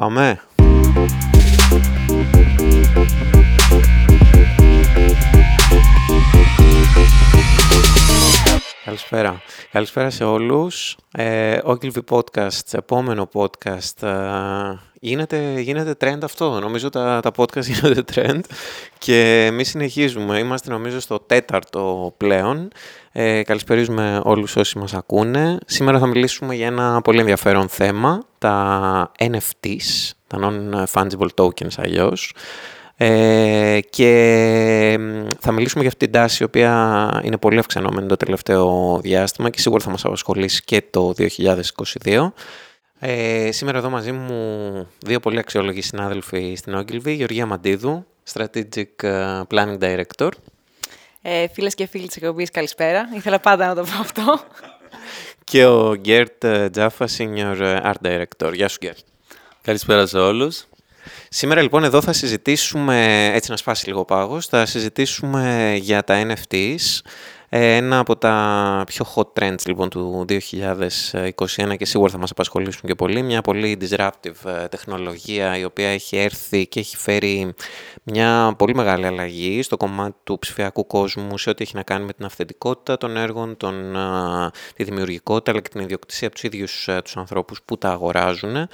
Πάμε. 0.00 0.40
Καλησπέρα. 8.84 9.42
Καλησπέρα 9.72 10.10
σε 10.10 10.24
όλους. 10.24 10.96
Ε, 11.12 11.58
Ogilvy 11.64 12.00
Podcast, 12.10 12.72
επόμενο 12.72 13.28
podcast. 13.32 14.02
Ε, 14.02 14.78
γίνεται, 15.00 15.60
γίνεται 15.60 15.94
trend 16.00 16.18
αυτό. 16.22 16.60
Νομίζω 16.60 16.88
τα, 16.88 17.20
τα 17.22 17.30
podcast 17.36 17.64
γίνονται 17.72 18.04
trend 18.14 18.40
και 18.98 19.44
εμείς 19.44 19.68
συνεχίζουμε. 19.68 20.38
Είμαστε 20.38 20.70
νομίζω 20.70 21.00
στο 21.00 21.18
τέταρτο 21.18 22.14
πλέον. 22.16 22.68
Ε, 23.12 23.42
καλησπερίζουμε 23.42 24.20
όλους 24.24 24.56
όσοι 24.56 24.78
μας 24.78 24.94
ακούνε. 24.94 25.58
Σήμερα 25.66 25.98
θα 25.98 26.06
μιλήσουμε 26.06 26.54
για 26.54 26.66
ένα 26.66 27.00
πολύ 27.00 27.18
ενδιαφέρον 27.18 27.68
θέμα, 27.68 28.24
τα 28.40 29.12
NFTs, 29.18 30.10
τα 30.26 30.38
Non-Fungible 30.42 31.28
Tokens 31.34 31.74
αλλιώς. 31.76 32.34
Ε, 32.96 33.80
και 33.90 34.98
θα 35.40 35.52
μιλήσουμε 35.52 35.80
για 35.80 35.88
αυτή 35.88 36.04
την 36.04 36.12
τάση 36.12 36.42
η 36.42 36.46
οποία 36.46 37.20
είναι 37.24 37.36
πολύ 37.36 37.58
αυξανόμενη 37.58 38.08
το 38.08 38.16
τελευταίο 38.16 38.98
διάστημα 39.02 39.50
και 39.50 39.60
σίγουρα 39.60 39.84
θα 39.84 39.90
μας 39.90 40.04
απασχολήσει 40.04 40.62
και 40.64 40.82
το 40.90 41.14
2022. 42.04 42.32
Ε, 42.98 43.52
σήμερα 43.52 43.78
εδώ 43.78 43.90
μαζί 43.90 44.12
μου 44.12 44.86
δύο 44.98 45.20
πολύ 45.20 45.38
αξιόλογοι 45.38 45.82
συνάδελφοι 45.82 46.54
στην 46.56 46.76
Ogilvy, 46.78 47.14
Γεωργία 47.14 47.46
Μαντίδου, 47.46 48.06
Strategic 48.32 49.02
ε, 49.02 49.40
Planning 49.50 49.78
Director. 49.78 50.28
Ε, 51.22 51.48
φίλες 51.48 51.74
και 51.74 51.86
φίλοι 51.86 52.06
της 52.06 52.16
εκπομπής, 52.16 52.50
καλησπέρα. 52.50 53.08
Ήθελα 53.14 53.38
πάντα 53.40 53.66
να 53.66 53.74
το 53.74 53.82
πω 53.82 54.00
αυτό. 54.00 54.40
Και 55.50 55.66
ο 55.66 55.94
Γκέρτ 55.96 56.46
Τζάφα, 56.70 57.08
Senior 57.16 57.80
Art 57.82 57.92
Director. 58.02 58.52
Γεια 58.52 58.68
σου 58.68 58.76
Γκέρτ. 58.80 58.98
Καλησπέρα 59.62 60.06
σε 60.06 60.18
όλους. 60.18 60.64
Σήμερα 61.32 61.62
λοιπόν 61.62 61.84
εδώ 61.84 62.00
θα 62.00 62.12
συζητήσουμε, 62.12 63.30
έτσι 63.34 63.50
να 63.50 63.56
σπάσει 63.56 63.86
λίγο 63.86 64.04
πάγος, 64.04 64.46
θα 64.46 64.66
συζητήσουμε 64.66 65.74
για 65.80 66.04
τα 66.04 66.26
NFTs, 66.26 67.00
ε, 67.52 67.76
ένα 67.76 67.98
από 67.98 68.16
τα 68.16 68.82
πιο 68.86 69.06
hot 69.14 69.26
trends 69.38 69.66
λοιπόν 69.66 69.88
του 69.88 70.24
2021 70.28 71.76
και 71.76 71.84
σίγουρα 71.84 72.10
θα 72.10 72.18
μας 72.18 72.30
απασχολήσουν 72.30 72.82
και 72.86 72.94
πολύ. 72.94 73.22
Μια 73.22 73.40
πολύ 73.40 73.78
disruptive 73.80 74.44
ε, 74.44 74.68
τεχνολογία 74.68 75.58
η 75.58 75.64
οποία 75.64 75.88
έχει 75.88 76.16
έρθει 76.16 76.66
και 76.66 76.80
έχει 76.80 76.96
φέρει 76.96 77.54
μια 78.02 78.54
πολύ 78.58 78.74
μεγάλη 78.74 79.06
αλλαγή 79.06 79.62
στο 79.62 79.76
κομμάτι 79.76 80.16
του 80.24 80.38
ψηφιακού 80.38 80.86
κόσμου 80.86 81.38
σε 81.38 81.50
ό,τι 81.50 81.62
έχει 81.62 81.76
να 81.76 81.82
κάνει 81.82 82.04
με 82.04 82.12
την 82.12 82.24
αυθεντικότητα 82.24 82.96
των 82.96 83.16
έργων, 83.16 83.56
τον, 83.56 83.96
τη 84.74 84.84
δημιουργικότητα 84.84 85.50
αλλά 85.50 85.60
και 85.60 85.68
την 85.68 85.80
ιδιοκτησία 85.80 86.26
από 86.26 86.36
τους 86.36 86.44
ίδιους 86.44 86.88
ε, 86.88 87.00
τους 87.04 87.16
ανθρώπους 87.16 87.62
που 87.64 87.78
τα 87.78 87.90
αγοράζουν. 87.90 88.68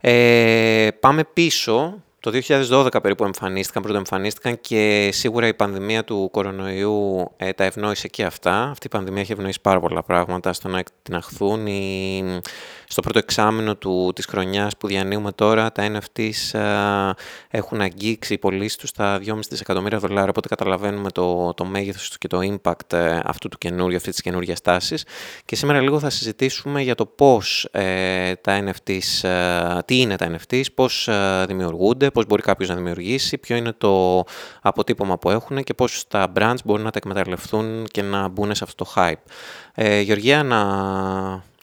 Ε, 0.00 0.88
πάμε 1.00 1.24
πίσω 1.24 1.95
το 2.30 2.40
2012 2.70 3.02
περίπου 3.02 3.24
εμφανίστηκαν, 3.24 3.82
πρώτα 3.82 3.98
εμφανίστηκαν 3.98 4.60
και 4.60 5.08
σίγουρα 5.12 5.46
η 5.46 5.54
πανδημία 5.54 6.04
του 6.04 6.28
κορονοϊού 6.32 7.30
ε, 7.36 7.52
τα 7.52 7.64
ευνόησε 7.64 8.08
και 8.08 8.24
αυτά. 8.24 8.62
Αυτή 8.62 8.86
η 8.86 8.90
πανδημία 8.90 9.20
έχει 9.20 9.32
ευνοήσει 9.32 9.60
πάρα 9.60 9.80
πολλά 9.80 10.02
πράγματα 10.02 10.52
στο 10.52 10.68
να 10.68 10.78
εκτιναχθούν. 10.78 11.66
Η... 11.66 12.40
Στο 12.88 13.02
πρώτο 13.02 13.18
εξάμεινο 13.18 13.76
του, 13.76 14.12
της 14.14 14.26
χρονιάς 14.26 14.76
που 14.76 14.86
διανύουμε 14.86 15.32
τώρα, 15.32 15.72
τα 15.72 15.92
NFTs 15.92 16.58
ε, 16.58 17.10
έχουν 17.50 17.80
αγγίξει 17.80 18.32
οι 18.32 18.38
πωλήσεις 18.38 18.76
τους 18.76 18.88
στα 18.88 19.20
2,5 19.26 19.38
δισεκατομμύρια 19.48 19.98
δολάρια, 19.98 20.30
οπότε 20.30 20.48
καταλαβαίνουμε 20.48 21.10
το, 21.10 21.54
το 21.54 21.64
μέγεθος 21.64 22.18
και 22.18 22.28
το 22.28 22.38
impact 22.42 22.92
ε, 22.92 23.20
αυτού 23.24 23.48
του 23.48 23.58
καινούριου, 23.58 23.96
αυτής 23.96 24.12
της 24.12 24.22
καινούργιας 24.22 24.60
τάσης. 24.60 25.04
Και 25.44 25.56
σήμερα 25.56 25.80
λίγο 25.80 25.98
θα 25.98 26.10
συζητήσουμε 26.10 26.82
για 26.82 26.94
το 26.94 27.06
πώς 27.06 27.68
ε, 27.70 28.34
τα 28.34 28.64
NFTs, 28.64 29.28
ε, 29.28 29.78
τι 29.84 30.00
είναι 30.00 30.16
τα 30.16 30.30
NFTs, 30.36 30.64
πώς 30.74 31.08
δημιουργούνται, 31.46 32.10
πώς 32.16 32.26
μπορεί 32.26 32.42
κάποιος 32.42 32.68
να 32.68 32.74
δημιουργήσει, 32.74 33.38
ποιο 33.38 33.56
είναι 33.56 33.72
το 33.72 34.24
αποτύπωμα 34.62 35.18
που 35.18 35.30
έχουν 35.30 35.62
και 35.62 35.74
πώς 35.74 36.06
τα 36.08 36.32
brands 36.36 36.56
μπορούν 36.64 36.84
να 36.84 36.90
τα 36.90 36.98
εκμεταλλευτούν 37.02 37.86
και 37.90 38.02
να 38.02 38.28
μπουν 38.28 38.54
σε 38.54 38.64
αυτό 38.64 38.84
το 38.84 38.92
hype. 38.96 39.30
Ε, 39.74 40.00
Γεωργία, 40.00 40.42
να, 40.42 40.64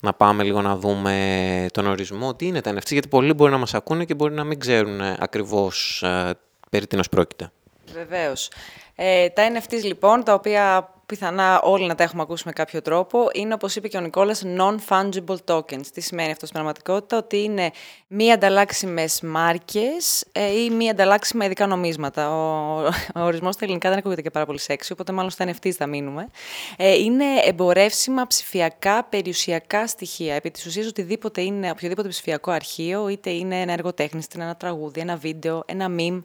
να 0.02 0.14
πάμε 0.18 0.44
λίγο 0.44 0.62
να 0.62 0.76
δούμε 0.76 1.68
τον 1.72 1.86
ορισμό, 1.86 2.36
τι 2.36 2.46
είναι 2.46 2.62
τα 2.62 2.74
NFT, 2.74 2.92
γιατί 2.92 3.08
πολλοί 3.08 3.34
μπορεί 3.34 3.52
να 3.52 3.58
μας 3.58 3.74
ακούνε 3.74 4.06
και 4.06 4.14
μπορεί 4.14 4.34
να 4.34 4.44
μην 4.44 4.60
ξέρουν 4.60 5.02
ακριβώς 5.02 6.04
ε, 6.04 6.34
περί 6.70 6.88
τίνος 6.88 7.10
πρόκειται. 7.10 7.52
Βεβαίως. 7.94 8.52
Ε, 8.96 9.30
τα 9.30 9.44
NFTs 9.54 9.84
λοιπόν, 9.84 10.24
τα 10.24 10.34
οποία 10.34 10.94
πιθανά 11.14 11.62
όλοι 11.62 11.86
να 11.86 11.96
τα 11.96 12.04
έχουμε 12.04 12.22
ακούσει 12.22 12.44
με 12.46 12.52
κάποιο 12.52 12.82
τρόπο, 12.82 13.28
είναι 13.34 13.54
όπως 13.54 13.76
είπε 13.76 13.88
και 13.88 13.98
ο 13.98 14.00
Νικόλας 14.00 14.44
non-fungible 14.58 15.38
tokens. 15.46 15.86
Τι 15.94 16.02
σημαίνει 16.02 16.32
αυτό 16.32 16.46
στην 16.46 16.52
πραγματικότητα, 16.52 17.18
ότι 17.18 17.44
είναι 17.44 17.72
μη 18.08 18.32
ανταλλάξιμες 18.32 19.22
μάρκες 19.22 20.26
ε, 20.32 20.62
ή 20.64 20.70
μη 20.70 20.90
ανταλλάξιμα 20.90 21.46
ειδικά 21.46 21.68
νομίσματα. 21.68 22.30
Ο, 22.30 22.86
ο 23.16 23.22
ορισμός 23.22 23.54
στα 23.54 23.66
ελληνικά 23.66 23.90
δεν 23.90 23.98
ακούγεται 23.98 24.22
και 24.22 24.30
πάρα 24.30 24.46
πολύ 24.46 24.60
σεξι, 24.60 24.92
οπότε 24.92 25.12
μάλλον 25.12 25.32
στα 25.32 25.46
NFTs 25.46 25.72
θα 25.72 25.88
μείνουμε. 25.88 26.30
Ε, 26.78 26.94
είναι 26.94 27.26
εμπορεύσιμα 27.44 28.28
ψηφιακά 28.28 29.04
περιουσιακά 29.04 29.88
στοιχεία. 29.88 30.36
Επί 30.36 30.52
της 30.52 30.66
ουσίας 30.66 30.88
οτιδήποτε 30.88 31.42
είναι, 31.42 31.70
οποιοδήποτε 31.70 32.08
ψηφιακό 32.08 32.52
αρχείο, 32.52 33.08
είτε 33.08 33.30
είναι 33.30 33.62
ένα 33.62 33.74
έργο 33.74 33.92
ένα 34.36 34.56
τραγούδι, 34.56 35.00
ένα 35.00 35.16
βίντεο, 35.16 35.64
ένα 35.66 35.88
meme, 35.98 36.24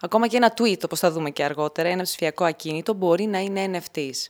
Ακόμα 0.00 0.26
και 0.26 0.36
ένα 0.36 0.54
tweet, 0.56 0.84
όπως 0.84 0.98
θα 0.98 1.10
δούμε 1.10 1.30
και 1.30 1.44
αργότερα, 1.44 1.88
ένα 1.88 2.02
ψηφιακό 2.02 2.44
ακίνητο, 2.44 2.92
μπορεί 2.94 3.24
να 3.26 3.38
είναι 3.38 3.70
NFTs. 3.72 4.28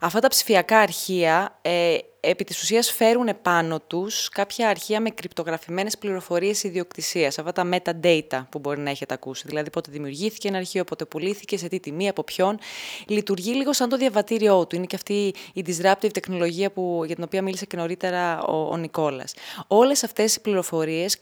Αυτά 0.00 0.20
τα 0.20 0.28
ψηφιακά 0.28 0.78
αρχεία 0.78 1.58
ε, 1.62 1.96
επί 2.28 2.44
της 2.44 2.62
ουσίας 2.62 2.90
φέρουν 2.90 3.28
πάνω 3.42 3.80
τους 3.80 4.28
κάποια 4.28 4.68
αρχεία 4.68 5.00
με 5.00 5.10
κρυπτογραφημένες 5.10 5.98
πληροφορίες 5.98 6.62
ιδιοκτησίας, 6.62 7.38
αυτά 7.38 7.52
τα 7.52 7.68
metadata 7.72 8.46
που 8.50 8.58
μπορεί 8.58 8.80
να 8.80 8.90
έχετε 8.90 9.14
ακούσει, 9.14 9.44
δηλαδή 9.46 9.70
πότε 9.70 9.90
δημιουργήθηκε 9.90 10.48
ένα 10.48 10.56
αρχείο, 10.56 10.84
πότε 10.84 11.04
πουλήθηκε, 11.04 11.56
σε 11.56 11.68
τι 11.68 11.80
τιμή, 11.80 12.08
από 12.08 12.22
ποιον. 12.24 12.58
Λειτουργεί 13.06 13.52
λίγο 13.52 13.72
σαν 13.72 13.88
το 13.88 13.96
διαβατήριό 13.96 14.66
του, 14.66 14.76
είναι 14.76 14.86
και 14.86 14.96
αυτή 14.96 15.34
η 15.52 15.64
disruptive 15.66 16.12
τεχνολογία 16.12 16.70
που, 16.70 17.02
για 17.06 17.14
την 17.14 17.24
οποία 17.24 17.42
μίλησε 17.42 17.64
και 17.66 17.76
νωρίτερα 17.76 18.42
ο, 18.42 18.68
ο 18.70 18.76
Νικόλας. 18.76 19.34
Όλες 19.66 20.04
αυτές 20.04 20.34
οι 20.34 20.40
πληροφορίες 20.40 21.18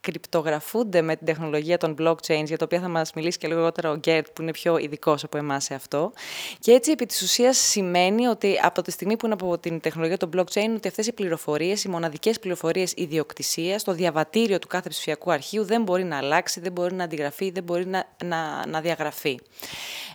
κρυπτογραφούνται 0.00 1.02
με 1.02 1.16
την 1.16 1.26
τεχνολογία 1.26 1.78
των 1.78 1.96
blockchains, 1.98 2.44
για 2.44 2.56
τα 2.56 2.64
οποία 2.64 2.80
θα 2.80 2.88
μας 2.88 3.12
μιλήσει 3.12 3.38
και 3.38 3.46
λίγο 3.46 3.58
αργότερα 3.58 3.90
ο 3.90 3.96
Γκέρτ, 3.96 4.26
που 4.32 4.42
είναι 4.42 4.50
πιο 4.50 4.78
ειδικός 4.78 5.24
από 5.24 5.38
εμάς 5.38 5.64
σε 5.64 5.74
αυτό. 5.74 6.12
Και 6.58 6.72
έτσι, 6.72 6.90
επί 6.90 7.06
της 7.06 7.22
ουσίας, 7.22 7.58
σημαίνει 7.58 8.26
ότι 8.26 8.58
από 8.62 8.82
τη 8.82 8.90
στιγμή 8.90 9.16
που 9.16 9.24
είναι 9.24 9.34
από 9.34 9.58
την 9.58 9.80
τεχνολογία 9.90 10.16
των 10.16 10.30
blockchain 10.36 10.74
ότι 10.76 10.88
αυτές 10.88 11.06
οι 11.06 11.12
πληροφορίες, 11.12 11.84
οι 11.84 11.88
μοναδικές 11.88 12.38
πληροφορίες 12.38 12.92
ιδιοκτησίας, 12.96 13.84
το 13.84 13.92
διαβατήριο 13.92 14.58
του 14.58 14.66
κάθε 14.66 14.88
ψηφιακού 14.88 15.32
αρχείου 15.32 15.64
δεν 15.64 15.82
μπορεί 15.82 16.04
να 16.04 16.16
αλλάξει, 16.16 16.60
δεν 16.60 16.72
μπορεί 16.72 16.94
να 16.94 17.04
αντιγραφεί, 17.04 17.50
δεν 17.50 17.62
μπορεί 17.62 17.86
να, 17.86 18.04
να, 18.24 18.66
να 18.66 18.80
διαγραφεί. 18.80 19.38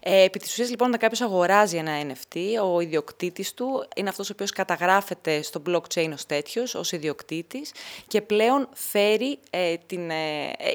Ε, 0.07 0.23
επί 0.23 0.39
της 0.39 0.51
ουσίας, 0.51 0.69
λοιπόν, 0.69 0.87
όταν 0.87 0.99
κάποιος 0.99 1.21
αγοράζει 1.21 1.77
ένα 1.77 1.91
NFT, 2.01 2.37
ο 2.73 2.79
ιδιοκτήτης 2.79 3.53
του 3.53 3.87
είναι 3.95 4.09
αυτός 4.09 4.29
ο 4.29 4.31
οποίος 4.33 4.51
καταγράφεται 4.51 5.41
στο 5.41 5.61
blockchain 5.67 6.09
ως 6.13 6.25
τέτοιος, 6.25 6.75
ως 6.75 6.91
ιδιοκτήτης 6.91 7.71
και 8.07 8.21
πλέον 8.21 8.69
φέρει 8.73 9.39
ε, 9.49 9.75
την... 9.85 10.09
Ε, 10.09 10.15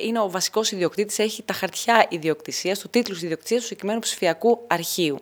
είναι 0.05 0.21
ο 0.21 0.31
βασικός 0.31 0.72
ιδιοκτήτης, 0.72 1.19
έχει 1.19 1.43
τα 1.43 1.53
χαρτιά 1.53 2.06
ιδιοκτησίας, 2.09 2.78
του 2.78 2.88
τίτλους 2.88 3.22
ιδιοκτησίας 3.22 3.61
του 3.61 3.67
συγκεκριμένου 3.67 4.00
ψηφιακού 4.00 4.65
αρχείου. 4.67 5.19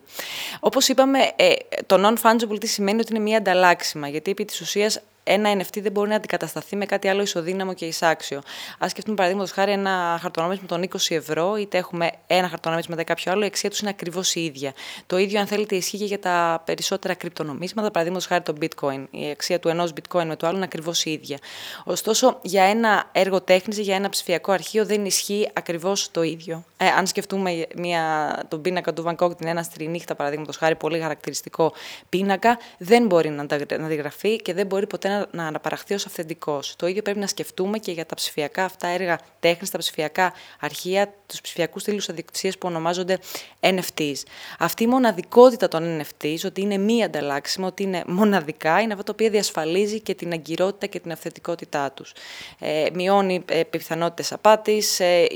Όπως 0.60 0.88
είπαμε, 0.88 1.18
ε, 1.36 1.52
το 1.86 1.96
non-fungible 2.06 2.60
τι 2.60 2.66
σημαίνει 2.66 3.00
ότι 3.00 3.12
είναι 3.14 3.22
μια 3.22 3.40
ανταλλάξιμα, 3.58 4.08
γιατί 4.08 4.30
επί 4.30 4.44
της 4.44 4.60
ουσίας 4.60 5.00
ένα 5.28 5.52
NFT 5.52 5.82
δεν 5.82 5.92
μπορεί 5.92 6.08
να 6.08 6.14
αντικατασταθεί 6.14 6.76
με 6.76 6.86
κάτι 6.86 7.08
άλλο 7.08 7.22
ισοδύναμο 7.22 7.72
και 7.74 7.86
εισάξιο. 7.86 8.38
Α 8.78 8.88
σκεφτούμε 8.88 9.16
παραδείγματος 9.16 9.52
χάρη 9.52 9.72
ένα 9.72 10.18
χαρτονόμισμα 10.20 10.66
των 10.66 10.88
20 10.88 10.96
ευρώ, 11.08 11.56
είτε 11.56 11.78
έχουμε 11.78 12.10
ένα 12.26 12.48
χαρτονόμισμα 12.48 12.94
μετά 12.94 13.14
κάποιο 13.14 13.32
άλλο, 13.32 13.42
η 13.42 13.46
αξία 13.46 13.70
τους 13.70 13.80
είναι 13.80 13.90
ακριβώς 13.90 14.34
η 14.34 14.44
ίδια. 14.44 14.72
Το 15.06 15.18
ίδιο, 15.18 15.40
αν 15.40 15.46
θέλετε, 15.46 15.76
ισχύει 15.76 15.98
και 15.98 16.04
για 16.04 16.18
τα 16.18 16.62
περισσότερα 16.64 17.14
κρυπτονομίσματα, 17.14 17.90
παραδείγματος 17.90 18.26
χάρη 18.28 18.42
το 18.42 18.54
bitcoin. 18.60 19.04
Η 19.10 19.30
αξία 19.30 19.58
του 19.58 19.68
ενός 19.68 19.92
bitcoin 19.92 20.24
με 20.24 20.36
το 20.36 20.46
άλλο 20.46 20.56
είναι 20.56 20.64
ακριβώς 20.64 21.04
η 21.04 21.10
ίδια. 21.10 21.38
Ωστόσο, 21.84 22.38
για 22.42 22.62
ένα 22.62 23.08
έργο 23.12 23.40
τέχνης 23.40 23.78
ή 23.78 23.82
για 23.82 23.96
ένα 23.96 24.08
ψηφιακό 24.08 24.52
αρχείο 24.52 24.86
δεν 24.86 25.04
ισχύει 25.04 25.50
ακριβώς 25.52 26.10
το 26.10 26.22
ίδιο. 26.22 26.64
Ε, 26.76 26.86
αν 26.86 27.06
σκεφτούμε 27.06 27.66
μια, 27.76 28.34
τον 28.48 28.60
πίνακα 28.60 28.92
του 28.92 29.02
Βανκόκ, 29.02 29.34
την 29.34 29.46
ένα 29.46 29.66
νύχτα, 29.80 30.14
παραδείγματος 30.14 30.56
χάρη, 30.56 30.76
πολύ 30.76 31.00
χαρακτηριστικό 31.00 31.72
πίνακα, 32.08 32.58
δεν 32.78 33.06
μπορεί 33.06 33.28
να 33.28 33.46
αντιγραφεί 33.84 34.36
και 34.36 34.54
δεν 34.54 34.66
μπορεί 34.66 34.86
ποτέ 34.86 35.08
να 35.08 35.17
να 35.30 35.46
αναπαραχθεί 35.46 35.94
ως 35.94 36.06
αυθεντικός. 36.06 36.74
Το 36.76 36.86
ίδιο 36.86 37.02
πρέπει 37.02 37.18
να 37.18 37.26
σκεφτούμε 37.26 37.78
και 37.78 37.92
για 37.92 38.06
τα 38.06 38.14
ψηφιακά 38.14 38.64
αυτά 38.64 38.88
έργα 38.88 39.18
τέχνης, 39.40 39.70
τα 39.70 39.78
ψηφιακά 39.78 40.32
αρχεία, 40.60 41.14
τους 41.26 41.40
ψηφιακούς 41.40 41.82
στήλους 41.82 42.08
αδικτυσίας 42.08 42.58
που 42.58 42.68
ονομάζονται 42.68 43.18
NFTs. 43.60 44.22
Αυτή 44.58 44.82
η 44.82 44.86
μοναδικότητα 44.86 45.68
των 45.68 46.00
NFTs, 46.00 46.38
ότι 46.44 46.60
είναι 46.60 46.76
μη 46.76 47.04
ανταλλάξιμο, 47.04 47.66
ότι 47.66 47.82
είναι 47.82 48.02
μοναδικά, 48.06 48.80
είναι 48.80 48.92
αυτό 48.92 49.04
το 49.04 49.12
οποίο 49.12 49.30
διασφαλίζει 49.30 50.00
και 50.00 50.14
την 50.14 50.32
αγκυρότητα 50.32 50.86
και 50.86 51.00
την 51.00 51.12
αυθεντικότητά 51.12 51.92
τους. 51.92 52.12
Ε, 52.58 52.86
μειώνει 52.92 53.44
ε, 53.48 53.62
πιθανότητες 53.64 54.32
απάτης 54.32 55.00
ε, 55.00 55.26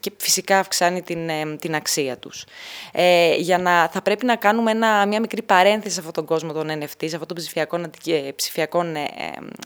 και 0.00 0.12
φυσικά 0.16 0.58
αυξάνει 0.58 1.02
την, 1.02 1.28
ε, 1.28 1.56
την 1.56 1.74
αξία 1.74 2.16
τους. 2.16 2.44
Ε, 2.92 3.34
για 3.34 3.58
να, 3.58 3.88
θα 3.88 4.02
πρέπει 4.02 4.26
να 4.26 4.36
κάνουμε 4.36 4.70
ένα, 4.70 5.06
μια 5.06 5.20
μικρή 5.20 5.42
παρένθεση 5.42 5.94
σε 5.94 6.00
αυτόν 6.00 6.14
τον 6.14 6.24
κόσμο 6.24 6.52
των 6.52 6.68
NFTs, 6.68 7.04
αυτών 7.04 7.26
των 7.26 7.36
ψηφιακών, 7.36 7.90
ψηφιακών 8.36 8.96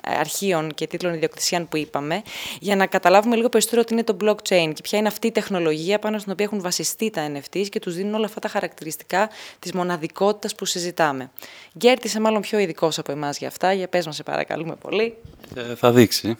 αρχείων 0.02 0.74
και 0.74 0.86
τίτλων 0.86 1.14
ιδιοκτησιών 1.14 1.68
που 1.68 1.76
είπαμε, 1.76 2.22
για 2.60 2.76
να 2.76 2.86
καταλάβουμε 2.86 3.36
λίγο 3.36 3.48
περισσότερο 3.48 3.84
τι 3.84 3.92
είναι 3.92 4.04
το 4.04 4.16
blockchain 4.20 4.70
και 4.74 4.82
ποια 4.82 4.98
είναι 4.98 5.08
αυτή 5.08 5.26
η 5.26 5.32
τεχνολογία 5.32 5.98
πάνω 5.98 6.18
στην 6.18 6.32
οποία 6.32 6.44
έχουν 6.44 6.60
βασιστεί 6.60 7.10
τα 7.10 7.32
NFTs 7.32 7.66
και 7.68 7.78
τους 7.78 7.94
δίνουν 7.94 8.14
όλα 8.14 8.24
αυτά 8.24 8.40
τα 8.40 8.48
χαρακτηριστικά 8.48 9.30
της 9.58 9.72
μοναδικότητας 9.72 10.54
που 10.54 10.64
συζητάμε. 10.64 11.30
Γκέρτ, 11.78 12.04
είσαι 12.04 12.20
μάλλον 12.20 12.40
πιο 12.40 12.58
ειδικός 12.58 12.98
από 12.98 13.12
εμάς 13.12 13.38
για 13.38 13.48
αυτά, 13.48 13.72
για 13.72 13.88
πες 13.88 14.06
μας 14.06 14.16
σε 14.16 14.22
παρακαλούμε 14.22 14.76
πολύ. 14.76 15.14
Ε, 15.54 15.74
θα 15.74 15.92
δείξει. 15.92 16.36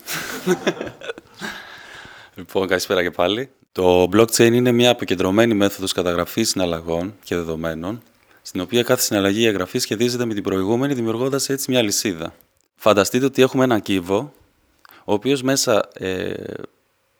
λοιπόν, 2.37 2.69
καλησπέρα 2.69 3.02
και 3.02 3.11
πάλι. 3.11 3.50
Το 3.72 4.08
blockchain 4.12 4.52
είναι 4.52 4.72
μια 4.72 4.90
αποκεντρωμένη 4.90 5.55
μέθοδος 5.55 5.93
καταγραφής 5.93 6.49
συναλλαγών 6.49 7.14
και 7.22 7.34
δεδομένων, 7.34 8.02
στην 8.43 8.61
οποία 8.61 8.82
κάθε 8.82 9.02
συναλλαγή 9.02 9.40
ή 9.40 9.46
εγγραφής 9.46 9.82
σχετίζεται 9.82 10.25
με 10.25 10.34
την 10.34 10.43
προηγούμενη, 10.43 10.94
δημιουργώντας 10.94 11.49
έτσι 11.49 11.70
μια 11.70 11.82
λυσίδα. 11.82 12.34
Φανταστείτε 12.76 13.25
ότι 13.25 13.43
έχουμε 13.43 13.64
έναν 13.64 13.82
κύβο, 13.82 14.32
ο 15.05 15.12
οποίος 15.12 15.43
μέσα, 15.43 15.88
ε, 15.93 16.34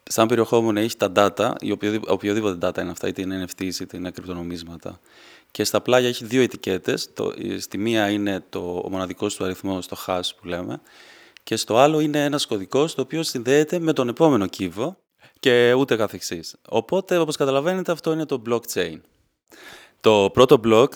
σαν 0.03 0.29
περιεχόμενο, 0.29 0.81
έχει 0.81 0.97
τα 0.97 1.13
data, 1.17 1.53
ή 1.61 1.71
οποιοδήποτε, 1.71 2.13
οποιοδήποτε 2.13 2.69
data 2.69 2.81
είναι 2.81 2.91
αυτά, 2.91 3.09
είτε 3.09 3.23
είναι 3.23 3.45
NFTs, 3.45 3.81
είτε 3.81 3.97
είναι 3.97 4.11
κρυπτονομίσματα. 4.11 5.01
Και 5.51 5.65
στα 5.65 5.81
πλάγια 5.81 6.09
έχει 6.09 6.25
δύο 6.25 6.43
ετικέτες. 6.43 7.13
Το, 7.13 7.33
στη 7.59 7.79
μία 7.79 8.11
είναι 8.11 8.45
το, 8.49 8.83
ο 8.85 8.91
μοναδικός 8.91 9.35
του 9.35 9.45
αριθμός, 9.45 9.87
το 9.87 9.97
hash 10.07 10.31
που 10.41 10.47
λέμε, 10.47 10.81
και 11.43 11.57
στο 11.57 11.77
άλλο 11.77 12.01
είναι 12.01 12.25
ένας 12.25 12.47
κωδικός, 12.47 12.95
το 12.95 13.01
οποίος 13.01 13.29
συνδέεται 13.29 13.79
με 13.79 13.93
τον 13.93 14.09
επόμενο 14.09 14.47
κύβο, 14.47 14.97
και 15.41 15.73
ούτε 15.73 15.97
καθεξής. 15.97 16.57
Οπότε, 16.69 17.19
όπως 17.19 17.37
καταλαβαίνετε, 17.37 17.93
αυτό 17.93 18.13
είναι 18.13 18.27
το 18.27 18.43
blockchain. 18.49 19.01
Το 20.01 20.31
πρώτο 20.33 20.61
block, 20.65 20.89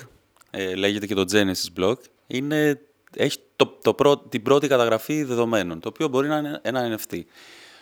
ε, 0.50 0.74
λέγεται 0.74 1.06
και 1.06 1.14
το 1.14 1.24
Genesis 1.32 1.80
block, 1.80 1.96
είναι, 2.26 2.80
έχει 3.16 3.38
το, 3.56 3.78
το 3.82 4.16
την 4.16 4.42
πρώτη 4.42 4.68
καταγραφή 4.68 5.24
δεδομένων, 5.24 5.80
το 5.80 5.88
οποίο 5.88 6.08
μπορεί 6.08 6.28
να 6.28 6.36
είναι 6.36 6.60
ένα 6.62 6.98
NFT. 6.98 7.20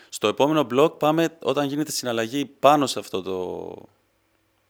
Στο 0.09 0.29
επόμενο 0.29 0.67
block 0.75 0.99
πάμε 0.99 1.37
όταν 1.43 1.67
γίνεται 1.67 1.93
συναλλαγή 1.93 2.47
πάνω 2.47 2.87
σε 2.87 2.99
αυτό 2.99 3.23
το... 3.23 3.75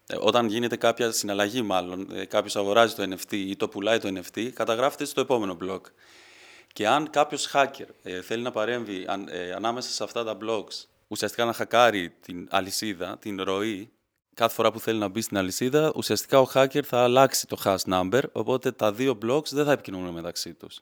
Ε, 0.07 0.17
όταν 0.21 0.47
γίνεται 0.47 0.77
κάποια 0.77 1.13
συναλλαγή 1.13 1.63
μάλλον, 1.63 2.09
ε, 2.13 2.25
κάποιος 2.25 2.57
αγοράζει 2.57 2.95
το 2.95 3.03
NFT 3.03 3.33
ή 3.33 3.57
το 3.57 3.69
πουλάει 3.69 3.99
το 3.99 4.21
NFT, 4.21 4.49
καταγράφεται 4.49 5.05
στο 5.05 5.21
επόμενο 5.21 5.57
block. 5.65 5.81
Και 6.73 6.89
αν 6.89 7.11
κάποιος 7.11 7.51
hacker 7.53 7.87
ε, 8.03 8.23
θέλει 8.23 8.43
να 8.43 8.51
παρέμβει 8.51 9.07
ανάμεσα 9.57 9.91
σε 9.91 10.05
αυτά 10.05 10.25
τα 10.25 10.37
blocks 10.43 10.85
ουσιαστικά 11.09 11.45
να 11.45 11.53
χακάρει 11.53 12.15
την 12.21 12.49
αλυσίδα, 12.51 13.19
την 13.21 13.43
ροή, 13.43 13.91
κάθε 14.39 14.55
φορά 14.55 14.73
που 14.73 14.81
θέλει 14.81 14.99
να 14.99 15.09
μπει 15.09 15.21
στην 15.21 15.37
αλυσίδα, 15.37 15.93
ουσιαστικά 15.95 16.41
ο 16.41 16.51
hacker 16.55 16.83
θα 16.83 17.03
αλλάξει 17.03 17.47
το 17.47 17.57
hash 17.65 17.93
number, 17.93 18.23
οπότε 18.33 18.73
τα 18.73 18.93
δύο 18.93 19.19
blocks 19.23 19.51
δεν 19.51 19.65
θα 19.65 19.73
επικοινωνούν 19.73 20.13
μεταξύ 20.13 20.55
τους. 20.55 20.81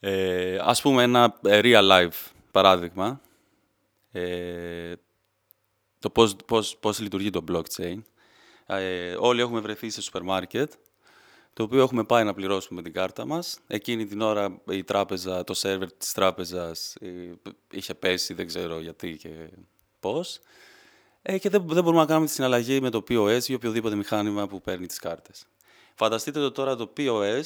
Ε, 0.00 0.58
ας 0.60 0.82
πούμε 0.82 1.02
ένα 1.02 1.38
ε, 1.42 1.60
real 1.62 1.90
life 1.90 2.30
παράδειγμα, 2.50 3.20
ε, 4.12 4.92
το 5.98 6.10
πώς, 6.10 6.36
πώς, 6.46 6.76
πώς 6.76 7.00
λειτουργεί 7.00 7.30
το 7.30 7.44
blockchain. 7.48 8.02
Ε, 8.66 9.14
όλοι 9.18 9.40
έχουμε 9.40 9.60
βρεθεί 9.60 9.90
σε 9.90 10.02
σούπερ 10.02 10.22
μάρκετ 10.22 10.72
το 11.52 11.62
οποίο 11.62 11.82
έχουμε 11.82 12.04
πάει 12.04 12.24
να 12.24 12.34
πληρώσουμε 12.34 12.80
με 12.80 12.82
την 12.82 12.92
κάρτα 12.92 13.26
μας. 13.26 13.58
Εκείνη 13.66 14.06
την 14.06 14.20
ώρα 14.20 14.60
η 14.68 14.84
τράπεζα, 14.84 15.44
το 15.44 15.54
σερβερ 15.54 15.92
της 15.92 16.12
τράπεζας 16.12 16.94
ε, 17.00 17.32
είχε 17.70 17.94
πέσει, 17.94 18.34
δεν 18.34 18.46
ξέρω 18.46 18.80
γιατί 18.80 19.16
και 19.16 19.28
πώς. 20.00 20.40
Ε, 21.22 21.38
και 21.38 21.48
δεν, 21.48 21.64
δεν 21.66 21.82
μπορούμε 21.82 22.02
να 22.02 22.06
κάνουμε 22.06 22.26
τη 22.26 22.32
συναλλαγή 22.32 22.80
με 22.80 22.90
το 22.90 23.04
POS 23.08 23.42
ή 23.46 23.54
οποιοδήποτε 23.54 23.94
μηχάνημα 23.94 24.46
που 24.46 24.60
παίρνει 24.60 24.86
τις 24.86 24.98
κάρτες. 24.98 25.46
Φανταστείτε 25.94 26.40
το 26.40 26.52
τώρα 26.52 26.76
το 26.76 26.92
POS 26.96 27.42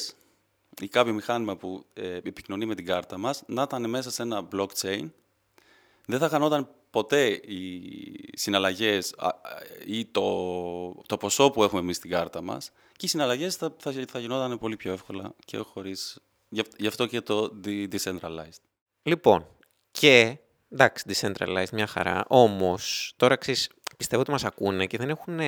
ή 0.80 0.88
κάποιο 0.88 1.12
μηχάνημα 1.12 1.56
που 1.56 1.84
ε, 1.94 2.14
επικοινωνεί 2.14 2.66
με 2.66 2.74
την 2.74 2.84
κάρτα 2.84 3.18
μας 3.18 3.42
να 3.46 3.62
ήταν 3.62 3.90
μέσα 3.90 4.10
σε 4.10 4.22
ένα 4.22 4.48
blockchain. 4.52 5.10
Δεν 6.06 6.18
θα 6.18 6.28
χανόταν 6.28 6.68
ποτέ 6.90 7.26
οι 7.28 7.72
συναλλαγές 8.32 9.14
ή 9.86 10.04
το, 10.04 10.22
το 11.06 11.16
ποσό 11.16 11.50
που 11.50 11.62
έχουμε 11.62 11.80
εμείς 11.80 11.96
στην 11.96 12.10
κάρτα 12.10 12.40
μας 12.42 12.70
και 12.96 13.06
οι 13.06 13.08
συναλλαγές 13.08 13.56
θα, 13.56 13.74
θα, 13.78 13.92
θα 14.08 14.18
γινόταν 14.18 14.58
πολύ 14.58 14.76
πιο 14.76 14.92
εύκολα 14.92 15.34
και 15.44 15.58
χωρίς... 15.58 16.18
Γι' 16.76 16.86
αυτό 16.86 17.06
και 17.06 17.20
το 17.20 17.60
decentralized. 17.64 18.60
Λοιπόν, 19.02 19.46
και 19.90 20.38
εντάξει, 20.72 21.04
decentralized, 21.08 21.70
μια 21.72 21.86
χαρά. 21.86 22.24
Όμως, 22.28 23.12
τώρα 23.16 23.36
ξέρεις, 23.36 23.70
πιστεύω 23.96 24.22
ότι 24.22 24.30
μας 24.30 24.44
ακούνε 24.44 24.86
και 24.86 24.98
δεν 24.98 25.08
έχουν... 25.08 25.38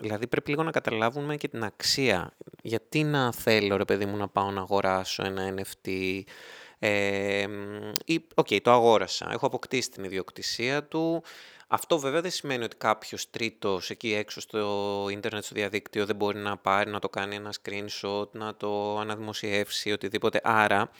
Δηλαδή 0.00 0.26
πρέπει 0.26 0.50
λίγο 0.50 0.62
να 0.62 0.70
καταλάβουμε 0.70 1.36
και 1.36 1.48
την 1.48 1.64
αξία. 1.64 2.32
Γιατί 2.62 3.04
να 3.04 3.32
θέλω, 3.32 3.76
ρε 3.76 3.84
παιδί 3.84 4.06
μου, 4.06 4.16
να 4.16 4.28
πάω 4.28 4.50
να 4.50 4.60
αγοράσω 4.60 5.24
ένα 5.24 5.54
NFT 5.54 6.22
ε, 6.78 7.46
ή, 8.04 8.26
okay, 8.34 8.60
το 8.62 8.70
αγόρασα, 8.70 9.28
έχω 9.32 9.46
αποκτήσει 9.46 9.90
την 9.90 10.04
ιδιοκτησία 10.04 10.84
του. 10.84 11.22
Αυτό 11.68 11.98
βέβαια 11.98 12.20
δεν 12.20 12.30
σημαίνει 12.30 12.64
ότι 12.64 12.76
κάποιος 12.76 13.30
τρίτος 13.30 13.90
εκεί 13.90 14.14
έξω 14.14 14.40
στο 14.40 15.06
ίντερνετ, 15.10 15.44
στο 15.44 15.54
διαδίκτυο 15.54 16.06
δεν 16.06 16.16
μπορεί 16.16 16.38
να 16.38 16.56
πάρει, 16.56 16.90
να 16.90 16.98
το 16.98 17.08
κάνει 17.08 17.34
ένα 17.34 17.52
screenshot, 17.62 18.30
να 18.30 18.54
το 18.54 18.98
αναδημοσιεύσει, 18.98 19.92
οτιδήποτε. 19.92 20.40
Άρα, 20.44 20.90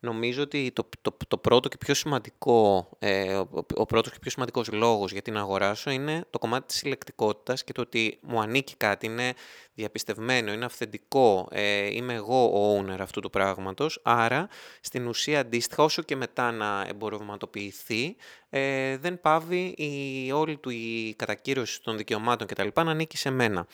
νομίζω 0.00 0.42
ότι 0.42 0.72
το, 0.72 0.88
το, 1.02 1.16
το 1.28 1.38
πρώτο 1.38 1.68
και 1.68 1.76
πιο 1.76 1.94
σημαντικό, 1.94 2.88
ε, 2.98 3.34
ο, 3.34 3.48
ο 3.74 3.86
πρώτος 3.86 4.12
και 4.12 4.18
πιο 4.20 4.30
σημαντικός 4.30 4.72
λόγος 4.72 5.12
για 5.12 5.22
την 5.22 5.36
αγοράσω 5.36 5.90
είναι 5.90 6.24
το 6.30 6.38
κομμάτι 6.38 6.66
της 6.66 6.76
συλλεκτικότητας 6.76 7.64
και 7.64 7.72
το 7.72 7.80
ότι 7.80 8.18
μου 8.22 8.40
ανήκει 8.40 8.74
κάτι, 8.76 9.06
είναι 9.06 9.34
διαπιστευμένο, 9.80 10.52
είναι 10.52 10.64
αυθεντικό, 10.64 11.48
ε, 11.50 11.94
είμαι 11.94 12.14
εγώ 12.14 12.44
ο 12.44 12.78
owner 12.78 13.00
αυτού 13.00 13.20
του 13.20 13.30
πράγματος, 13.30 14.00
άρα 14.02 14.48
στην 14.80 15.06
ουσία 15.06 15.40
αντίστοιχα 15.40 15.82
όσο 15.82 16.02
και 16.02 16.16
μετά 16.16 16.50
να 16.50 16.86
εμπορευματοποιηθεί, 16.88 18.16
ε, 18.50 18.96
δεν 18.96 19.20
πάβει 19.20 19.74
η, 19.76 20.32
όλη 20.32 20.56
του 20.56 20.70
η 20.70 21.14
κατακύρωση 21.16 21.82
των 21.82 21.96
δικαιωμάτων 21.96 22.46
κτλ. 22.46 22.68
να 22.74 22.90
ανήκει 22.90 23.16
σε 23.16 23.30
μένα. 23.30 23.66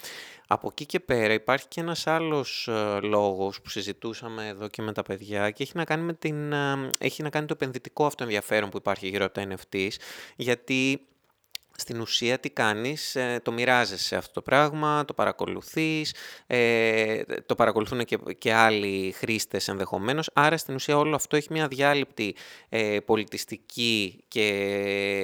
Από 0.47 0.69
εκεί 0.71 0.87
και 0.87 1.01
πέρα 1.01 1.33
υπάρχει 1.33 1.69
και 1.69 1.81
ένας 1.81 2.07
άλλος 2.07 2.69
ε, 2.69 2.99
λόγος 3.03 3.61
που 3.61 3.69
συζητούσαμε 3.69 4.49
εδώ 4.49 4.69
και 4.69 4.83
με 4.83 4.93
τα 4.93 5.03
παιδιά 5.03 5.51
και 5.51 5.63
έχει 5.63 5.73
να 5.75 5.85
κάνει, 5.85 6.03
με 6.03 6.13
την, 6.13 6.53
ε, 6.53 6.91
έχει 6.99 7.23
να 7.23 7.31
κάνει 7.31 7.47
το 7.47 7.53
επενδυτικό 7.57 8.07
αυτό 8.07 8.23
ενδιαφέρον 8.23 8.71
που 8.71 8.77
υπάρχει 8.77 9.09
γύρω 9.09 9.25
από 9.25 9.35
τα 9.35 9.47
NFTs, 9.49 9.91
γιατί 10.37 11.07
στην 11.77 12.01
ουσία 12.01 12.39
τι 12.39 12.51
κάνεις, 12.51 13.17
ε, 13.17 13.41
το 13.43 13.53
μοιράζεσαι 13.53 14.17
αυτό 14.17 14.33
το 14.33 14.43
πράγμα, 14.43 15.05
το 15.05 15.15
παρακολουθείς, 15.15 16.15
ε, 16.47 17.23
το 17.47 17.55
παρακολουθούν 17.55 18.05
και, 18.05 18.19
και 18.39 18.53
άλλοι 18.53 19.13
χρήστες 19.13 19.69
ενδεχομένως, 19.69 20.31
άρα 20.33 20.57
στην 20.57 20.75
ουσία 20.75 20.99
όλο 20.99 21.15
αυτό 21.15 21.37
έχει 21.37 21.49
μια 21.51 21.69
διάλειπτη 21.69 22.35
ε, 22.69 22.99
πολιτιστική 23.05 24.25
και 24.29 24.47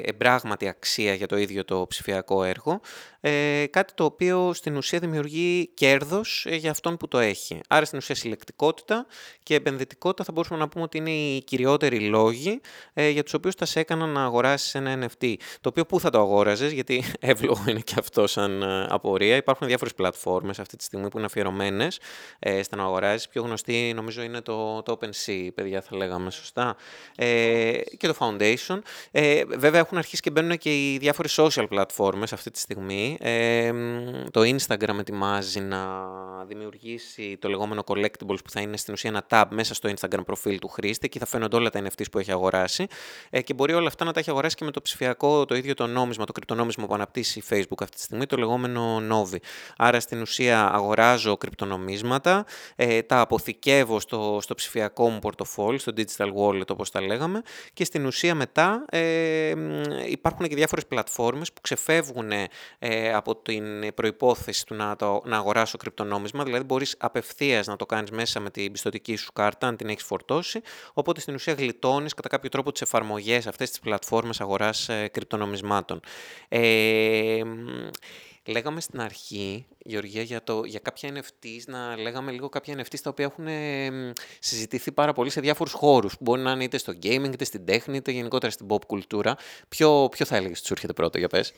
εμπράγματη 0.05 0.69
αξία 0.69 1.15
για 1.15 1.27
το 1.27 1.37
ίδιο 1.37 1.65
το 1.65 1.87
ψηφιακό 1.89 2.45
έργο, 2.45 2.81
ε, 3.25 3.65
κάτι 3.71 3.93
το 3.95 4.05
οποίο 4.05 4.53
στην 4.55 4.77
ουσία 4.77 4.99
δημιουργεί 4.99 5.71
κέρδος 5.75 6.47
για 6.51 6.71
αυτόν 6.71 6.97
που 6.97 7.09
το 7.09 7.19
έχει. 7.19 7.61
Άρα 7.69 7.85
στην 7.85 7.99
ουσία 7.99 8.15
συλλεκτικότητα 8.15 9.07
και 9.43 9.55
επενδυτικότητα 9.55 10.25
θα 10.25 10.33
μπορούσαμε 10.33 10.61
να 10.61 10.69
πούμε 10.69 10.85
ότι 10.85 10.99
είναι 10.99 11.11
οι 11.11 11.43
κυριότεροι 11.43 12.01
λόγοι 12.01 12.61
για 12.95 13.23
τους 13.23 13.35
οποίους 13.35 13.55
θα 13.55 13.65
σε 13.65 13.81
έκαναν 13.81 14.09
να 14.09 14.25
αγοράσεις 14.25 14.75
ένα 14.75 15.09
NFT, 15.21 15.35
το 15.61 15.69
οποίο 15.69 15.87
πού 15.87 16.01
θα 16.01 16.11
το 16.11 16.19
αγοράσεις 16.19 16.31
αγόραζες, 16.43 16.73
γιατί 16.73 17.05
εύλογο 17.21 17.65
είναι 17.69 17.81
και 17.81 17.95
αυτό 17.99 18.27
σαν 18.27 18.63
ε, 18.63 18.87
απορία. 18.89 19.37
Υπάρχουν 19.37 19.67
διάφορες 19.67 19.95
πλατφόρμες 19.95 20.59
αυτή 20.59 20.77
τη 20.77 20.85
στιγμή 20.85 21.09
που 21.09 21.17
είναι 21.17 21.27
αφιερωμένες 21.27 22.01
ε, 22.39 22.63
στο 22.63 22.77
να 22.77 22.83
αγοράζεις. 22.83 23.29
Πιο 23.29 23.43
γνωστή 23.43 23.93
νομίζω 23.95 24.23
είναι 24.23 24.41
το, 24.41 24.83
το 24.83 24.99
OpenSea, 25.01 25.49
παιδιά 25.55 25.83
θα 25.83 25.97
λέγαμε 25.97 26.31
σωστά, 26.31 26.77
ε, 27.17 27.81
και 27.97 28.07
το 28.07 28.15
Foundation. 28.19 28.79
Ε, 29.11 29.45
βέβαια 29.45 29.81
έχουν 29.81 29.99
αρχίσει 29.99 30.23
και 30.23 30.31
μπαίνουν 30.31 30.59
και 30.59 30.93
οι 30.93 30.99
διάφορες 30.99 31.39
social 31.41 31.67
πλατφόρμες 31.69 32.33
αυτή 32.33 32.51
τη 32.51 32.59
στιγμή. 32.59 33.12
Ε, 33.21 33.73
το 34.31 34.41
Instagram 34.41 34.99
ετοιμάζει 34.99 35.61
να 35.61 35.81
δημιουργήσει 36.47 37.37
το 37.41 37.49
λεγόμενο 37.49 37.83
collectibles 37.87 38.45
που 38.45 38.51
θα 38.51 38.61
είναι 38.61 38.77
στην 38.77 38.95
ουσία 38.95 39.11
ένα 39.11 39.27
tab 39.29 39.45
μέσα 39.51 39.75
στο 39.75 39.91
Instagram 39.97 40.25
προφίλ 40.25 40.59
του 40.59 40.69
χρήστη 40.69 41.09
και 41.09 41.19
θα 41.19 41.27
φαίνονται 41.27 41.57
όλα 41.57 41.71
τα 41.71 41.83
NFTs 41.83 42.05
που 42.11 42.19
έχει 42.19 42.33
αγοράσει 42.33 42.87
ε, 43.31 43.43
και 43.43 43.55
μπορεί 43.55 43.73
όλα 43.73 43.87
αυτά 43.87 44.05
να 44.05 44.13
τα 44.13 44.21
έχει 44.21 44.31
αγοράσει 44.31 44.57
και 44.57 44.65
με 44.65 44.71
το 44.71 44.83
ψηφιακό 44.83 45.45
το 45.45 45.55
ίδιο 45.55 45.75
το 45.75 45.87
νόμισμα, 45.87 46.25
το 46.25 46.33
κρυπτονόμισμα 46.33 46.87
που 46.87 46.95
αναπτύσσει 46.95 47.39
η 47.39 47.43
Facebook 47.51 47.83
αυτή 47.83 47.97
τη 47.97 48.03
στιγμή, 48.03 48.27
το 48.27 48.37
λεγόμενο 48.37 49.03
Novi. 49.11 49.37
Άρα 49.77 50.01
στην 50.01 50.21
ουσία 50.21 50.73
αγοράζω 50.73 51.37
κρυπτονομίσματα, 51.37 52.45
ε, 52.77 53.03
τα 53.03 53.21
αποθηκεύω 53.21 54.01
στο, 54.01 54.39
στο 54.41 54.55
ψηφιακό 54.55 55.09
μου 55.09 55.19
πορτοφόλι, 55.19 55.79
στο 55.79 55.93
digital 55.97 56.29
wallet 56.35 56.71
όπως 56.71 56.91
τα 56.91 57.01
λέγαμε 57.01 57.43
και 57.73 57.85
στην 57.85 58.07
ουσία 58.07 58.35
μετά 58.35 58.85
ε, 58.91 59.53
υπάρχουν 60.07 60.49
και 60.49 60.55
διάφορες 60.55 60.87
πλατφόρμες 60.87 61.53
που 61.53 61.61
ξεφεύγουν 61.61 62.31
ε, 62.79 63.02
από 63.11 63.37
την 63.37 63.95
προϋπόθεση 63.95 64.67
του 64.67 64.75
να, 64.75 64.97
το, 64.97 65.23
να 65.25 65.37
αγοράσω 65.37 65.79
κρυπτονόμισμα, 65.79 66.45
δηλαδή 66.45 66.65
μπορείς 66.65 66.95
απευθείας 66.99 67.67
να 67.67 67.77
το 67.77 67.87
κάνεις 67.87 68.11
μέσα 68.11 68.41
με 68.41 68.51
την 68.51 68.73
πιστοτική 68.73 69.17
σου 69.17 69.33
κάρτα 69.33 69.67
αν 69.67 69.77
την 69.77 69.89
έχεις 69.89 70.05
φορτώσει, 70.05 70.61
οπότε 70.93 71.21
στην 71.21 71.35
ουσία 71.35 71.53
γλιτώνεις 71.53 72.15
κατά 72.15 72.29
κάποιο 72.29 72.49
τρόπο 72.49 72.73
τις 72.73 72.81
εφαρμογές 72.83 73.47
αυτές 73.47 73.71
τις 73.71 73.79
πλατφόρμες 73.79 74.41
αγοράς 74.41 74.89
ε, 74.89 75.09
κρυπτονομισμάτων. 75.09 76.01
Ε, 76.49 77.43
Λέγαμε 78.47 78.81
στην 78.81 79.01
αρχή, 79.01 79.67
Γεωργία, 79.79 80.23
για, 80.23 80.43
το, 80.43 80.65
για 80.65 80.79
κάποια 80.79 81.11
NFTs, 81.15 81.63
να 81.67 81.97
λέγαμε 81.97 82.31
λίγο 82.31 82.49
κάποια 82.49 82.75
NFTs 82.77 82.99
τα 83.03 83.11
οποία 83.11 83.25
έχουν 83.25 83.47
συζητηθεί 84.39 84.93
πάρα 84.93 85.13
πολύ 85.13 85.31
σε 85.31 85.41
διάφορους 85.41 85.73
χώρους. 85.73 86.17
Μπορεί 86.21 86.41
να 86.41 86.51
είναι 86.51 86.65
είτε 86.65 86.79
στο 86.79 86.93
gaming, 87.03 87.31
είτε 87.33 87.45
στην 87.45 87.65
τέχνη, 87.65 87.97
είτε 87.97 88.11
γενικότερα 88.11 88.53
στην 88.53 88.67
pop 88.71 88.85
κουλτούρα. 88.87 89.37
Ποιο, 89.69 90.09
ποιο 90.11 90.27
θα 90.27 90.37
έλεγες 90.37 90.59
ότι 90.59 90.67
σου 90.67 90.73
έρχεται 90.73 90.93
πρώτο, 90.93 91.19
για 91.19 91.29
πες; 91.29 91.53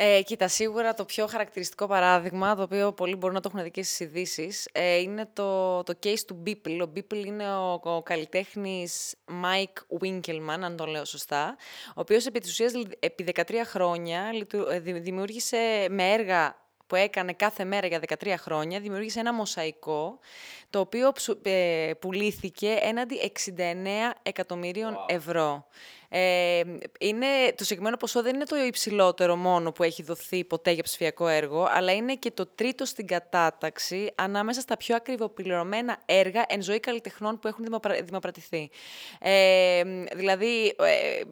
Ε, 0.00 0.22
κοίτα, 0.22 0.48
σίγουρα 0.48 0.94
το 0.94 1.04
πιο 1.04 1.26
χαρακτηριστικό 1.26 1.86
παράδειγμα, 1.86 2.54
το 2.54 2.62
οποίο 2.62 2.92
πολλοί 2.92 3.16
μπορούν 3.16 3.34
να 3.34 3.40
το 3.40 3.50
έχουν 3.52 3.64
δει 3.64 3.70
και 3.70 3.82
στις 3.82 4.00
ειδήσεις, 4.00 4.68
ε, 4.72 4.96
είναι 4.96 5.28
το, 5.32 5.82
το 5.82 5.98
case 6.02 6.20
του 6.26 6.42
Beeple. 6.46 6.86
Ο 6.86 6.92
Beeple 6.94 7.24
είναι 7.26 7.54
ο, 7.56 7.80
ο 7.82 8.02
καλλιτέχνης 8.02 9.14
Mike 9.26 10.02
Winkelman, 10.02 10.60
αν 10.60 10.76
το 10.76 10.84
λέω 10.84 11.04
σωστά, 11.04 11.56
ο 11.88 12.00
οποίος 12.00 12.26
επί 12.26 12.40
της 12.40 12.50
ουσίας 12.50 12.72
επί 12.98 13.24
13 13.34 13.42
χρόνια 13.64 14.22
ε, 14.70 14.78
δημιούργησε 14.78 15.86
με 15.90 16.12
έργα 16.12 16.56
που 16.86 16.94
έκανε 16.94 17.32
κάθε 17.32 17.64
μέρα 17.64 17.86
για 17.86 18.00
13 18.20 18.34
χρόνια, 18.38 18.80
δημιούργησε 18.80 19.20
ένα 19.20 19.34
μοσαϊκό, 19.34 20.18
το 20.70 20.80
οποίο 20.80 21.12
ε, 21.42 21.90
πουλήθηκε 21.98 22.78
έναντι 22.80 23.32
69 23.56 23.62
εκατομμύριων 24.22 24.96
ευρώ. 25.06 25.66
Ε, 26.08 26.62
είναι, 27.00 27.26
το 27.54 27.62
συγκεκριμένο 27.62 27.96
ποσό 27.96 28.22
δεν 28.22 28.34
είναι 28.34 28.44
το 28.44 28.56
υψηλότερο 28.56 29.36
μόνο 29.36 29.72
που 29.72 29.82
έχει 29.82 30.02
δοθεί 30.02 30.44
ποτέ 30.44 30.70
για 30.70 30.82
ψηφιακό 30.82 31.28
έργο, 31.28 31.68
αλλά 31.70 31.92
είναι 31.92 32.14
και 32.14 32.30
το 32.30 32.46
τρίτο 32.46 32.84
στην 32.84 33.06
κατάταξη 33.06 34.12
ανάμεσα 34.14 34.60
στα 34.60 34.76
πιο 34.76 34.96
ακριβοπληρωμένα 34.96 35.98
έργα 36.04 36.44
εν 36.48 36.62
ζωή 36.62 36.80
καλλιτεχνών 36.80 37.38
που 37.38 37.48
έχουν 37.48 37.64
δημοπρατηθεί. 38.04 38.70
Ε, 39.20 39.82
δηλαδή, 40.14 40.74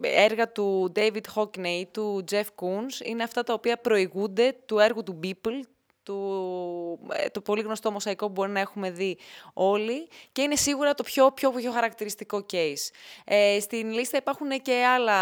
ε, 0.01 0.23
έργα 0.23 0.51
του 0.51 0.91
David 0.95 1.21
Hockney, 1.35 1.83
του 1.91 2.23
Jeff 2.31 2.45
Koons, 2.55 3.05
είναι 3.05 3.23
αυτά 3.23 3.43
τα 3.43 3.53
οποία 3.53 3.77
προηγούνται 3.77 4.55
του 4.65 4.79
έργου 4.79 5.03
του 5.03 5.19
Beeple, 5.23 5.59
του, 6.07 6.99
ε, 7.11 7.29
το 7.29 7.41
πολύ 7.41 7.61
γνωστό 7.61 7.91
μοσαϊκό 7.91 8.25
που 8.25 8.31
μπορεί 8.31 8.51
να 8.51 8.59
έχουμε 8.59 8.91
δει 8.91 9.17
όλοι 9.53 10.07
και 10.31 10.41
είναι 10.41 10.55
σίγουρα 10.55 10.93
το 10.93 11.03
πιο, 11.03 11.31
πιο, 11.31 11.51
πιο 11.51 11.71
χαρακτηριστικό 11.71 12.45
case. 12.51 12.91
Ε, 13.25 13.59
στην 13.59 13.91
λίστα 13.91 14.17
υπάρχουν 14.17 14.49
και 14.61 14.73
άλλα, 14.73 15.17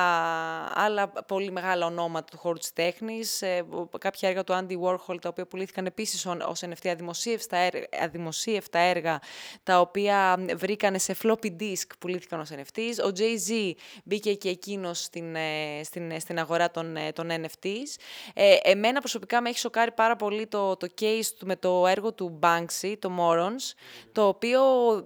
άλλα 0.74 1.08
πολύ 1.08 1.52
μεγάλα 1.52 1.86
ονόματα 1.86 2.26
του 2.32 2.38
χώρου 2.38 2.58
της 2.58 2.74
τέχνης, 2.74 3.42
ε, 3.42 3.66
κάποια 4.00 4.30
έργα 4.30 4.44
του 4.44 4.54
Andy 4.54 4.74
Warhol 4.84 5.22
τα 5.22 5.30
οποία 5.30 5.46
πουλήθηκαν 5.46 5.86
επίσης 5.86 6.26
ως 6.26 6.62
NFT 6.64 6.88
αδημοσίευστα 6.88 7.58
έργα, 7.58 7.86
αδημοσίευτα 8.02 8.80
έργα 8.80 9.20
τα 9.64 9.80
οποία 9.80 10.46
βρήκανε 10.56 10.98
σε 10.98 11.16
floppy 11.24 11.52
disk 11.60 11.88
πουλήθηκαν 12.00 12.40
ως 12.40 12.50
NFTs. 12.52 13.06
Ο 13.06 13.12
Jay-Z 13.18 13.72
μπήκε 14.04 14.34
και 14.34 14.50
εκείνος 14.50 15.00
στην, 15.00 15.36
ε, 15.36 15.84
στην, 15.84 16.20
στην 16.20 16.40
αγορά 16.40 16.72
των, 16.72 16.98
των 17.14 17.30
NFTs. 17.30 18.02
Ε, 18.34 18.56
εμένα 18.64 19.00
προσωπικά 19.00 19.42
με 19.42 19.50
έχει 19.50 19.60
σοκάρει 19.60 19.92
πάρα 19.92 20.16
πολύ 20.16 20.48
το, 20.48 20.75
το, 20.78 20.88
case 21.00 21.26
του, 21.40 21.46
με 21.46 21.56
το 21.56 21.88
έργο 21.88 22.14
του 22.14 22.40
Banksy, 22.42 22.96
το 23.00 23.12
Morons, 23.20 23.74
το 24.12 24.28
οποίο 24.28 24.62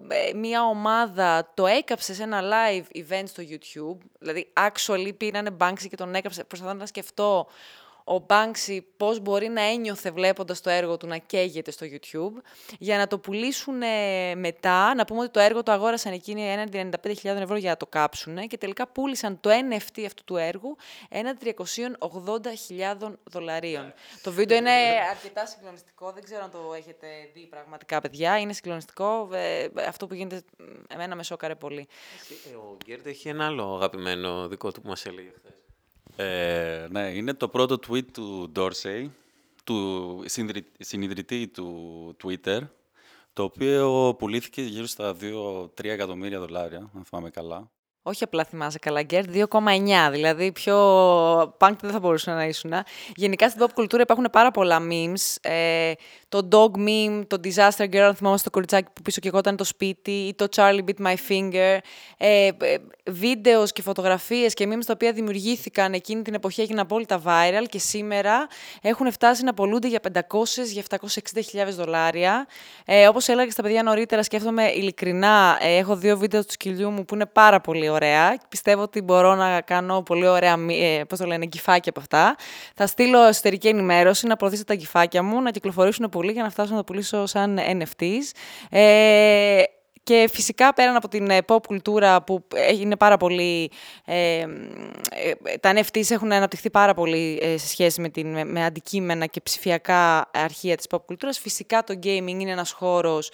ε, 0.08 0.34
μια 0.34 0.64
ομάδα 0.64 1.52
το 1.54 1.66
έκαψε 1.66 2.14
σε 2.14 2.24
ένα 2.24 2.42
live 2.42 2.98
event 2.98 3.24
στο 3.26 3.44
YouTube. 3.50 4.06
Δηλαδή, 4.20 4.54
actually 4.54 5.12
πήρανε 5.18 5.56
Banksy 5.60 5.88
και 5.90 5.96
τον 5.96 6.16
έκαψε. 6.16 6.44
Προσπαθώ 6.44 6.74
να 6.74 6.86
σκεφτώ 6.86 7.48
ο 8.10 8.26
Banksy 8.28 8.80
πώς 8.98 9.20
μπορεί 9.20 9.48
να 9.48 9.62
ένιωθε 9.62 10.12
βλέποντας 10.12 10.62
το 10.62 10.70
έργο 10.70 10.98
του 10.98 11.08
να 11.08 11.18
καίγεται 11.18 11.72
στο 11.72 11.86
YouTube, 11.86 12.42
για 12.80 12.98
να 12.98 13.08
το 13.08 13.20
πουλήσουν 13.20 13.78
μετά, 14.36 14.96
να 14.96 15.06
πούμε 15.06 15.20
ότι 15.22 15.32
το 15.32 15.40
έργο 15.40 15.64
το 15.64 15.72
αγόρασαν 15.72 16.14
εκείνοι 16.14 16.52
έναντι 16.52 16.90
95.000 17.04 17.14
ευρώ 17.24 17.56
για 17.56 17.70
να 17.70 17.78
το 17.78 17.86
κάψουν 17.86 18.48
και 18.48 18.58
τελικά 18.58 18.88
πούλησαν 18.88 19.40
το 19.40 19.50
NFT 19.50 20.04
αυτού 20.06 20.24
του 20.24 20.38
έργου 20.38 20.76
έναντι 21.10 21.56
380.000 21.60 23.14
δολαρίων. 23.24 23.94
το 24.22 24.32
βίντεο 24.32 24.58
είναι 24.58 24.72
αρκετά 25.10 25.46
συγκλονιστικό, 25.46 26.12
δεν 26.12 26.24
ξέρω 26.24 26.44
αν 26.44 26.52
το 26.52 26.74
έχετε 26.78 27.08
δει 27.34 27.48
πραγματικά 27.50 28.02
παιδιά, 28.02 28.40
είναι 28.40 28.54
συγκλονιστικό, 28.54 29.30
ε, 29.34 29.68
αυτό 29.88 30.08
που 30.08 30.14
γίνεται 30.14 30.42
εμένα 30.88 31.16
με 31.16 31.24
σώκαρε 31.24 31.56
πολύ. 31.56 31.88
Ε, 32.52 32.56
ο 32.56 32.78
Γκέρντ 32.86 33.06
έχει 33.06 33.30
ένα 33.30 33.46
άλλο 33.46 33.76
αγαπημένο 33.76 34.48
δικό 34.48 34.72
του 34.72 34.82
που 34.82 34.88
μας 34.88 35.06
έλεγε 35.06 35.30
χθες. 35.38 35.59
Ε, 36.22 36.88
ναι, 36.90 37.02
είναι 37.02 37.34
το 37.34 37.48
πρώτο 37.48 37.80
tweet 37.88 38.06
του 38.14 38.52
Dorsey, 38.56 39.10
του 39.64 40.24
συνειδητή 40.80 41.48
του 41.48 42.16
Twitter, 42.24 42.60
το 43.34 43.44
οποίο 43.44 44.16
πουλήθηκε 44.18 44.62
γύρω 44.62 44.86
στα 44.86 45.16
2-3 45.22 45.68
εκατομμύρια 45.84 46.40
δολάρια, 46.40 46.90
αν 46.96 47.04
θυμάμαι 47.06 47.30
καλά. 47.30 47.72
Όχι 48.02 48.24
απλά 48.24 48.44
θυμάσαι 48.44 48.80
καλά, 48.80 49.02
Γκέρτ, 49.02 49.30
2,9. 49.34 50.12
Δηλαδή, 50.12 50.52
πιο 50.52 50.78
punk 51.42 51.76
δεν 51.82 51.92
θα 51.92 52.00
μπορούσε 52.00 52.32
να 52.32 52.46
ήσουν. 52.46 52.74
Γενικά 53.16 53.50
στην 53.50 53.66
pop 53.66 53.70
κουλτούρα 53.74 54.02
υπάρχουν 54.02 54.28
πάρα 54.32 54.52
πολλά 54.52 54.80
memes. 54.92 55.36
Ε, 55.42 55.92
το 56.30 56.48
dog 56.52 56.80
meme, 56.80 57.24
το 57.28 57.38
disaster 57.44 57.90
girl, 57.94 57.98
αν 57.98 58.16
θυμάμαι 58.16 58.38
το 58.44 58.50
κοριτσάκι 58.50 58.88
που 58.94 59.02
πίσω 59.02 59.20
και 59.20 59.28
εγώ 59.28 59.38
ήταν 59.38 59.56
το 59.56 59.64
σπίτι, 59.64 60.12
ή 60.12 60.34
το 60.34 60.48
Charlie 60.56 60.84
Beat 60.86 61.08
My 61.08 61.16
Finger. 61.30 61.78
Ε, 62.18 62.48
ε, 62.48 62.78
βίντεος 63.10 63.72
και 63.72 63.82
φωτογραφίες 63.82 64.54
και 64.54 64.68
memes 64.68 64.86
τα 64.86 64.94
οποία 64.94 65.12
δημιουργήθηκαν 65.12 65.94
εκείνη 65.94 66.22
την 66.22 66.34
εποχή 66.34 66.62
έγιναν 66.62 66.80
απόλυτα 66.80 67.22
viral 67.26 67.66
και 67.70 67.80
σήμερα 67.80 68.48
έχουν 68.82 69.12
φτάσει 69.12 69.44
να 69.44 69.54
πολλούνται 69.54 69.88
για 69.88 70.00
500 70.14 70.20
για 70.72 70.84
760.000 70.90 71.74
δολάρια. 71.76 72.48
Ε, 72.86 73.08
Όπως 73.08 73.28
έλεγα 73.28 73.52
στα 73.52 73.62
παιδιά 73.62 73.84
νωρίτερα, 73.84 74.24
σκέφτομαι 74.24 74.64
ειλικρινά, 74.64 75.58
ε, 75.62 75.78
έχω 75.78 75.96
δύο 75.96 76.18
βίντεο 76.18 76.46
του 76.46 76.52
σκυλιού 76.52 76.90
μου 76.90 77.06
που 77.06 77.16
είναι 77.16 77.26
πάρα 77.26 77.62
πολύ 77.62 77.90
ωραία. 77.90 78.38
Πιστεύω 78.50 78.82
ότι 78.82 79.02
μπορώ 79.02 79.36
να 79.36 79.62
κάνω 79.62 80.02
πολύ 80.02 80.28
ωραία, 80.28 80.56
ε, 80.70 81.04
πώς 81.04 81.18
το 81.20 81.26
λένε, 81.26 81.46
κυφάκια 81.46 81.92
από 81.96 82.00
αυτά. 82.00 82.36
Θα 82.76 82.88
στείλω 82.88 83.24
εσωτερική 83.24 83.68
ενημέρωση, 83.68 84.28
να 84.28 84.36
προωθήσετε 84.36 84.74
τα 84.74 84.80
κυφάκια 84.80 85.24
μου, 85.24 85.42
να 85.42 85.52
κυκλοφορήσουν 85.52 86.10
πολύ 86.20 86.32
για 86.32 86.44
να 86.44 86.50
φτάσω 86.50 86.72
να 86.72 86.78
το 86.78 86.84
πουλήσω 86.84 87.26
σαν 87.26 87.60
NFTs. 87.60 88.32
Ε, 88.70 89.64
και 90.04 90.30
φυσικά 90.32 90.74
πέραν 90.74 90.96
από 90.96 91.08
την 91.08 91.30
ε, 91.30 91.38
pop 91.48 91.66
κουλτούρα 91.68 92.24
που 92.24 92.48
είναι 92.80 92.96
πάρα 92.96 93.18
πολύ... 93.18 93.72
Ε, 94.06 94.40
ε, 94.40 94.48
τα 95.60 95.74
NFTs 95.74 96.12
έχουν 96.12 96.32
αναπτυχθεί 96.32 96.70
πάρα 96.70 96.94
πολύ 96.94 97.42
σε 97.56 97.68
σχέση 97.68 98.02
με, 98.02 98.10
την, 98.10 98.48
με 98.48 98.66
αντικείμενα 98.66 99.26
και 99.26 99.42
ψηφιακά 99.42 100.30
αρχεία 100.34 100.76
της 100.76 100.86
pop 100.90 101.02
κουλτούρας. 101.06 101.40
Φυσικά 101.40 101.84
το 101.84 102.00
gaming 102.04 102.40
είναι 102.40 102.52
ένας 102.52 102.72
χώρος 102.72 103.32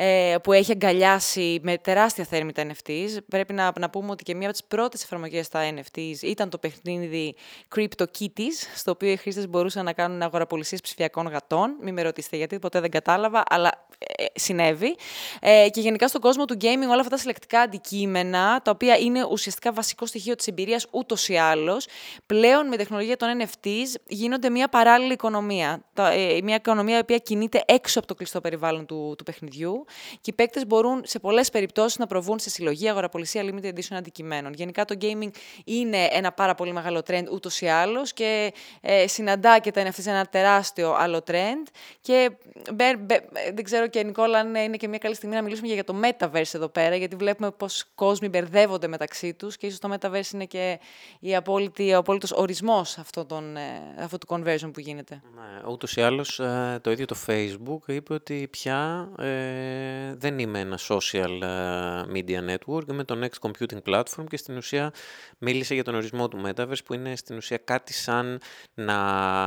ε, 0.00 0.36
που 0.42 0.52
έχει 0.52 0.72
αγκαλιάσει 0.72 1.60
με 1.62 1.78
τεράστια 1.78 2.24
θέρμη 2.24 2.52
τα 2.52 2.66
NFTs. 2.66 3.16
Πρέπει 3.28 3.52
να, 3.52 3.72
να 3.78 3.90
πούμε 3.90 4.10
ότι 4.10 4.24
και 4.24 4.34
μία 4.34 4.48
από 4.48 4.56
τις 4.58 4.64
πρώτες 4.64 5.02
εφαρμογές 5.02 5.46
στα 5.46 5.60
NFTs 5.74 6.22
ήταν 6.22 6.50
το 6.50 6.58
παιχνίδι 6.58 7.34
CryptoKitties, 7.76 8.56
στο 8.74 8.90
οποίο 8.90 9.10
οι 9.10 9.16
χρήστες 9.16 9.48
μπορούσαν 9.48 9.84
να 9.84 9.92
κάνουν 9.92 10.22
αγοραπολισίες 10.22 10.80
ψηφιακών 10.80 11.26
γατών. 11.26 11.76
Μην 11.82 11.94
με 11.94 12.02
ρωτήσετε 12.02 12.36
γιατί, 12.36 12.58
ποτέ 12.58 12.80
δεν 12.80 12.90
κατάλαβα, 12.90 13.42
αλλά 13.48 13.68
ε, 13.68 13.87
συνέβη. 14.34 14.96
Ε, 15.40 15.68
και 15.70 15.80
γενικά 15.80 16.08
στον 16.08 16.20
κόσμο 16.20 16.44
του 16.44 16.56
gaming 16.60 16.88
όλα 16.88 16.96
αυτά 16.96 17.08
τα 17.08 17.16
συλλεκτικά 17.16 17.60
αντικείμενα, 17.60 18.60
τα 18.62 18.70
οποία 18.70 18.96
είναι 18.96 19.24
ουσιαστικά 19.30 19.72
βασικό 19.72 20.06
στοιχείο 20.06 20.34
της 20.34 20.46
εμπειρίας 20.46 20.86
ούτως 20.90 21.28
ή 21.28 21.36
άλλως, 21.36 21.86
πλέον 22.26 22.68
με 22.68 22.76
τεχνολογία 22.76 23.16
των 23.16 23.28
NFTs 23.40 24.00
γίνονται 24.06 24.50
μια 24.50 24.68
παράλληλη 24.68 25.12
οικονομία. 25.12 25.82
Ε, 25.94 26.38
μια 26.42 26.54
οικονομία 26.54 26.96
η 26.96 27.00
οποία 27.00 27.18
κινείται 27.18 27.62
έξω 27.66 27.98
από 27.98 28.08
το 28.08 28.14
κλειστό 28.14 28.40
περιβάλλον 28.40 28.86
του, 28.86 29.14
του 29.18 29.24
παιχνιδιού 29.24 29.84
και 30.20 30.30
οι 30.30 30.32
παίκτες 30.32 30.66
μπορούν 30.66 31.02
σε 31.04 31.18
πολλές 31.18 31.50
περιπτώσεις 31.50 31.98
να 31.98 32.06
προβούν 32.06 32.38
σε 32.38 32.50
συλλογή, 32.50 32.88
αγοραπολισία 32.88 33.42
limited 33.44 33.68
edition 33.74 33.96
αντικειμένων. 33.96 34.52
Γενικά 34.52 34.84
το 34.84 34.94
gaming 35.00 35.30
είναι 35.64 36.08
ένα 36.10 36.32
πάρα 36.32 36.54
πολύ 36.54 36.72
μεγάλο 36.72 37.02
trend 37.06 37.24
ούτως 37.32 37.60
ή 37.60 37.66
άλλως 37.66 38.12
και 38.12 38.52
ε, 38.80 39.06
συναντά 39.06 39.58
και 39.58 39.70
τα 39.70 39.86
NFT 39.86 40.00
σε 40.00 40.10
ένα 40.10 40.26
τεράστιο 40.26 40.94
άλλο 40.94 41.22
trend. 41.26 41.66
Και 42.00 42.30
μπε, 42.74 42.96
μπε, 42.96 43.20
δεν 43.54 43.64
ξέρω 43.64 43.87
και 43.90 44.02
Νικόλα 44.02 44.38
αν 44.38 44.54
είναι 44.54 44.76
και 44.76 44.88
μια 44.88 44.98
καλή 44.98 45.14
στιγμή 45.14 45.34
να 45.34 45.42
μιλήσουμε 45.42 45.68
για 45.68 45.84
το 45.84 45.94
metaverse 46.02 46.54
εδώ 46.54 46.68
πέρα, 46.68 46.96
γιατί 46.96 47.16
βλέπουμε 47.16 47.50
πώ 47.50 47.66
κόσμοι 47.94 48.28
μπερδεύονται 48.28 48.88
μεταξύ 48.88 49.34
τους 49.34 49.56
και 49.56 49.66
ίσως 49.66 49.78
το 49.78 49.92
metaverse 49.92 50.32
είναι 50.32 50.44
και 50.44 50.80
η 51.20 51.36
απόλυτη, 51.36 51.92
ο 51.92 51.98
απόλυτος 51.98 52.32
ορισμός 52.32 52.98
αυτού, 52.98 53.26
ε, 53.30 54.02
αυτού 54.02 54.18
του 54.18 54.26
conversion 54.28 54.70
που 54.72 54.80
γίνεται. 54.80 55.22
Ναι, 55.34 55.70
ούτως 55.70 55.96
ή 55.96 56.02
άλλως 56.02 56.40
ε, 56.40 56.78
το 56.82 56.90
ίδιο 56.90 57.04
το 57.04 57.16
Facebook 57.26 57.78
είπε 57.86 58.14
ότι 58.14 58.48
πια 58.50 59.10
ε, 59.18 60.14
δεν 60.14 60.38
είμαι 60.38 60.58
ένα 60.58 60.78
social 60.88 61.42
ε, 61.42 62.02
media 62.14 62.54
network, 62.54 62.88
είμαι 62.88 63.04
το 63.04 63.18
Next 63.22 63.48
Computing 63.48 63.82
Platform 63.92 64.24
και 64.28 64.36
στην 64.36 64.56
ουσία 64.56 64.92
μίλησε 65.38 65.74
για 65.74 65.84
τον 65.84 65.94
ορισμό 65.94 66.28
του 66.28 66.42
Metaverse 66.46 66.84
που 66.84 66.94
είναι 66.94 67.16
στην 67.16 67.36
ουσία 67.36 67.56
κάτι 67.56 67.92
σαν 67.92 68.40
να, 68.74 68.98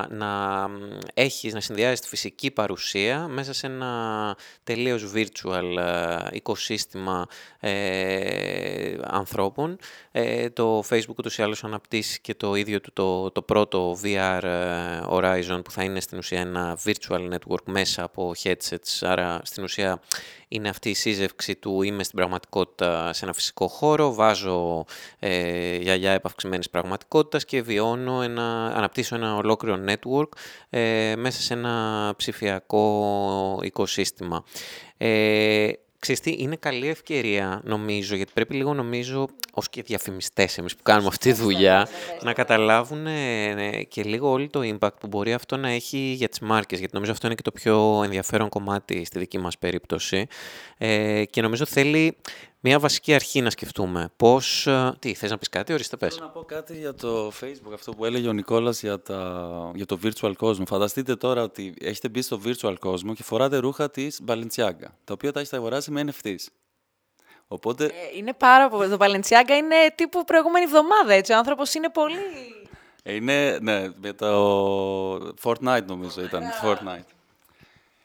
να 0.08 0.68
έχεις, 1.14 1.54
να 1.54 1.60
συνδυάζεις 1.60 2.00
τη 2.00 2.08
φυσική 2.08 2.52
παρουσία 2.52 3.28
μέσα 3.28 3.54
σε 3.54 3.68
ένα 3.68 4.31
τελείως 4.64 5.12
virtual 5.16 5.78
ε, 5.78 6.28
οικοσύστημα 6.32 7.28
ε, 7.60 8.98
ανθρώπων. 9.04 9.78
Ε, 10.12 10.50
το 10.50 10.84
Facebook 10.90 11.18
ούτως 11.18 11.38
ή 11.38 11.42
άλλως 11.42 11.64
αναπτύσσει 11.64 12.22
και 12.22 12.36
το 12.36 12.56
ίδιο 12.56 12.82
του 12.82 12.94
το, 12.94 13.32
το 13.32 13.42
πρώτο 13.42 13.98
VR 14.04 14.42
Horizon 15.10 15.62
που 15.64 15.72
θα 15.72 15.84
είναι 15.84 16.00
στην 16.00 16.18
ουσία 16.18 16.40
ένα 16.40 16.78
virtual 16.86 17.30
network 17.34 17.64
μέσα 17.66 18.04
από 18.04 18.34
headsets, 18.44 19.00
άρα 19.02 19.42
στην 19.44 19.64
ουσία 19.64 20.02
είναι 20.52 20.70
αυτή 20.70 20.90
η 20.90 20.94
σύζευξη 20.94 21.56
του 21.56 21.82
είμαι 21.82 22.04
στην 22.04 22.16
πραγματικότητα 22.16 23.14
σε 23.14 23.26
ένα 23.26 23.34
φυσικό 23.34 23.68
χώρο, 23.68 24.14
βάζω 24.14 24.86
ε, 25.20 25.76
γιαγιά 25.76 26.12
επαυξημένης 26.12 26.70
πραγματικότητας 26.70 27.46
και 27.46 27.62
βιώνω 27.62 28.22
ένα, 28.22 28.66
αναπτύσσω 28.76 29.16
ένα 29.16 29.36
ολόκληρο 29.36 29.84
network 29.88 30.30
ε, 30.70 31.14
μέσα 31.18 31.42
σε 31.42 31.54
ένα 31.54 32.14
ψηφιακό 32.18 33.60
οικοσύστημα. 33.62 34.44
Ε, 34.98 35.72
Ξέρεις 36.02 36.22
τι, 36.22 36.36
είναι 36.38 36.56
καλή 36.56 36.88
ευκαιρία 36.88 37.62
νομίζω, 37.64 38.16
γιατί 38.16 38.32
πρέπει 38.34 38.54
λίγο 38.54 38.74
νομίζω, 38.74 39.28
ως 39.54 39.70
και 39.70 39.82
διαφημιστές 39.82 40.58
εμείς 40.58 40.76
που 40.76 40.84
κάνουμε 40.84 41.08
αυτή 41.08 41.32
τη 41.34 41.42
δουλειά, 41.42 41.88
να 42.22 42.34
καταλάβουν 42.34 43.08
ε, 43.08 43.84
και 43.88 44.04
λίγο 44.04 44.30
όλο 44.30 44.50
το 44.50 44.60
impact 44.64 45.00
που 45.00 45.08
μπορεί 45.08 45.34
αυτό 45.34 45.58
να 45.58 45.70
έχει 45.70 45.98
για 45.98 46.30
τις 46.30 46.40
μάρκες, 46.40 46.80
γιατί 46.80 46.94
νομίζω 46.94 47.12
αυτό 47.12 47.28
είναι 47.28 47.36
και 47.36 47.42
το 47.42 47.52
πιο 47.52 48.02
ενδιαφέρον 48.04 48.50
κομμάτι 48.50 49.06
στη 49.06 49.20
δική 49.20 49.38
μας 49.38 49.58
περίπτωση. 49.58 50.28
Ε, 50.78 51.24
και 51.26 51.42
νομίζω 51.42 51.66
θέλει 51.66 52.18
μια 52.64 52.80
βασική 52.80 53.14
αρχή 53.14 53.42
να 53.42 53.50
σκεφτούμε. 53.50 54.12
Πώς... 54.18 54.68
Ε, 54.68 54.94
τι, 55.00 55.14
θες 55.14 55.30
να 55.30 55.38
πεις 55.38 55.50
κάτι, 55.50 55.74
ορίστε 55.74 55.98
πες. 55.98 56.14
Θέλω 56.14 56.26
να 56.26 56.32
πω 56.32 56.44
κάτι 56.44 56.78
για 56.78 56.94
το 56.94 57.32
Facebook, 57.42 57.74
αυτό 57.74 57.92
που 57.92 58.06
έλεγε 58.06 58.28
ο 58.28 58.34
Νικόλας 58.34 58.82
για, 58.82 59.00
τα... 59.00 59.72
για 59.76 59.86
το 59.86 60.00
virtual 60.04 60.34
κόσμο. 60.38 60.66
Φανταστείτε 60.66 61.16
τώρα 61.16 61.44
ότι 61.44 61.74
έχετε 61.82 62.10
μπει 62.10 62.22
στο 62.22 62.42
virtual 62.46 62.76
κόσμο 62.80 63.14
και 63.14 63.24
φοράτε 63.24 63.58
ρούχα 63.58 63.90
της 63.90 64.22
Balenciaga, 64.28 64.88
τα 65.04 65.14
οποία 65.14 65.32
τα 65.32 65.40
έχετε 65.40 65.56
αγοράσει 65.56 65.92
με 65.92 66.06
NFTs. 66.08 66.46
Οπότε... 67.48 67.86
Ε, 67.86 68.18
είναι 68.18 68.34
πάρα 68.34 68.70
πολύ... 68.70 68.90
Το 68.90 68.98
Balenciaga 69.00 69.56
είναι 69.58 69.76
τύπου 69.96 70.24
προηγούμενη 70.24 70.66
εβδομάδα, 70.66 71.14
έτσι. 71.14 71.34
Ο 71.34 71.38
άνθρωπος 71.38 71.74
είναι 71.74 71.90
πολύ... 71.90 72.16
Ε, 73.04 73.14
είναι, 73.14 73.58
ναι, 73.62 73.90
με 74.02 74.14
το 74.14 75.34
Fortnite 75.44 75.86
νομίζω 75.86 76.22
ήταν. 76.22 76.44
Fortnite. 76.64 77.21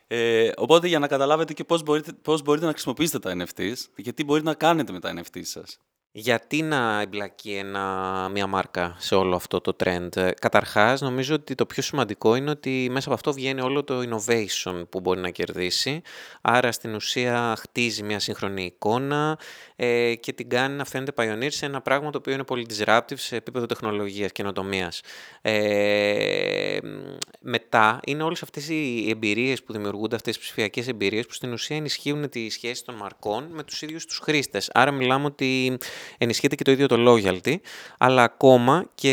Ε, 0.06 0.50
οπότε 0.56 0.88
για 0.88 0.98
να 0.98 1.06
καταλάβετε 1.06 1.52
και 1.52 1.64
πώς 1.64 1.82
μπορείτε, 1.82 2.12
πώς 2.12 2.42
μπορείτε 2.42 2.66
να 2.66 2.72
χρησιμοποιήσετε 2.72 3.18
τα 3.18 3.44
NFTs 3.44 4.02
και 4.02 4.12
τι 4.12 4.24
μπορείτε 4.24 4.46
να 4.46 4.54
κάνετε 4.54 4.92
με 4.92 5.00
τα 5.00 5.14
NFTs 5.16 5.44
σας. 5.44 5.78
Γιατί 6.18 6.62
να 6.62 7.00
εμπλακεί 7.00 7.52
ένα, 7.52 8.28
μια 8.32 8.46
μάρκα 8.46 8.94
σε 8.98 9.14
όλο 9.14 9.36
αυτό 9.36 9.60
το 9.60 9.76
trend; 9.84 10.16
Ε, 10.16 10.30
καταρχάς, 10.30 11.00
νομίζω 11.00 11.34
ότι 11.34 11.54
το 11.54 11.66
πιο 11.66 11.82
σημαντικό 11.82 12.34
είναι 12.34 12.50
ότι 12.50 12.88
μέσα 12.90 13.06
από 13.06 13.14
αυτό 13.14 13.32
βγαίνει 13.32 13.60
όλο 13.60 13.84
το 13.84 13.98
innovation 13.98 14.84
που 14.88 15.00
μπορεί 15.00 15.20
να 15.20 15.30
κερδίσει. 15.30 16.02
Άρα, 16.40 16.72
στην 16.72 16.94
ουσία, 16.94 17.54
χτίζει 17.58 18.02
μια 18.02 18.18
σύγχρονη 18.18 18.64
εικόνα 18.64 19.38
ε, 19.76 20.14
και 20.14 20.32
την 20.32 20.48
κάνει 20.48 20.76
να 20.76 20.84
φαίνεται 20.84 21.12
pioneer 21.16 21.48
σε 21.50 21.66
ένα 21.66 21.80
πράγμα 21.80 22.10
το 22.10 22.18
οποίο 22.18 22.32
είναι 22.32 22.44
πολύ 22.44 22.66
disruptive 22.70 23.14
σε 23.14 23.36
επίπεδο 23.36 23.66
τεχνολογίας 23.66 24.32
και 24.32 24.42
ενοτομίας. 24.42 25.00
Ε, 25.42 26.78
μετά, 27.40 28.00
είναι 28.06 28.22
όλες 28.22 28.42
αυτές 28.42 28.68
οι 28.68 29.06
εμπειρίες 29.10 29.62
που 29.62 29.72
δημιουργούνται, 29.72 30.16
αυτές 30.16 30.36
οι 30.36 30.38
ψηφιακές 30.38 30.88
εμπειρίες 30.88 31.26
που 31.26 31.32
στην 31.32 31.52
ουσία 31.52 31.76
ενισχύουν 31.76 32.28
τη 32.28 32.50
σχέση 32.50 32.84
των 32.84 32.94
μαρκών 32.94 33.48
με 33.50 33.62
τους 33.62 33.82
ίδιους 33.82 34.06
τους 34.06 34.18
χρήστες. 34.18 34.70
Άρα, 34.74 34.90
μιλάμε 34.90 35.24
ότι 35.24 35.78
ενισχύεται 36.18 36.54
και 36.54 36.64
το 36.64 36.70
ίδιο 36.70 36.86
το 36.86 36.96
loyalty, 36.98 37.54
αλλά 37.98 38.22
ακόμα 38.22 38.84
και 38.94 39.12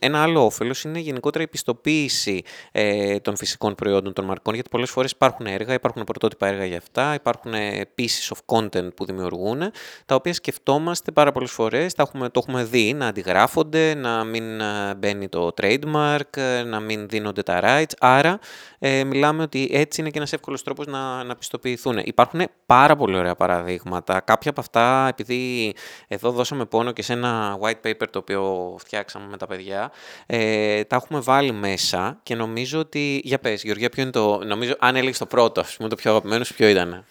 ένα 0.00 0.22
άλλο 0.22 0.44
όφελος 0.44 0.84
είναι 0.84 0.98
γενικότερα 0.98 1.44
η 1.44 1.48
πιστοποίηση 1.48 2.42
ε, 2.72 3.18
των 3.18 3.36
φυσικών 3.36 3.74
προϊόντων 3.74 4.12
των 4.12 4.24
μαρκών, 4.24 4.54
γιατί 4.54 4.68
πολλές 4.68 4.90
φορές 4.90 5.10
υπάρχουν 5.10 5.46
έργα, 5.46 5.74
υπάρχουν 5.74 6.04
πρωτότυπα 6.04 6.46
έργα 6.46 6.64
για 6.64 6.76
αυτά, 6.76 7.14
υπάρχουν 7.14 7.52
pieces 7.98 8.34
of 8.34 8.56
content 8.56 8.94
που 8.94 9.04
δημιουργούν, 9.04 9.58
τα 10.06 10.14
οποία 10.14 10.34
σκεφτόμαστε 10.34 11.10
πάρα 11.10 11.32
πολλές 11.32 11.50
φορές, 11.50 11.94
το 11.94 12.10
έχουμε 12.32 12.64
δει 12.64 12.94
να 12.94 13.06
αντιγράφονται, 13.06 13.94
να 13.94 14.24
μην 14.24 14.60
ε, 14.60 14.94
μπαίνει 14.96 15.28
το 15.28 15.54
trademark, 15.60 16.36
ε, 16.36 16.62
να 16.62 16.80
μην 16.80 17.08
δίνονται 17.08 17.42
τα 17.42 17.60
rights. 17.62 17.92
Άρα, 18.00 18.38
ε, 18.82 19.04
μιλάμε 19.04 19.42
ότι 19.42 19.68
έτσι 19.72 20.00
είναι 20.00 20.10
και 20.10 20.18
ένας 20.18 20.32
εύκολος 20.32 20.62
τρόπος 20.62 20.86
να, 20.86 21.24
να 21.24 21.36
πιστοποιηθούν. 21.36 21.98
Υπάρχουν 21.98 22.40
πάρα 22.66 22.96
πολύ 22.96 23.16
ωραία 23.16 23.34
παραδείγματα. 23.34 24.20
Κάποια 24.20 24.50
από 24.50 24.60
αυτά, 24.60 25.06
επειδή 25.08 25.74
εδώ 26.08 26.30
δώσαμε 26.30 26.64
πόνο 26.64 26.92
και 26.92 27.02
σε 27.02 27.12
ένα 27.12 27.58
white 27.60 27.86
paper 27.86 28.06
το 28.10 28.18
οποίο 28.18 28.74
φτιάξαμε 28.78 29.26
με 29.26 29.36
τα 29.36 29.46
παιδιά. 29.46 29.92
Ε, 30.26 30.84
τα 30.84 30.96
έχουμε 30.96 31.20
βάλει 31.20 31.52
μέσα 31.52 32.20
και 32.22 32.34
νομίζω 32.34 32.78
ότι... 32.78 33.20
Για 33.24 33.38
πες, 33.38 33.62
Γεωργία, 33.62 33.88
ποιο 33.88 34.02
είναι 34.02 34.10
το... 34.10 34.44
Νομίζω, 34.44 34.74
αν 34.78 34.96
έλεγες 34.96 35.18
το 35.18 35.26
πρώτο, 35.26 35.60
ας 35.60 35.76
πούμε, 35.76 35.88
το 35.88 35.96
πιο 35.96 36.10
αγαπημένος 36.10 36.54
ποιο 36.54 36.68
ήταν. 36.68 37.04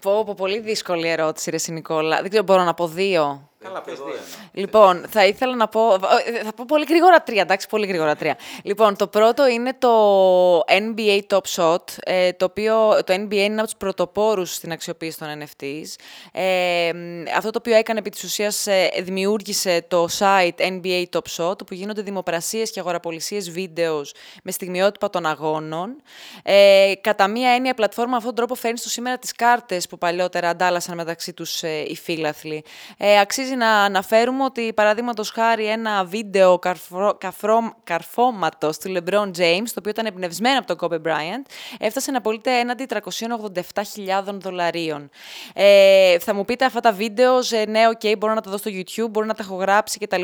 Πω, 0.00 0.24
πω, 0.24 0.34
πολύ 0.36 0.60
δύσκολη 0.60 1.08
ερώτηση, 1.08 1.50
ρε 1.50 1.56
Νικόλα. 1.68 2.20
Δεν 2.20 2.28
ξέρω, 2.28 2.44
μπορώ 2.44 2.64
να 2.64 2.74
πω 2.74 2.88
δύο. 2.88 3.48
Καλά, 3.64 3.82
Λοιπόν, 4.52 5.04
θα 5.08 5.26
ήθελα 5.26 5.56
να 5.56 5.68
πω. 5.68 5.98
Θα 6.44 6.52
πω 6.56 6.64
πολύ 6.66 6.84
γρήγορα 6.88 7.22
τρία, 7.22 7.42
εντάξει, 7.42 7.68
πολύ 7.68 7.86
γρήγορα 7.86 8.16
τρία. 8.16 8.36
Λοιπόν, 8.62 8.96
το 8.96 9.06
πρώτο 9.06 9.48
είναι 9.48 9.74
το 9.78 10.58
NBA 10.58 11.20
Top 11.28 11.40
Shot, 11.56 11.84
ε, 12.02 12.32
το 12.32 12.44
οποίο 12.44 13.04
το 13.04 13.14
NBA 13.14 13.32
είναι 13.34 13.54
από 13.54 13.64
τους 13.64 13.76
πρωτοπόρους 13.76 14.54
στην 14.54 14.72
αξιοποίηση 14.72 15.18
των 15.18 15.28
NFTs. 15.42 15.86
Ε, 16.32 16.90
αυτό 17.36 17.50
το 17.50 17.58
οποίο 17.58 17.74
έκανε 17.74 17.98
επί 17.98 18.10
της 18.10 18.24
ουσίας 18.24 18.66
ε, 18.66 18.90
δημιούργησε 19.02 19.84
το 19.88 20.06
site 20.18 20.60
NBA 20.60 21.04
Top 21.10 21.36
Shot, 21.36 21.60
όπου 21.62 21.74
γίνονται 21.74 22.02
δημοπρασίες 22.02 22.70
και 22.70 22.80
αγοραπολισίες 22.80 23.50
βίντεος 23.50 24.14
με 24.42 24.50
στιγμιότυπα 24.50 25.10
των 25.10 25.26
αγώνων. 25.26 26.02
Ε, 26.42 26.92
κατά 27.00 27.28
μία 27.28 27.50
έννοια, 27.50 27.70
η 27.70 27.74
πλατφόρμα 27.74 28.16
αυτόν 28.16 28.34
τον 28.34 28.46
τρόπο 28.46 28.60
φέρνει 28.60 28.78
στο 28.78 28.88
σήμερα 28.88 29.18
τις 29.18 29.32
κάρτες 29.32 29.86
που 29.86 29.98
παλιότερα 29.98 30.48
αντάλλασαν 30.48 30.96
μεταξύ 30.96 31.32
τους 31.32 31.62
ε, 31.62 31.84
οι 31.88 31.96
φίλαθλοι. 31.96 32.64
Ε, 32.98 33.18
αξίζει 33.54 33.72
να 33.72 33.84
αναφέρουμε 33.84 34.44
ότι, 34.44 34.72
παραδείγματος 34.72 35.30
χάρη, 35.30 35.66
ένα 35.66 36.04
βίντεο 36.04 36.58
καρφώματος 37.84 38.78
του 38.78 38.92
LeBron 38.96 39.26
James, 39.26 39.66
το 39.66 39.74
οποίο 39.78 39.90
ήταν 39.90 40.06
εμπνευσμένο 40.06 40.58
από 40.58 40.76
τον 40.76 40.90
Kobe 40.90 41.06
Bryant, 41.06 41.50
έφτασε 41.78 42.10
να 42.10 42.20
πωλείται 42.20 42.58
έναντι 42.58 42.86
387.000 42.88 43.02
δολαρίων. 44.32 45.10
Ε, 45.54 46.18
θα 46.18 46.34
μου 46.34 46.44
πείτε 46.44 46.64
αυτά 46.64 46.80
τα 46.80 46.92
βίντεο, 46.92 47.38
ε, 47.50 47.64
ναι, 47.66 47.88
OK, 47.88 48.00
okay, 48.02 48.14
μπορώ 48.18 48.34
να 48.34 48.40
τα 48.40 48.50
δω 48.50 48.56
στο 48.56 48.70
YouTube, 48.74 49.10
μπορώ 49.10 49.26
να 49.26 49.34
τα 49.34 49.42
έχω 49.42 49.54
γράψει 49.54 49.98
κτλ. 49.98 50.22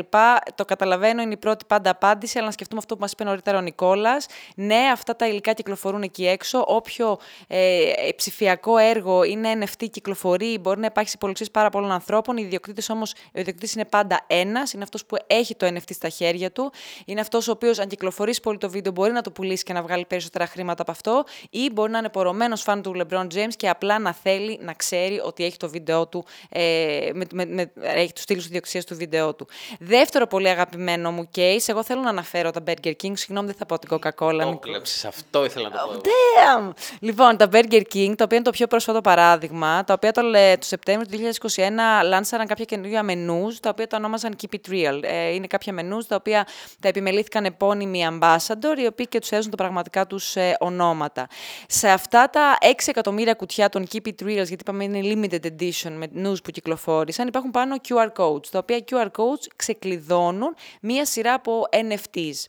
Το 0.55 0.65
καταλαβαίνω, 0.65 1.21
είναι 1.21 1.33
η 1.33 1.37
πρώτη 1.37 1.65
πάντα 1.67 1.89
απάντηση, 1.89 2.37
αλλά 2.37 2.45
να 2.47 2.53
σκεφτούμε 2.53 2.79
αυτό 2.79 2.95
που 2.95 3.01
μας 3.01 3.11
είπε 3.11 3.23
νωρίτερα 3.23 3.57
ο 3.57 3.61
Νικόλας. 3.61 4.25
Ναι, 4.55 4.89
αυτά 4.91 5.15
τα 5.15 5.27
υλικά 5.27 5.53
κυκλοφορούν 5.53 6.01
εκεί 6.01 6.27
έξω. 6.27 6.63
Όποιο 6.67 7.17
ε, 7.47 7.91
ψηφιακό 8.15 8.77
έργο 8.77 9.23
είναι 9.23 9.49
NFT, 9.59 9.87
κυκλοφορεί, 9.91 10.57
μπορεί 10.57 10.79
να 10.79 10.85
υπάρχει 10.85 11.09
σε 11.09 11.17
πάρα 11.51 11.69
πολλών 11.69 11.91
ανθρώπων. 11.91 12.37
Οι 12.37 12.41
ιδιοκτήτες 12.45 12.89
όμως 12.89 13.13
ο 13.25 13.39
ιδιοκτήτης 13.39 13.73
είναι 13.73 13.85
πάντα 13.85 14.23
ένας, 14.27 14.73
είναι 14.73 14.83
αυτός 14.83 15.05
που 15.05 15.17
έχει 15.27 15.55
το 15.55 15.67
NFT 15.67 15.93
στα 15.93 16.09
χέρια 16.09 16.51
του, 16.51 16.71
είναι 17.05 17.21
αυτός 17.21 17.47
ο 17.47 17.51
οποίος, 17.51 17.79
αν 17.79 17.87
κυκλοφορήσει 17.87 18.41
πολύ 18.41 18.57
το 18.57 18.69
βίντεο, 18.69 18.91
μπορεί 18.91 19.11
να 19.11 19.21
το 19.21 19.31
πουλήσει 19.31 19.63
και 19.63 19.73
να 19.73 19.81
βγάλει 19.81 20.05
περισσότερα 20.05 20.47
χρήματα 20.47 20.81
από 20.81 20.91
αυτό, 20.91 21.23
ή 21.49 21.69
μπορεί 21.73 21.91
να 21.91 21.97
είναι 21.97 22.09
πορωμένος 22.09 22.61
φαν 22.61 22.81
του 22.81 22.95
LeBron 22.97 23.27
James 23.33 23.55
και 23.55 23.69
απλά 23.69 23.99
να 23.99 24.13
θέλει 24.13 24.59
να 24.61 24.73
ξέρει 24.73 25.19
ότι 25.19 25.45
έχει 25.45 25.57
το 25.57 25.69
βίντεο 25.69 26.07
του, 26.07 26.25
ε, 26.49 27.09
με, 27.13 27.25
με, 27.33 27.45
με, 27.45 27.71
έχει 27.81 28.13
τους 28.13 28.23
στήλους 28.23 28.45
ιδιοκτησίας 28.45 28.85
του 28.85 28.95
βίντεο 28.95 29.33
του. 29.33 29.47
Δεύτερο 29.79 30.27
πολύ 30.27 30.49
αγαπημένο 30.49 31.11
μου 31.11 31.29
case, 31.35 31.63
εγώ 31.65 31.83
θέλω 31.83 32.01
να 32.01 32.09
αναφέρω 32.09 32.51
τα 32.51 32.63
Burger 32.67 32.93
King, 33.03 33.11
συγγνώμη, 33.13 33.45
δεν 33.47 33.55
θα 33.55 33.65
πω 33.65 33.79
την 33.79 33.89
Coca-Cola. 33.91 34.41
Το 34.41 34.57
κλέψει, 34.61 35.07
αυτό 35.07 35.45
ήθελα 35.45 35.69
να 35.69 35.75
το 35.77 35.87
πω. 35.87 36.01
Damn! 36.01 36.73
Λοιπόν, 36.99 37.37
τα 37.37 37.49
Burger 37.51 37.81
King, 37.93 38.13
το 38.15 38.23
οποίο 38.23 38.35
είναι 38.35 38.41
το 38.41 38.51
πιο 38.51 38.67
πρόσφατο 38.67 39.01
παράδειγμα, 39.01 39.83
τα 39.83 39.93
οποία 39.93 40.11
το, 40.11 40.21
το 40.59 40.65
Σεπτέμβριο 40.65 41.31
του 41.31 41.37
2021 41.55 41.61
λάνσαραν 42.03 42.47
κάποια 42.47 42.65
καινούργια 42.65 43.00
μενούς, 43.03 43.59
τα 43.59 43.69
οποία 43.69 43.87
τα 43.87 43.97
ονόμαζαν 43.97 44.35
Keep 44.41 44.55
It 44.55 44.71
Real. 44.71 44.99
Ε, 45.03 45.33
είναι 45.33 45.47
κάποια 45.47 45.73
μενούς 45.73 46.07
τα 46.07 46.15
οποία 46.15 46.47
τα 46.79 46.87
επιμελήθηκαν 46.87 47.45
επώνυμοι 47.45 48.07
ambassador, 48.09 48.77
οι 48.77 48.85
οποίοι 48.85 49.07
και 49.07 49.19
τους 49.19 49.31
έζουν 49.31 49.51
τα 49.51 49.57
πραγματικά 49.57 50.07
τους 50.07 50.35
ε, 50.35 50.57
ονόματα. 50.59 51.27
Σε 51.67 51.89
αυτά 51.89 52.29
τα 52.29 52.57
6 52.61 52.73
εκατομμύρια 52.85 53.33
κουτιά 53.33 53.69
των 53.69 53.87
Keep 53.91 54.07
It 54.07 54.23
Real, 54.23 54.45
γιατί 54.45 54.57
είπαμε 54.59 54.83
είναι 54.83 54.99
limited 55.03 55.45
edition 55.45 55.91
με 55.91 56.07
νους 56.11 56.41
που 56.41 56.51
κυκλοφόρησαν, 56.51 57.27
υπάρχουν 57.27 57.51
πάνω 57.51 57.75
QR 57.87 58.11
codes, 58.17 58.47
τα 58.51 58.59
οποία 58.59 58.83
QR 58.91 59.05
codes 59.05 59.45
ξεκλειδώνουν 59.55 60.55
μία 60.81 61.05
σειρά 61.05 61.33
από 61.33 61.63
NFTs. 61.71 62.45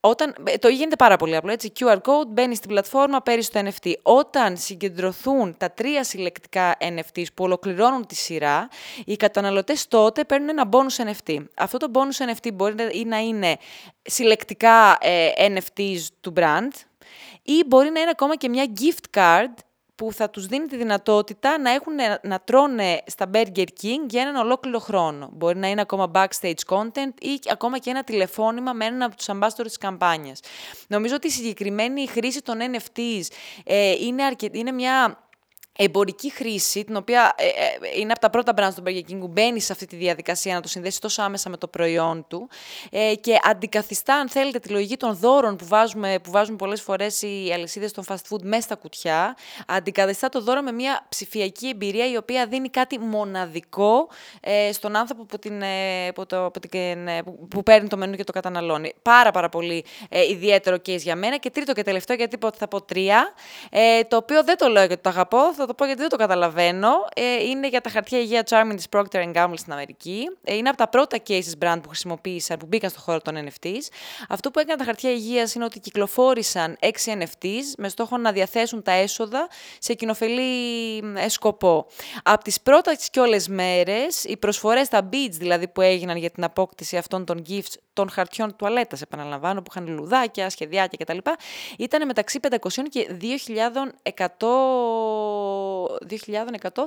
Όταν, 0.00 0.34
ε, 0.44 0.56
το 0.56 0.68
γίνεται 0.68 0.96
πάρα 0.96 1.16
πολύ 1.16 1.36
απλό, 1.36 1.52
έτσι, 1.52 1.72
QR 1.78 1.96
code, 1.96 2.26
μπαίνει 2.28 2.54
στην 2.54 2.68
πλατφόρμα, 2.68 3.20
παίρνει 3.20 3.44
το 3.44 3.60
NFT. 3.64 3.92
Όταν 4.02 4.56
συγκεντρωθούν 4.56 5.56
τα 5.56 5.70
τρία 5.70 6.04
συλλεκτικά 6.04 6.76
NFTs 6.80 7.26
που 7.34 7.44
ολοκληρώνουν 7.44 8.06
τη 8.06 8.14
σειρά, 8.14 8.68
οι 9.04 9.16
καταναλωτές 9.16 9.88
τότε 9.88 10.24
παίρνουν 10.24 10.48
ένα 10.48 10.68
bonus 10.72 11.04
NFT. 11.04 11.36
Αυτό 11.56 11.78
το 11.78 11.90
bonus 11.92 12.30
NFT 12.30 12.54
μπορεί 12.54 12.74
να 13.06 13.18
είναι 13.18 13.56
συλλεκτικά 14.02 14.98
ε, 15.00 15.30
NFTs 15.38 16.00
του 16.20 16.32
brand 16.36 16.70
ή 17.42 17.64
μπορεί 17.66 17.90
να 17.90 18.00
είναι 18.00 18.10
ακόμα 18.10 18.36
και 18.36 18.48
μια 18.48 18.66
gift 18.80 19.18
card 19.18 19.54
που 19.98 20.12
θα 20.12 20.30
τους 20.30 20.46
δίνει 20.46 20.66
τη 20.66 20.76
δυνατότητα 20.76 21.58
να, 21.58 21.70
έχουν, 21.70 21.94
να 22.22 22.40
τρώνε 22.40 23.02
στα 23.06 23.30
Burger 23.32 23.66
King 23.82 24.06
για 24.08 24.22
έναν 24.22 24.36
ολόκληρο 24.36 24.78
χρόνο. 24.78 25.28
Μπορεί 25.32 25.58
να 25.58 25.68
είναι 25.68 25.80
ακόμα 25.80 26.10
backstage 26.14 26.66
content 26.66 27.12
ή 27.20 27.40
ακόμα 27.50 27.78
και 27.78 27.90
ένα 27.90 28.04
τηλεφώνημα 28.04 28.72
με 28.72 28.84
έναν 28.84 29.02
από 29.02 29.16
τους 29.16 29.26
ambassadors 29.28 29.62
της 29.62 29.78
καμπάνιας. 29.78 30.40
Νομίζω 30.86 31.14
ότι 31.14 31.26
η 31.26 31.30
συγκεκριμένη 31.30 32.06
χρήση 32.06 32.42
των 32.42 32.58
NFTs 32.58 33.22
ε, 33.64 33.90
είναι, 33.90 34.24
αρκε... 34.24 34.48
είναι 34.52 34.72
μια 34.72 35.27
εμπορική 35.80 36.30
χρήση, 36.32 36.84
την 36.84 36.96
οποία 36.96 37.34
ε, 37.36 37.46
ε, 37.46 38.00
είναι 38.00 38.10
από 38.10 38.20
τα 38.20 38.30
πρώτα 38.30 38.52
brands 38.56 38.74
του 38.74 38.82
Burger 38.86 39.10
King 39.10 39.18
που 39.20 39.28
μπαίνει 39.28 39.60
σε 39.60 39.72
αυτή 39.72 39.86
τη 39.86 39.96
διαδικασία 39.96 40.54
να 40.54 40.60
το 40.60 40.68
συνδέσει 40.68 41.00
τόσο 41.00 41.22
άμεσα 41.22 41.50
με 41.50 41.56
το 41.56 41.68
προϊόν 41.68 42.24
του 42.28 42.48
ε, 42.90 43.14
και 43.14 43.38
αντικαθιστά, 43.42 44.14
αν 44.14 44.28
θέλετε, 44.28 44.58
τη 44.58 44.68
λογική 44.68 44.96
των 44.96 45.14
δώρων 45.16 45.56
που 45.56 45.66
βάζουμε, 45.66 46.18
που 46.22 46.30
βάζουμε 46.30 46.56
πολλές 46.56 46.80
φορές 46.80 47.22
οι 47.22 47.50
αλυσίδες 47.54 47.92
των 47.92 48.04
fast 48.08 48.14
food 48.14 48.42
μέσα 48.42 48.62
στα 48.62 48.74
κουτιά, 48.74 49.36
αντικαθιστά 49.66 50.28
το 50.28 50.40
δώρο 50.40 50.62
με 50.62 50.72
μια 50.72 51.06
ψηφιακή 51.08 51.68
εμπειρία 51.68 52.10
η 52.10 52.16
οποία 52.16 52.46
δίνει 52.46 52.68
κάτι 52.68 52.98
μοναδικό 52.98 54.08
ε, 54.40 54.72
στον 54.72 54.96
άνθρωπο 54.96 55.24
που, 55.24 55.38
την, 55.38 55.62
ε, 55.62 56.12
που, 56.14 56.26
το, 56.26 56.50
που, 56.52 56.60
την, 56.60 57.08
που 57.50 57.62
παίρνει 57.62 57.88
το 57.88 57.96
μενού 57.96 58.14
και 58.14 58.24
το 58.24 58.32
καταναλώνει. 58.32 58.92
Πάρα 59.02 59.30
πάρα 59.30 59.48
πολύ 59.48 59.84
ιδιαίτερο 60.30 60.76
case 60.76 60.98
για 60.98 61.16
μένα 61.16 61.36
και 61.36 61.50
τρίτο 61.50 61.72
και 61.72 61.82
τελευταίο 61.82 62.16
γιατί 62.16 62.38
θα 62.56 62.68
πω 62.68 62.82
τρία, 62.82 63.32
το 64.08 64.16
οποίο 64.16 64.44
δεν 64.44 64.56
το 64.56 64.68
λέω 64.68 64.84
γιατί 64.84 65.02
το 65.02 65.08
αγαπώ, 65.08 65.52
το 65.68 65.74
πω 65.74 65.84
γιατί 65.84 66.00
δεν 66.00 66.08
το 66.08 66.16
καταλαβαίνω. 66.16 66.88
Ε, 67.14 67.44
είναι 67.44 67.68
για 67.68 67.80
τα 67.80 67.90
χαρτιά 67.90 68.18
υγεία 68.18 68.42
Charming 68.48 68.74
της 68.76 68.86
Procter 68.90 69.32
Gamble 69.34 69.52
στην 69.54 69.72
Αμερική. 69.72 70.30
Ε, 70.42 70.54
είναι 70.54 70.68
από 70.68 70.78
τα 70.78 70.88
πρώτα 70.88 71.18
cases 71.28 71.64
brand 71.64 71.78
που 71.82 71.88
χρησιμοποίησαν, 71.88 72.56
που 72.56 72.66
μπήκαν 72.66 72.90
στο 72.90 73.00
χώρο 73.00 73.20
των 73.20 73.34
NFTs. 73.36 73.82
Αυτό 74.28 74.50
που 74.50 74.58
έκαναν 74.58 74.78
τα 74.78 74.84
χαρτιά 74.84 75.10
υγείας 75.10 75.54
είναι 75.54 75.64
ότι 75.64 75.80
κυκλοφόρησαν 75.80 76.76
6 76.80 76.86
NFTs 76.86 77.64
με 77.78 77.88
στόχο 77.88 78.16
να 78.16 78.32
διαθέσουν 78.32 78.82
τα 78.82 78.92
έσοδα 78.92 79.48
σε 79.78 79.94
κοινοφελή 79.94 80.96
ε, 81.16 81.28
σκοπό. 81.28 81.86
Από 82.22 82.44
τις 82.44 82.60
πρώτες 82.60 83.10
και 83.10 83.20
όλες 83.20 83.48
μέρες, 83.48 84.24
οι 84.24 84.36
προσφορές, 84.36 84.88
τα 84.88 85.08
beats 85.12 85.32
δηλαδή 85.38 85.68
που 85.68 85.80
έγιναν 85.80 86.16
για 86.16 86.30
την 86.30 86.44
απόκτηση 86.44 86.96
αυτών 86.96 87.24
των 87.24 87.44
gifts 87.48 87.74
των 87.92 88.10
χαρτιών 88.10 88.56
τουαλέτας, 88.56 89.02
επαναλαμβάνω, 89.02 89.62
που 89.62 89.70
είχαν 89.70 89.88
λουδάκια, 89.94 90.50
σχεδιάκια 90.50 91.04
κτλ. 91.04 91.30
Ήταν 91.78 92.06
μεταξύ 92.06 92.40
500 92.48 92.56
και 92.90 93.10
2.100 93.20 94.24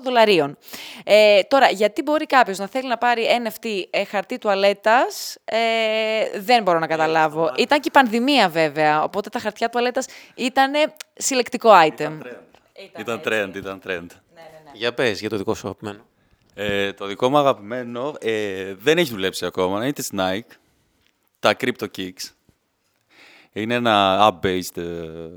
δολαρίων. 0.03 0.57
Ε, 1.03 1.41
τώρα, 1.43 1.69
γιατί 1.69 2.01
μπορεί 2.01 2.25
κάποιος 2.25 2.57
να 2.57 2.67
θέλει 2.67 2.87
να 2.87 2.97
πάρει 2.97 3.25
NFT 3.43 3.67
ε, 3.89 4.03
χαρτί 4.03 4.37
τουαλέτας, 4.37 5.37
ε, 5.45 6.39
δεν 6.39 6.63
μπορώ 6.63 6.79
να 6.79 6.87
καταλάβω. 6.87 7.53
Ήταν 7.57 7.79
και 7.79 7.87
η 7.87 7.91
πανδημία 7.91 8.49
βέβαια, 8.49 9.03
οπότε 9.03 9.29
τα 9.29 9.39
χαρτιά 9.39 9.69
τουαλέτας 9.69 10.05
ήταν 10.35 10.71
συλλεκτικό 11.13 11.69
item. 11.73 12.19
Ήταν 12.97 13.21
trend, 13.25 13.51
ήταν 13.55 13.81
trend. 13.85 13.89
Ναι, 13.89 14.41
ναι, 14.41 14.61
ναι. 14.63 14.71
Για 14.73 14.93
πες, 14.93 15.19
για 15.19 15.29
το 15.29 15.37
δικό 15.37 15.53
σου 15.53 15.67
αγαπημένο. 15.67 16.05
Ε, 16.53 16.93
το 16.93 17.05
δικό 17.05 17.29
μου 17.29 17.37
αγαπημένο 17.37 18.15
ε, 18.19 18.73
δεν 18.73 18.97
έχει 18.97 19.11
δουλέψει 19.11 19.45
ακόμα, 19.45 19.83
είναι 19.83 19.93
της 19.93 20.11
Nike 20.17 20.55
τα 21.39 21.55
CryptoKicks. 21.59 22.29
Είναι 23.53 23.73
ένα 23.73 24.29
app-based 24.29 24.77
ε, 24.77 24.85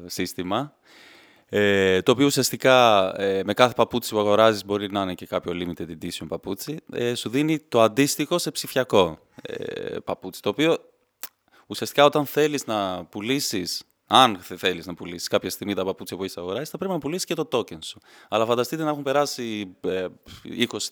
σύστημα, 0.06 0.74
ε, 1.48 2.02
το 2.02 2.12
οποίο 2.12 2.26
ουσιαστικά 2.26 3.12
ε, 3.20 3.42
με 3.44 3.54
κάθε 3.54 3.72
παπούτσι 3.76 4.10
που 4.10 4.18
αγοράζεις 4.18 4.64
μπορεί 4.64 4.90
να 4.90 5.02
είναι 5.02 5.14
και 5.14 5.26
κάποιο 5.26 5.52
limited 5.54 5.90
edition 5.90 6.26
παπούτσι, 6.28 6.78
ε, 6.92 7.14
σου 7.14 7.28
δίνει 7.28 7.58
το 7.58 7.82
αντίστοιχο 7.82 8.38
σε 8.38 8.50
ψηφιακό 8.50 9.18
ε, 9.42 9.96
παπούτσι, 10.04 10.42
το 10.42 10.48
οποίο 10.48 10.76
ουσιαστικά 11.66 12.04
όταν 12.04 12.26
θέλεις 12.26 12.66
να 12.66 13.04
πουλήσεις 13.04 13.82
αν 14.06 14.38
θέλεις 14.40 14.86
να 14.86 14.94
πουλήσεις 14.94 15.28
κάποια 15.28 15.50
στιγμή 15.50 15.74
τα 15.74 15.84
παπούτσια 15.84 16.16
που 16.16 16.22
έχεις 16.22 16.36
αγοράσει, 16.36 16.70
θα 16.70 16.78
πρέπει 16.78 16.92
να 16.92 16.98
πουλήσεις 16.98 17.24
και 17.24 17.34
το 17.34 17.48
token 17.52 17.78
σου. 17.80 18.00
Αλλά 18.28 18.46
φανταστείτε 18.46 18.82
να 18.82 18.90
έχουν 18.90 19.02
περάσει 19.02 19.76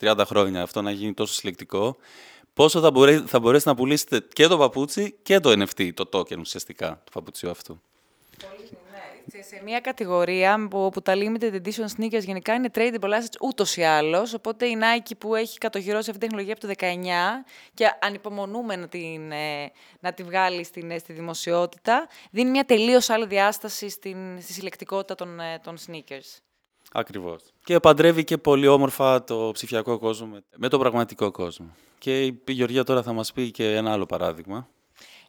20-30 0.00 0.22
χρόνια 0.26 0.62
αυτό 0.62 0.82
να 0.82 0.90
γίνει 0.90 1.14
τόσο 1.14 1.32
συλλεκτικό 1.32 1.96
πόσο 2.54 2.80
θα, 2.80 2.90
μπορέ, 2.90 3.22
θα 3.26 3.40
μπορέσετε 3.40 3.70
να 3.70 3.76
πουλήσετε 3.76 4.26
και 4.32 4.46
το 4.46 4.58
παπούτσι 4.58 5.14
και 5.22 5.40
το 5.40 5.50
NFT, 5.50 5.90
το 5.94 6.08
token 6.12 6.38
ουσιαστικά 6.38 7.02
του 7.04 7.12
παπουτσιού 7.12 7.50
αυτού. 7.50 7.80
Ναι. 9.32 9.42
Σε 9.42 9.60
μια 9.64 9.80
κατηγορία 9.80 10.66
που, 10.70 10.90
που 10.92 11.02
τα 11.02 11.12
limited 11.16 11.54
edition 11.54 11.86
sneakers 11.96 12.24
γενικά 12.24 12.54
είναι 12.54 12.70
tradable 12.74 13.10
assets 13.10 13.36
ούτως 13.40 13.76
ή 13.76 13.82
άλλως. 13.82 14.34
Οπότε 14.34 14.66
η 14.66 14.78
Nike 14.80 15.12
που 15.18 15.34
έχει 15.34 15.58
κατοχυρώσει 15.58 16.10
αυτή 16.10 16.12
την 16.12 16.20
τεχνολογία 16.20 16.52
από 16.52 16.66
το 16.66 16.72
19 16.78 17.44
και 17.74 17.86
ανυπομονούμε 18.00 18.76
να 18.76 18.88
την, 18.88 19.32
ε, 19.32 19.72
να 20.00 20.12
τη 20.12 20.22
βγάλει 20.22 20.64
στην, 20.64 20.90
ε, 20.90 20.98
στη 20.98 21.12
δημοσιότητα, 21.12 22.08
δίνει 22.30 22.50
μια 22.50 22.64
τελείως 22.64 23.10
άλλη 23.10 23.26
διάσταση 23.26 23.88
στην, 23.88 24.40
στη 24.40 24.52
συλλεκτικότητα 24.52 25.14
των, 25.14 25.40
ε, 25.40 25.60
των 25.62 25.76
sneakers. 25.86 26.40
Ακριβώς. 26.92 27.42
Και 27.64 27.80
παντρεύει 27.80 28.24
και 28.24 28.38
πολύ 28.38 28.66
όμορφα 28.66 29.24
το 29.24 29.50
ψηφιακό 29.52 29.98
κόσμο 29.98 30.38
με 30.56 30.68
τον 30.68 30.80
πραγματικό 30.80 31.30
κόσμο. 31.30 31.74
Και 31.98 32.24
η 32.24 32.42
Γεωργία 32.46 32.84
τώρα 32.84 33.02
θα 33.02 33.12
μας 33.12 33.32
πει 33.32 33.50
και 33.50 33.74
ένα 33.74 33.92
άλλο 33.92 34.06
παράδειγμα. 34.06 34.68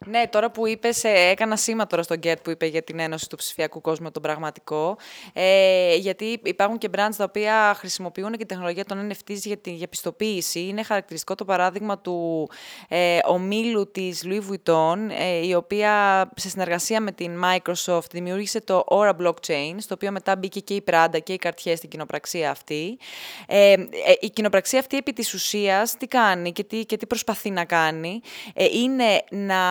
Ναι, 0.06 0.22
τώρα 0.30 0.50
που 0.50 0.66
είπες, 0.66 1.04
ε, 1.04 1.08
έκανα 1.08 1.56
σήμα 1.56 1.86
τώρα 1.86 2.02
στον 2.02 2.18
Γκέρτ 2.18 2.42
που 2.42 2.50
είπε 2.50 2.66
για 2.66 2.82
την 2.82 2.98
ένωση 2.98 3.28
του 3.28 3.36
ψηφιακού 3.36 3.80
κόσμου 3.80 4.04
με 4.04 4.10
τον 4.10 4.22
πραγματικό. 4.22 4.96
Ε, 5.32 5.94
γιατί 5.94 6.40
υπάρχουν 6.42 6.78
και 6.78 6.88
brands 6.96 7.14
τα 7.16 7.24
οποία 7.24 7.74
χρησιμοποιούν 7.76 8.30
και 8.30 8.36
την 8.36 8.46
τεχνολογία 8.46 8.84
των 8.84 9.10
NFTs 9.10 9.36
για, 9.36 9.56
τη, 9.56 9.70
για 9.70 9.88
πιστοποίηση. 9.88 10.60
Είναι 10.60 10.82
χαρακτηριστικό 10.82 11.34
το 11.34 11.44
παράδειγμα 11.44 11.98
του 11.98 12.48
ε, 12.88 13.18
ομίλου 13.24 13.90
της 13.90 14.24
Louis 14.26 14.42
Vuitton, 14.50 14.96
ε, 15.18 15.46
η 15.46 15.54
οποία 15.54 16.24
σε 16.36 16.48
συνεργασία 16.48 17.00
με 17.00 17.12
την 17.12 17.42
Microsoft 17.44 18.10
δημιούργησε 18.10 18.60
το 18.60 18.84
Aura 18.88 19.12
Blockchain, 19.22 19.74
στο 19.78 19.94
οποίο 19.94 20.12
μετά 20.12 20.36
μπήκε 20.36 20.60
και 20.60 20.74
η 20.74 20.84
Prada 20.90 21.18
και 21.22 21.32
η 21.32 21.40
Cartier 21.42 21.72
στην 21.76 21.88
κοινοπραξία 21.88 22.50
αυτή. 22.50 22.98
Ε, 23.46 23.72
ε, 23.72 23.78
η 24.20 24.30
κοινοπραξία 24.30 24.78
αυτή 24.78 24.96
επί 24.96 25.12
της 25.12 25.34
ουσίας 25.34 25.96
τι 25.96 26.06
κάνει 26.06 26.52
και 26.52 26.64
τι, 26.64 26.84
και 26.84 26.96
τι 26.96 27.06
προσπαθεί 27.06 27.50
να 27.50 27.64
κάνει 27.64 28.20
ε, 28.54 28.64
είναι 28.64 29.22
να 29.30 29.62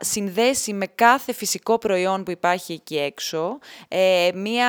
συνδέσει 0.00 0.72
με 0.72 0.86
κάθε 0.86 1.32
φυσικό 1.32 1.78
προϊόν 1.78 2.22
που 2.22 2.30
υπάρχει 2.30 2.72
εκεί 2.72 2.98
έξω 2.98 3.58
ε, 3.88 4.30
μια, 4.34 4.68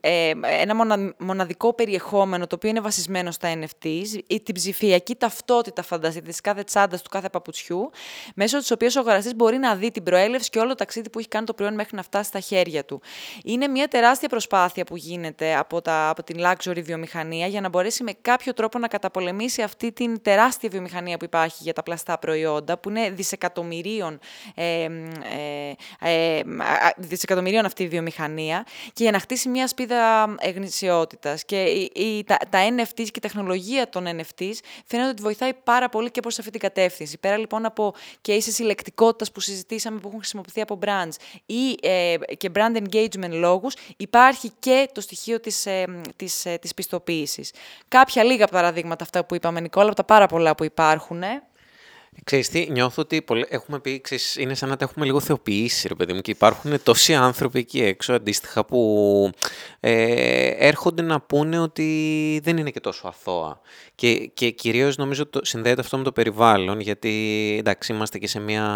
ε, 0.00 0.32
ένα 0.60 1.14
μοναδικό 1.18 1.74
περιεχόμενο 1.74 2.46
το 2.46 2.54
οποίο 2.54 2.70
είναι 2.70 2.80
βασισμένο 2.80 3.30
στα 3.30 3.52
NFTs 3.54 4.20
ή 4.26 4.40
την 4.40 4.54
ψηφιακή 4.54 5.16
ταυτότητα 5.16 5.82
φανταστείτε 5.82 6.28
της 6.28 6.40
κάθε 6.40 6.62
τσάντας 6.62 7.02
του 7.02 7.10
κάθε 7.10 7.28
παπουτσιού 7.28 7.90
μέσω 8.34 8.58
της 8.58 8.70
οποίας 8.70 8.96
ο 8.96 9.00
αγοραστής 9.00 9.34
μπορεί 9.34 9.56
να 9.56 9.74
δει 9.74 9.90
την 9.90 10.02
προέλευση 10.02 10.50
και 10.50 10.58
όλο 10.58 10.68
το 10.68 10.74
ταξίδι 10.74 11.10
που 11.10 11.18
έχει 11.18 11.28
κάνει 11.28 11.46
το 11.46 11.54
προϊόν 11.54 11.74
μέχρι 11.74 11.96
να 11.96 12.02
φτάσει 12.02 12.28
στα 12.28 12.40
χέρια 12.40 12.84
του. 12.84 13.00
Είναι 13.44 13.68
μια 13.68 13.88
τεράστια 13.88 14.28
προσπάθεια 14.28 14.84
που 14.84 14.96
γίνεται 14.96 15.56
από, 15.56 15.80
τα, 15.80 16.08
από 16.08 16.22
την 16.22 16.36
luxury 16.40 16.82
βιομηχανία 16.82 17.46
για 17.46 17.60
να 17.60 17.68
μπορέσει 17.68 18.02
με 18.02 18.12
κάποιο 18.20 18.52
τρόπο 18.52 18.78
να 18.78 18.88
καταπολεμήσει 18.88 19.62
αυτή 19.62 19.92
την 19.92 20.22
τεράστια 20.22 20.68
βιομηχανία 20.68 21.16
που 21.16 21.24
υπάρχει 21.24 21.58
για 21.62 21.72
τα 21.72 21.82
πλαστά 21.82 22.18
προϊόντα 22.18 22.78
που 22.78 22.88
είναι 22.88 23.10
δισεκατομμυρίων 23.10 24.03
δισεκατομμυρίων, 24.04 24.20
ε, 26.00 26.38
ε, 26.38 26.42
δισεκατομμυρίων 26.96 27.64
αυτή 27.64 27.82
η 27.82 27.88
βιομηχανία 27.88 28.66
και 28.92 29.02
για 29.02 29.12
να 29.12 29.18
χτίσει 29.18 29.48
μια 29.48 29.68
σπίδα 29.68 30.34
εγνησιότητας. 30.38 31.44
Και 31.44 31.62
η, 31.94 32.24
τα, 32.24 32.36
τα 32.50 32.58
NFTs 32.76 32.94
και 32.94 33.02
η 33.14 33.20
τεχνολογία 33.20 33.88
των 33.88 34.04
NFTs 34.04 34.58
φαίνεται 34.86 35.08
ότι 35.08 35.22
βοηθάει 35.22 35.54
πάρα 35.64 35.88
πολύ 35.88 36.10
και 36.10 36.20
προς 36.20 36.38
αυτή 36.38 36.50
την 36.50 36.60
κατεύθυνση. 36.60 37.18
Πέρα 37.18 37.36
λοιπόν 37.36 37.64
από 37.64 37.94
cases 38.28 38.38
συλλεκτικότητας 38.40 39.32
που 39.32 39.40
συζητήσαμε 39.40 39.98
που 39.98 40.06
έχουν 40.06 40.18
χρησιμοποιηθεί 40.18 40.60
από 40.60 40.78
brands 40.84 41.14
ή 41.46 41.78
ε, 41.82 42.16
και 42.36 42.50
brand 42.54 42.76
engagement 42.76 43.30
λόγους, 43.30 43.74
υπάρχει 43.96 44.52
και 44.58 44.88
το 44.92 45.00
στοιχείο 45.00 45.40
της, 45.40 45.66
ε, 45.66 46.00
της, 46.16 46.44
ε, 46.44 46.56
της 46.60 46.74
πιστοποίησης. 46.74 47.52
Κάποια 47.88 48.24
λίγα 48.24 48.46
παραδείγματα 48.46 49.04
αυτά 49.04 49.24
που 49.24 49.34
είπαμε, 49.34 49.60
Νικόλα, 49.60 49.86
από 49.86 49.96
τα 49.96 50.04
πάρα 50.04 50.26
πολλά 50.26 50.54
που 50.54 50.64
υπάρχουν. 50.64 51.22
Ξέρεις 52.24 52.48
τι, 52.48 52.66
νιώθω 52.70 53.02
ότι 53.02 53.24
έχουμε 53.48 53.78
πει, 53.78 54.00
ξέρεις, 54.00 54.36
είναι 54.36 54.54
σαν 54.54 54.68
να 54.68 54.76
τα 54.76 54.84
έχουμε 54.84 55.04
λίγο 55.04 55.20
θεοποιήσει, 55.20 55.88
ρε 55.88 55.94
παιδί 55.94 56.12
μου, 56.12 56.20
και 56.20 56.30
υπάρχουν 56.30 56.82
τόσοι 56.82 57.14
άνθρωποι 57.14 57.58
εκεί 57.58 57.82
έξω, 57.82 58.12
αντίστοιχα, 58.12 58.64
που 58.64 59.30
ε, 59.80 60.46
έρχονται 60.46 61.02
να 61.02 61.20
πούνε 61.20 61.58
ότι 61.58 62.40
δεν 62.42 62.56
είναι 62.56 62.70
και 62.70 62.80
τόσο 62.80 63.06
αθώα. 63.08 63.60
Και, 63.94 64.30
και 64.34 64.50
κυρίως 64.50 64.96
νομίζω 64.96 65.26
το, 65.26 65.40
συνδέεται 65.42 65.80
αυτό 65.80 65.98
με 65.98 66.04
το 66.04 66.12
περιβάλλον, 66.12 66.80
γιατί 66.80 67.56
εντάξει, 67.58 67.92
είμαστε 67.92 68.18
και 68.18 68.26
σε, 68.26 68.40
μια, 68.40 68.66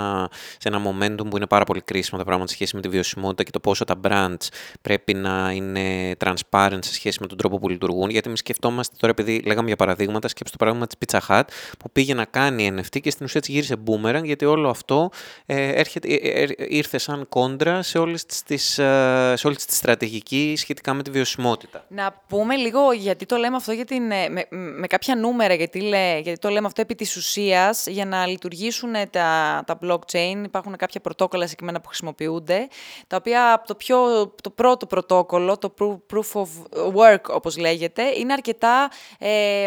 σε 0.59 0.69
ένα 0.69 0.83
momentum 0.85 1.31
που 1.31 1.37
είναι 1.37 1.47
πάρα 1.47 1.65
πολύ 1.65 1.81
κρίσιμο 1.81 2.19
τα 2.19 2.25
πράγματα 2.25 2.49
σε 2.49 2.55
σχέση 2.55 2.77
με 2.77 2.83
τη 2.83 2.89
βιωσιμότητα 2.89 3.43
και 3.43 3.51
το 3.51 3.61
πόσο 3.61 3.85
τα 3.85 4.01
brands 4.03 4.49
πρέπει 4.81 5.15
να 5.15 5.53
είναι 5.53 6.17
transparent 6.25 6.79
σε 6.81 6.95
σχέση 6.95 7.19
με 7.21 7.27
τον 7.27 7.39
τρόπο 7.39 7.59
που 7.59 7.69
λειτουργούν. 7.69 8.11
Γιατί 8.11 8.27
εμείς 8.27 8.41
σκεφτόμαστε 8.41 8.97
τώρα, 8.99 9.15
επειδή 9.19 9.41
λέγαμε 9.47 9.67
για 9.67 9.77
παραδείγματα, 9.77 10.29
σκέψτε 10.29 10.57
το 10.59 10.65
παράδειγμα 10.65 10.87
της 10.87 10.97
Pizza 11.07 11.19
Hut 11.29 11.43
που 11.79 11.91
πήγε 11.91 12.15
να 12.15 12.25
κάνει 12.25 12.73
NFT 12.77 13.01
και 13.01 13.11
στην 13.11 13.27
ουσία 13.29 13.41
τη 13.41 13.53
γύρισε 13.53 13.77
boomerang, 13.87 14.25
γιατί 14.25 14.45
όλο 14.45 14.69
αυτό 14.69 15.11
ε, 15.47 15.69
έρχεται, 15.69 16.09
ε, 16.09 16.43
ε, 16.43 16.55
ήρθε 16.69 16.99
σαν 16.99 17.27
κόντρα 17.29 17.83
σε, 17.83 17.99
όλες 17.99 18.25
τις, 18.25 18.79
ε, 18.79 19.33
σε 19.37 19.47
όλη 19.47 19.57
τη 19.57 19.75
στρατηγική 19.75 20.55
σχετικά 20.57 20.95
με 20.95 21.03
τη 21.03 21.11
βιωσιμότητα. 21.11 21.85
Να 21.89 22.23
πούμε 22.29 22.57
λίγο 22.57 22.93
γιατί 22.93 23.27
το 23.27 23.37
λέμε 23.37 23.57
αυτό 23.57 23.73
για 23.73 23.85
την, 23.85 24.03
με, 24.03 24.47
με 24.51 24.87
κάποια 24.87 25.09
κάποια 25.09 25.29
νούμερα, 25.29 25.55
γιατί, 25.55 25.81
λέ, 25.81 26.19
γιατί 26.19 26.39
το 26.39 26.49
λέμε 26.49 26.67
αυτό 26.67 26.81
επί 26.81 26.95
της 26.95 27.17
ουσίας, 27.17 27.87
για 27.87 28.05
να 28.05 28.27
λειτουργήσουν 28.27 28.93
τα, 29.11 29.63
τα 29.67 29.79
blockchain 29.83 30.43
υπάρχουν 30.45 30.77
κάποια 30.77 31.01
πρωτόκολλα 31.01 31.45
συγκεκριμένα 31.45 31.81
που 31.81 31.89
χρησιμοποιούνται, 31.89 32.69
τα 33.07 33.17
οποία 33.17 33.63
το, 33.67 33.75
πιο, 33.75 34.29
το 34.43 34.51
πρώτο 34.51 34.87
πρωτόκολλο, 34.87 35.59
το 35.59 35.75
proof 36.13 36.33
of 36.33 36.49
work 36.95 37.23
όπως 37.29 37.57
λέγεται, 37.57 38.03
είναι 38.19 38.33
αρκετά, 38.33 38.91
ε, 39.19 39.67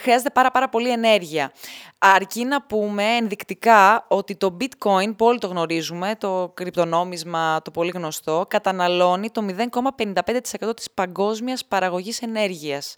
χρειάζεται 0.00 0.30
πάρα 0.30 0.50
πάρα 0.50 0.68
πολύ 0.68 0.90
ενέργεια. 0.90 1.52
Αρκεί 1.98 2.44
να 2.44 2.62
πούμε 2.62 2.93
ενδεικτικά 3.02 4.04
ότι 4.08 4.36
το 4.36 4.56
bitcoin, 4.60 5.16
που 5.16 5.26
όλοι 5.26 5.38
το 5.38 5.46
γνωρίζουμε, 5.46 6.14
το 6.18 6.50
κρυπτονόμισμα, 6.54 7.62
το 7.64 7.70
πολύ 7.70 7.90
γνωστό, 7.94 8.46
καταναλώνει 8.48 9.30
το 9.30 9.46
0,55% 9.48 10.44
20% 10.68 10.76
της 10.76 10.90
παγκόσμιας 10.90 11.64
παραγωγής 11.64 12.22
ενέργειας. 12.22 12.94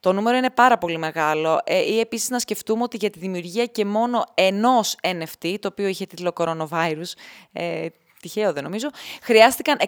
Το 0.00 0.12
νούμερο 0.12 0.36
είναι 0.36 0.50
πάρα 0.50 0.78
πολύ 0.78 0.98
μεγάλο. 0.98 1.60
Ε, 1.64 1.78
ή 1.78 2.00
επίσης 2.00 2.30
να 2.30 2.38
σκεφτούμε 2.38 2.82
ότι 2.82 2.96
για 2.96 3.10
τη 3.10 3.18
δημιουργία 3.18 3.66
και 3.66 3.84
μόνο 3.84 4.24
ενός 4.34 4.96
NFT, 5.02 5.54
το 5.60 5.68
οποίο 5.68 5.86
είχε 5.86 6.06
τίτλο 6.06 6.32
Coronavirus, 6.36 7.12
ε, 7.52 7.86
τυχαίο 8.20 8.52
δεν 8.52 8.62
νομίζω, 8.62 8.88
χρειάστηκαν 9.22 9.78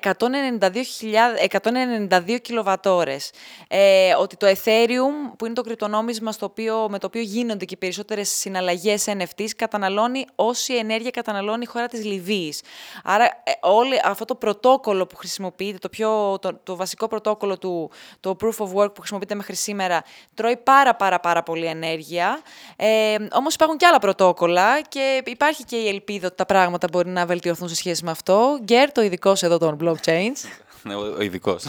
192, 2.08 2.38
κιλοβατόρες. 2.42 3.30
Ε, 3.68 4.14
ότι 4.14 4.36
το 4.36 4.46
Ethereum, 4.46 5.34
που 5.38 5.44
είναι 5.44 5.54
το 5.54 5.62
κρυπτονόμισμα 5.62 6.32
στο 6.32 6.46
οποίο, 6.46 6.86
με 6.90 6.98
το 6.98 7.06
οποίο 7.06 7.20
γίνονται 7.20 7.64
και 7.64 7.74
οι 7.74 7.76
περισσότερες 7.76 8.28
συναλλαγές 8.28 9.04
NFTs, 9.06 9.48
καταναλώνει 9.56 10.24
όση 10.34 10.74
ενέργεια 10.74 11.10
καταναλώνει 11.10 11.62
η 11.62 11.66
χώρα 11.66 11.86
της 11.86 12.04
Λιβύης. 12.04 12.60
Άρα 13.04 13.24
ε, 13.24 13.52
όλο 13.60 13.94
αυτό 14.04 14.24
το 14.24 14.34
πρωτόκολλο 14.34 15.06
που 15.06 15.16
χρησιμοποιείται, 15.16 15.78
το, 15.78 15.88
πιο, 15.88 16.38
το, 16.40 16.60
το 16.62 16.76
βασικό 16.76 17.08
πρωτόκολλο 17.08 17.58
του 17.58 17.90
το 18.20 18.36
Proof 18.40 18.64
of 18.64 18.72
Work 18.74 18.94
που 18.94 18.98
χρησιμοποιείται 18.98 19.34
μέχρι 19.34 19.54
σήμερα, 19.54 20.02
τρώει 20.34 20.56
πάρα 20.56 20.94
πάρα 20.94 21.20
πάρα 21.20 21.42
πολύ 21.42 21.66
ενέργεια. 21.66 22.40
Ε, 22.76 23.16
όμως 23.32 23.54
υπάρχουν 23.54 23.76
και 23.76 23.86
άλλα 23.86 23.98
πρωτόκολλα 23.98 24.80
και 24.80 25.22
υπάρχει 25.26 25.64
και 25.64 25.76
η 25.76 25.88
ελπίδα 25.88 26.26
ότι 26.26 26.36
τα 26.36 26.46
πράγματα 26.46 26.88
μπορεί 26.92 27.08
να 27.08 27.26
βελτιωθούν 27.26 27.68
σε 27.68 27.74
σχέση 27.74 28.04
με 28.04 28.10
αυτό 28.10 28.21
αυτό. 28.22 28.58
Γκέρ, 28.62 28.92
το 28.92 29.02
ειδικός 29.02 29.42
εδώ 29.42 29.58
των 29.58 29.78
blockchains. 29.80 30.36
ναι, 30.82 30.94
ο, 30.94 31.14
ο 31.16 31.20
ειδικός. 31.22 31.64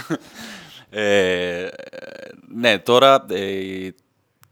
ε, 0.89 1.67
ναι, 2.47 2.79
τώρα 2.79 3.25
ε, 3.29 3.89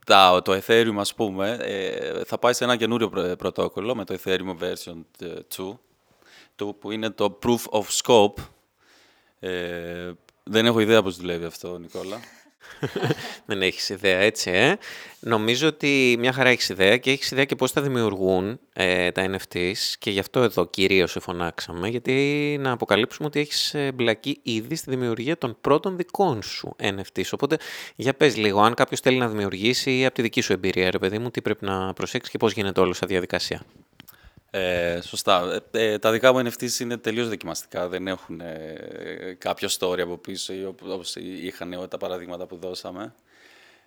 τα, 0.06 0.42
το 0.44 0.62
Ethereum, 0.66 0.96
ας 0.98 1.14
πούμε, 1.14 1.58
ε, 1.62 2.24
θα 2.26 2.38
πάει 2.38 2.54
σε 2.54 2.64
ένα 2.64 2.76
καινούριο 2.76 3.10
πρωτόκολλο 3.38 3.96
με 3.96 4.06
το 4.06 4.18
Ethereum 4.24 4.58
version 4.60 5.26
2, 5.58 5.78
το, 6.56 6.66
που 6.66 6.92
είναι 6.92 7.10
το 7.10 7.40
Proof 7.44 7.80
of 7.80 7.84
Scope. 8.04 8.44
Ε, 9.40 10.12
δεν 10.44 10.66
έχω 10.66 10.80
ιδέα 10.80 11.04
πώς 11.04 11.18
δουλεύει 11.18 11.46
αυτό, 11.46 11.78
Νικόλα. 11.78 12.20
Δεν 13.46 13.62
έχεις 13.62 13.90
ιδέα, 13.90 14.20
έτσι, 14.20 14.52
ε. 14.52 14.76
Νομίζω 15.20 15.68
ότι 15.68 16.16
μια 16.20 16.34
χαρά 16.34 16.50
έχεις 16.50 16.70
ιδέα 16.70 16.98
και 16.98 17.12
έχεις 17.12 17.32
ιδέα 17.32 17.46
και 17.46 17.56
πώς 17.56 17.72
θα 17.72 17.82
δημιουργούν 17.82 18.60
ε, 18.74 19.12
τα 19.12 19.30
NFTs 19.32 19.78
και 20.00 20.10
γι' 20.10 20.20
αυτό 20.20 20.40
εδώ 20.40 20.66
κυρίως 20.66 21.12
σε 21.12 21.20
φωνάξαμε, 21.20 21.88
γιατί 21.88 22.58
να 22.60 22.72
αποκαλύψουμε 22.72 23.28
ότι 23.28 23.40
έχεις 23.40 23.76
μπλακεί 23.94 24.40
ήδη 24.44 24.76
στη 24.76 24.90
δημιουργία 24.90 25.38
των 25.38 25.58
πρώτων 25.62 25.98
δικών 25.98 26.42
σου 26.42 26.76
NFTs. 26.82 27.30
Οπότε 27.32 27.58
για 27.96 28.14
πες 28.14 28.38
λίγο, 28.38 28.62
αν 28.62 28.74
κάποιος 28.74 29.00
θέλει 29.00 29.18
να 29.18 29.28
δημιουργήσει 29.28 29.98
ή 29.98 30.06
από 30.06 30.16
τη 30.16 30.22
δική 30.22 30.42
σου 30.42 30.54
εμπειρία, 30.54 30.92
ρε 30.92 31.00
παιδί 31.00 31.20
μου, 31.20 31.32
τι 31.32 31.42
πρέπει 31.42 31.66
να 31.66 31.94
προσέξεις 31.94 32.32
και 32.32 32.38
πώς 32.38 32.54
γίνεται 32.54 32.80
όλος 32.80 32.98
σαν 32.98 33.08
διαδικασία. 33.08 33.62
Ε, 34.54 35.00
σωστά. 35.02 35.62
Ε, 35.72 35.92
ε, 35.92 35.98
τα 35.98 36.12
δικά 36.12 36.34
μου 36.34 36.40
NFTs 36.40 36.80
είναι 36.80 36.98
τελείως 36.98 37.28
δοκιμαστικά. 37.28 37.88
Δεν 37.88 38.08
έχουν 38.08 38.40
ε, 38.40 39.36
κάποιο 39.38 39.70
story 39.80 40.00
από 40.00 40.18
πίσω 40.18 40.54
ή 40.54 40.66
όπως 40.66 41.16
είχαν 41.16 41.88
τα 41.90 41.98
παραδείγματα 41.98 42.46
που 42.46 42.56
δώσαμε. 42.56 43.14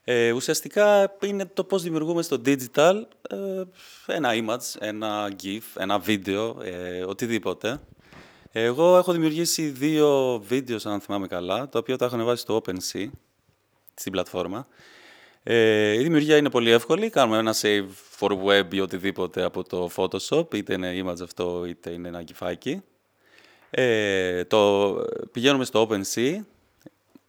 Ε, 0.05 0.33
ουσιαστικά 0.33 1.17
είναι 1.23 1.45
το 1.47 1.65
πώς 1.65 1.83
δημιουργούμε 1.83 2.23
στο 2.23 2.41
digital 2.47 3.03
ε, 3.29 3.63
ένα 4.07 4.31
image, 4.33 4.79
ένα 4.79 5.33
gif, 5.43 5.63
ένα 5.77 5.99
βίντεο, 5.99 6.57
οτιδήποτε. 7.07 7.81
Εγώ 8.53 8.97
έχω 8.97 9.13
δημιουργήσει 9.13 9.69
δύο 9.69 10.39
βίντεο, 10.47 10.79
αν 10.85 11.01
θυμάμαι 11.01 11.27
καλά, 11.27 11.69
τα 11.69 11.79
οποία 11.79 11.97
τα 11.97 12.05
έχω 12.05 12.15
ανεβάσει 12.15 12.43
στο 12.43 12.63
OpenSea, 12.65 13.09
στην 13.95 14.13
πλατφόρμα. 14.13 14.67
Ε, 15.47 15.93
η 15.93 16.03
δημιουργία 16.03 16.37
είναι 16.37 16.51
πολύ 16.51 16.71
εύκολη. 16.71 17.11
Κάνουμε 17.11 17.39
ένα 17.39 17.55
save 17.61 17.87
for 18.19 18.31
web 18.45 18.75
ή 18.75 18.81
οτιδήποτε 18.81 19.43
από 19.43 19.63
το 19.63 19.91
Photoshop, 19.97 20.55
είτε 20.55 20.73
είναι 20.73 21.03
image 21.05 21.23
αυτό, 21.23 21.65
είτε 21.65 21.91
είναι 21.91 22.09
ένα 22.09 22.23
κυφάκι. 22.23 22.83
Ε, 23.71 24.45
το, 24.45 24.95
πηγαίνουμε 25.33 25.65
στο 25.65 25.89
OpenSea. 25.89 26.41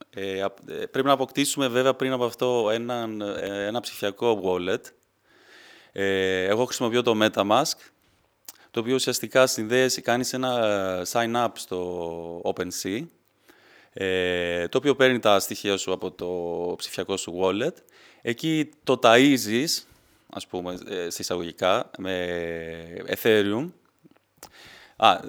Ε, 0.09 0.39
ε, 0.39 0.85
πρέπει 0.85 1.07
να 1.07 1.11
αποκτήσουμε 1.11 1.67
βέβαια 1.67 1.93
πριν 1.93 2.11
από 2.11 2.25
αυτό 2.25 2.69
ένα, 2.73 3.09
ε, 3.41 3.65
ένα 3.65 3.79
ψηφιακό 3.79 4.41
wallet. 4.43 4.81
Ε, 5.91 6.45
εγώ 6.45 6.65
χρησιμοποιώ 6.65 7.01
το 7.01 7.17
MetaMask, 7.21 7.77
το 8.71 8.79
οποίο 8.79 8.95
ουσιαστικά 8.95 9.47
συνδέεσαι, 9.47 10.01
κάνεις 10.01 10.33
ένα 10.33 11.05
sign-up 11.11 11.49
στο 11.53 12.41
OpenSea, 12.43 13.05
ε, 13.97 14.67
το 14.67 14.77
οποίο 14.77 14.95
παίρνει 14.95 15.19
τα 15.19 15.39
στοιχεία 15.39 15.77
σου 15.77 15.91
από 15.91 16.11
το 16.11 16.27
ψηφιακό 16.77 17.17
σου 17.17 17.39
wallet 17.41 17.73
Εκεί 18.27 18.69
το 18.83 18.99
ταΐζεις, 19.03 19.83
ας 20.29 20.47
πούμε, 20.47 20.77
ε, 20.87 21.09
σε 21.09 21.21
εισαγωγικά, 21.21 21.89
με 21.97 22.27
Ethereum. 23.07 23.69
Α, 24.95 25.19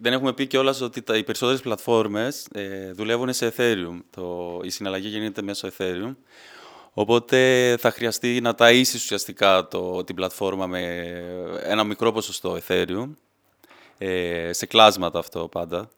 δεν 0.00 0.12
έχουμε 0.12 0.32
πει 0.32 0.46
κιόλας 0.46 0.80
ότι 0.80 1.02
τα, 1.02 1.16
οι 1.16 1.24
περισσότερες 1.24 1.60
πλατφόρμες 1.60 2.46
ε, 2.52 2.92
δουλεύουν 2.92 3.32
σε 3.32 3.52
Ethereum. 3.56 3.98
Το, 4.10 4.60
η 4.64 4.70
συναλλαγή 4.70 5.08
γίνεται 5.08 5.42
μέσω 5.42 5.68
Ethereum. 5.76 6.14
Οπότε 6.92 7.76
θα 7.78 7.90
χρειαστεί 7.90 8.40
να 8.40 8.54
ταΐσεις 8.58 8.94
ουσιαστικά 8.94 9.68
το, 9.68 10.04
την 10.04 10.14
πλατφόρμα 10.14 10.66
με 10.66 10.80
ένα 11.62 11.84
μικρό 11.84 12.12
ποσοστό 12.12 12.58
Ethereum, 12.66 13.10
ε, 13.98 14.52
σε 14.52 14.66
κλάσματα 14.66 15.18
αυτό 15.18 15.48
πάντα, 15.48 15.90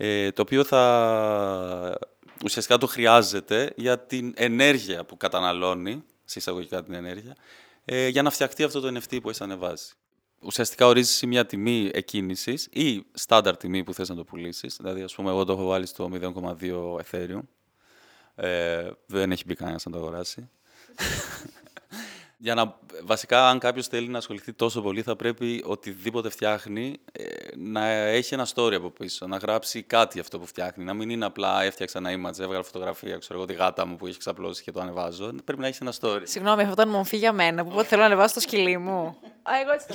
ε, 0.00 0.32
το 0.32 0.42
οποίο 0.42 0.64
θα 0.64 1.98
ουσιαστικά 2.44 2.78
το 2.78 2.86
χρειάζεται 2.86 3.72
για 3.76 3.98
την 3.98 4.32
ενέργεια 4.36 5.04
που 5.04 5.16
καταναλώνει, 5.16 6.04
σε 6.24 6.38
εισαγωγικά 6.38 6.82
την 6.82 6.94
ενέργεια, 6.94 7.36
ε, 7.84 8.08
για 8.08 8.22
να 8.22 8.30
φτιαχτεί 8.30 8.62
αυτό 8.62 8.80
το 8.80 8.88
NFT 8.88 9.18
που 9.22 9.30
έχει 9.30 9.42
ανεβάσει. 9.42 9.94
Ουσιαστικά 10.40 10.86
ορίζεις 10.86 11.22
μια 11.22 11.46
τιμή 11.46 11.90
εκκίνησης 11.92 12.68
ή 12.70 13.06
στάνταρ 13.12 13.56
τιμή 13.56 13.84
που 13.84 13.94
θες 13.94 14.08
να 14.08 14.14
το 14.14 14.24
πουλήσεις. 14.24 14.76
Δηλαδή, 14.76 15.02
ας 15.02 15.14
πούμε, 15.14 15.30
εγώ 15.30 15.44
το 15.44 15.52
έχω 15.52 15.64
βάλει 15.66 15.86
στο 15.86 16.08
0,2 16.12 16.98
Ethereum. 17.10 17.40
Ε, 18.34 18.90
δεν 19.06 19.32
έχει 19.32 19.42
μπει 19.46 19.54
κανένας 19.54 19.84
να 19.84 19.90
το 19.92 19.98
αγοράσει. 19.98 20.50
Για 22.40 22.54
να, 22.54 22.78
βασικά, 23.04 23.48
αν 23.48 23.58
κάποιος 23.58 23.86
θέλει 23.86 24.08
να 24.08 24.18
ασχοληθεί 24.18 24.52
τόσο 24.52 24.82
πολύ, 24.82 25.02
θα 25.02 25.16
πρέπει 25.16 25.62
οτιδήποτε 25.66 26.30
φτιάχνει 26.30 27.00
ε, 27.12 27.24
να 27.56 27.86
έχει 27.88 28.34
ένα 28.34 28.46
story 28.54 28.72
από 28.74 28.90
πίσω, 28.90 29.26
να 29.26 29.36
γράψει 29.36 29.82
κάτι 29.82 30.20
αυτό 30.20 30.38
που 30.38 30.46
φτιάχνει. 30.46 30.84
Να 30.84 30.94
μην 30.94 31.10
είναι 31.10 31.24
απλά 31.24 31.62
έφτιαξα 31.62 31.98
ένα 31.98 32.10
image, 32.10 32.40
έβγαλα 32.40 32.62
φωτογραφία, 32.62 33.18
ξέρω 33.18 33.38
εγώ, 33.38 33.48
τη 33.48 33.54
γάτα 33.54 33.86
μου 33.86 33.96
που 33.96 34.06
έχει 34.06 34.18
ξαπλώσει 34.18 34.62
και 34.62 34.72
το 34.72 34.80
ανεβάζω. 34.80 35.32
Πρέπει 35.44 35.60
να 35.60 35.66
έχει 35.66 35.78
ένα 35.80 35.92
story. 36.00 36.20
Συγγνώμη, 36.22 36.60
αυτό 36.60 36.72
ήταν 36.72 36.88
μορφή 36.88 37.16
για 37.16 37.32
μένα, 37.32 37.64
που 37.64 37.82
θέλω 37.82 38.00
να 38.00 38.06
ανεβάσω 38.06 38.34
το 38.34 38.40
σκυλί 38.40 38.78
μου. 38.78 39.16
Α, 39.42 39.52
εγώ 39.62 39.72
έτσι 39.72 39.86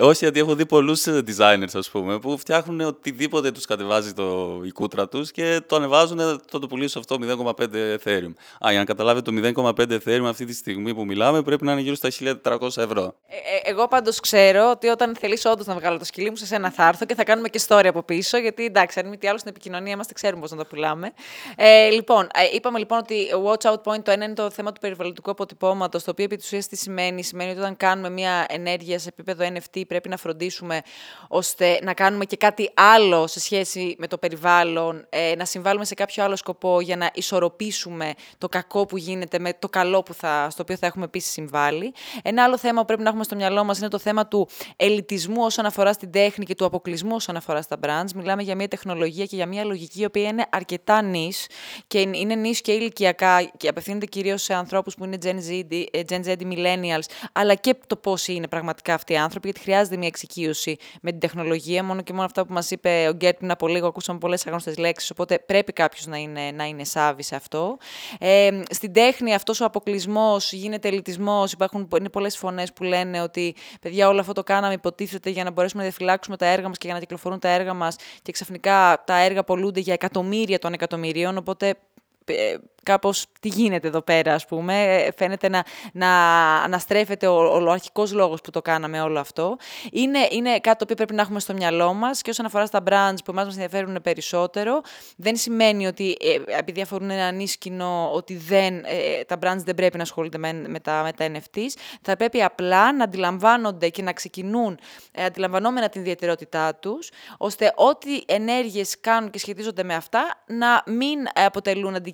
όχι, 0.00 0.24
γιατί 0.24 0.38
έχω 0.38 0.54
δει 0.54 0.66
πολλούς 0.66 1.06
ε, 1.06 1.22
designers, 1.26 1.74
ας 1.74 1.90
πούμε, 1.90 2.18
που 2.18 2.38
φτιάχνουν 2.38 2.80
οτιδήποτε 2.80 3.50
τους 3.50 3.64
κατεβάζει 3.64 4.12
το, 4.12 4.60
η 4.64 4.70
κούτρα 4.70 5.08
τους 5.08 5.30
και 5.30 5.60
το 5.66 5.76
ανεβάζουν, 5.76 6.18
το, 6.50 6.58
το 6.58 6.66
πουλήσω 6.66 6.98
αυτό 6.98 7.16
0,5 7.20 7.64
Ethereum. 7.72 8.32
Α, 8.66 8.70
για 8.70 8.78
να 8.78 8.84
καταλάβετε, 8.84 9.30
το 9.30 9.72
0,5 9.76 9.98
Ethereum 9.98 10.24
αυτή 10.24 10.44
τη 10.44 10.54
στιγμή 10.54 10.94
που 10.94 11.04
μιλάμε 11.04 11.42
πρέπει 11.42 11.64
να 11.64 11.72
είναι 11.72 11.80
γύρω 11.80 11.94
στα 11.94 12.08
1400 12.42 12.76
ευρώ. 12.76 13.14
Ε, 13.28 13.36
ε, 13.36 13.70
εγώ 13.70 13.88
πάντως 13.88 14.20
ξέρω 14.20 14.70
ότι 14.70 14.88
όταν 14.88 15.16
θέλεις 15.16 15.44
όντως 15.44 15.66
να 15.66 15.74
βγάλω 15.74 15.98
το 15.98 16.04
σκυλί 16.04 16.30
μου, 16.30 16.36
σε 16.36 16.54
ένα 16.54 16.70
θα 16.70 16.88
έρθω 16.88 17.04
και 17.04 17.14
θα 17.14 17.24
κάνουμε 17.24 17.48
και 17.48 17.60
story 17.68 17.86
από 17.86 18.02
πίσω, 18.02 18.38
γιατί 18.38 18.64
εντάξει, 18.64 19.00
αν 19.00 19.08
μη 19.08 19.16
τι 19.16 19.28
άλλο 19.28 19.38
στην 19.38 19.50
επικοινωνία 19.50 19.92
είμαστε, 19.92 20.12
ξέρουμε 20.12 20.40
πώς 20.40 20.50
να 20.50 20.56
το 20.56 20.64
πουλάμε. 20.64 21.12
Ε, 21.56 21.88
λοιπόν, 21.88 22.24
ε, 22.24 22.54
είπαμε 22.54 22.78
λοιπόν 22.78 22.98
ότι 22.98 23.26
watch 23.44 23.70
out 23.70 23.92
point 23.92 24.02
το 24.02 24.10
ένα 24.10 24.24
είναι 24.24 24.34
το 24.34 24.50
θέμα 24.50 24.72
του 24.72 24.80
περιβαλλοντικού 24.80 25.30
αποτυπώματος, 25.30 26.04
το 26.04 26.10
οποίο 26.10 26.24
επί 26.24 26.36
τι 26.36 26.76
σημαίνει, 26.76 27.22
σημαίνει 27.22 27.50
ότι 27.50 27.58
όταν 27.58 27.76
κάνουμε 27.76 28.10
μια 28.10 28.46
ενέργεια 28.48 28.98
σε 28.98 29.08
επίπεδο 29.08 29.44
NFT 29.54 29.63
πρέπει 29.86 30.08
να 30.08 30.16
φροντίσουμε 30.16 30.82
ώστε 31.28 31.78
να 31.82 31.94
κάνουμε 31.94 32.24
και 32.24 32.36
κάτι 32.36 32.70
άλλο 32.74 33.26
σε 33.26 33.40
σχέση 33.40 33.96
με 33.98 34.06
το 34.06 34.18
περιβάλλον, 34.18 35.06
ε, 35.08 35.34
να 35.36 35.44
συμβάλλουμε 35.44 35.84
σε 35.84 35.94
κάποιο 35.94 36.24
άλλο 36.24 36.36
σκοπό 36.36 36.80
για 36.80 36.96
να 36.96 37.10
ισορροπήσουμε 37.14 38.14
το 38.38 38.48
κακό 38.48 38.86
που 38.86 38.96
γίνεται 38.96 39.38
με 39.38 39.52
το 39.58 39.68
καλό 39.68 40.02
που 40.02 40.14
θα, 40.14 40.48
στο 40.50 40.62
οποίο 40.62 40.76
θα 40.76 40.86
έχουμε 40.86 41.04
επίσης 41.04 41.32
συμβάλει. 41.32 41.94
Ένα 42.22 42.44
άλλο 42.44 42.58
θέμα 42.58 42.80
που 42.80 42.86
πρέπει 42.86 43.02
να 43.02 43.08
έχουμε 43.08 43.24
στο 43.24 43.36
μυαλό 43.36 43.64
μας 43.64 43.78
είναι 43.78 43.88
το 43.88 43.98
θέμα 43.98 44.26
του 44.26 44.48
ελιτισμού 44.76 45.44
όσον 45.44 45.66
αφορά 45.66 45.92
στην 45.92 46.10
τέχνη 46.10 46.44
και 46.44 46.54
του 46.54 46.64
αποκλεισμού 46.64 47.14
όσον 47.14 47.36
αφορά 47.36 47.62
στα 47.62 47.76
brands. 47.82 48.12
Μιλάμε 48.14 48.42
για 48.42 48.54
μια 48.54 48.68
τεχνολογία 48.68 49.24
και 49.24 49.36
για 49.36 49.46
μια 49.46 49.64
λογική 49.64 50.00
η 50.00 50.04
οποία 50.04 50.28
είναι 50.28 50.46
αρκετά 50.50 51.02
νης 51.02 51.46
και 51.86 52.00
είναι 52.00 52.34
νης 52.34 52.60
και 52.60 52.72
ηλικιακά 52.72 53.42
και 53.56 53.68
απευθύνεται 53.68 54.06
κυρίως 54.06 54.42
σε 54.42 54.54
ανθρώπους 54.54 54.94
που 54.94 55.04
είναι 55.04 55.18
Gen 55.22 55.28
Z, 55.28 55.64
ε, 55.90 56.00
Gen 56.08 56.24
Z, 56.24 56.36
Millennials, 56.52 57.04
αλλά 57.32 57.54
και 57.54 57.74
το 57.86 57.96
πώς 57.96 58.28
είναι 58.28 58.48
πραγματικά 58.48 58.94
αυτοί 58.94 59.12
οι 59.12 59.16
άνθρωποι, 59.16 59.43
γιατί 59.44 59.60
χρειάζεται 59.60 59.96
μια 59.96 60.06
εξοικείωση 60.06 60.76
με 61.00 61.10
την 61.10 61.20
τεχνολογία. 61.20 61.84
Μόνο 61.84 62.02
και 62.02 62.12
μόνο 62.12 62.24
αυτά 62.24 62.46
που 62.46 62.52
μας 62.52 62.70
είπε 62.70 63.06
ο 63.08 63.12
Γκέρτ 63.12 63.36
πριν 63.36 63.50
από 63.50 63.68
λίγο, 63.68 63.86
ακούσαμε 63.86 64.18
πολλές 64.18 64.46
άγνωστε 64.46 64.74
λέξεις. 64.78 65.10
Οπότε 65.10 65.38
πρέπει 65.38 65.72
κάποιος 65.72 66.06
να 66.06 66.16
είναι, 66.16 66.50
να 66.50 66.64
είναι 66.64 66.84
σάβη 66.84 67.22
σε 67.22 67.36
αυτό. 67.36 67.76
Ε, 68.18 68.60
στην 68.70 68.92
τέχνη, 68.92 69.34
αυτός 69.34 69.60
ο 69.60 69.64
αποκλεισμός 69.64 70.52
γίνεται 70.52 70.88
ελιτισμός. 70.88 71.52
Υπάρχουν 71.52 71.88
είναι 71.98 72.08
πολλές 72.08 72.36
φωνές 72.36 72.72
που 72.72 72.82
λένε 72.82 73.22
ότι 73.22 73.54
παιδιά, 73.80 74.08
όλο 74.08 74.20
αυτό 74.20 74.32
το 74.32 74.42
κάναμε 74.42 74.74
υποτίθεται 74.74 75.30
για 75.30 75.44
να 75.44 75.50
μπορέσουμε 75.50 75.82
να 75.82 75.88
διαφυλάξουμε 75.88 76.36
τα 76.36 76.46
έργα 76.46 76.68
μας 76.68 76.78
και 76.78 76.86
για 76.86 76.94
να 76.94 77.00
κυκλοφορούν 77.00 77.38
τα 77.38 77.48
έργα 77.48 77.74
μας. 77.74 77.96
Και 78.22 78.32
ξαφνικά 78.32 79.02
τα 79.06 79.18
έργα 79.18 79.44
πολλούνται 79.44 79.80
για 79.80 79.92
εκατομμύρια 79.92 80.58
των 80.58 80.72
εκατομμυρίων. 80.72 81.36
Οπότε 81.36 81.68
ε, 81.68 81.74
κάπως 82.84 83.26
τι 83.40 83.48
γίνεται 83.48 83.88
εδώ 83.88 84.02
πέρα, 84.02 84.34
ας 84.34 84.46
πούμε. 84.46 84.82
Ε, 84.82 85.12
φαίνεται 85.16 85.48
να, 85.48 85.64
να 85.92 86.08
αναστρέφεται 86.56 87.26
ο, 87.26 87.36
ο, 87.36 87.64
ο 87.64 87.70
αρχικός 87.70 88.12
λόγος 88.12 88.40
που 88.40 88.50
το 88.50 88.62
κάναμε 88.62 89.00
όλο 89.00 89.18
αυτό. 89.18 89.56
Είναι, 89.92 90.18
είναι 90.30 90.50
κάτι 90.50 90.76
το 90.78 90.82
οποίο 90.82 90.94
πρέπει 90.94 91.14
να 91.14 91.22
έχουμε 91.22 91.40
στο 91.40 91.52
μυαλό 91.52 91.92
μας 91.92 92.22
και 92.22 92.30
όσον 92.30 92.46
αφορά 92.46 92.66
στα 92.66 92.82
brands 92.82 93.18
που 93.24 93.30
εμάς 93.30 93.44
μας 93.44 93.54
ενδιαφέρουν 93.54 93.98
περισσότερο, 94.02 94.80
δεν 95.16 95.36
σημαίνει 95.36 95.86
ότι 95.86 96.16
ε, 96.20 96.58
επειδή 96.58 96.80
αφορούν 96.80 97.10
ένα 97.10 97.30
νης 97.30 97.56
κοινό, 97.56 98.10
ότι 98.12 98.36
δεν, 98.36 98.74
ε, 98.84 99.24
τα 99.26 99.38
brands 99.42 99.62
δεν 99.64 99.74
πρέπει 99.74 99.96
να 99.96 100.02
ασχολούνται 100.02 100.38
με, 100.38 100.52
με, 100.52 100.80
τα, 100.80 101.02
με 101.02 101.12
τα 101.12 101.26
NFTs. 101.32 101.70
Θα 102.02 102.16
πρέπει 102.16 102.42
απλά 102.42 102.92
να 102.92 103.04
αντιλαμβάνονται 103.04 103.88
και 103.88 104.02
να 104.02 104.12
ξεκινούν 104.12 104.78
ε, 105.12 105.24
αντιλαμβανόμενα 105.24 105.88
την 105.88 106.00
ιδιαιτερότητά 106.00 106.74
τους, 106.74 107.10
ώστε 107.38 107.72
ό,τι 107.76 108.20
ενέργειες 108.26 109.00
κάνουν 109.00 109.30
και 109.30 109.38
σχετίζονται 109.38 109.82
με 109.82 109.94
αυτά 109.94 110.44
να 110.46 110.82
μην 110.86 111.18
αποτελούν 111.34 111.94
αντικείμενο 111.94 112.12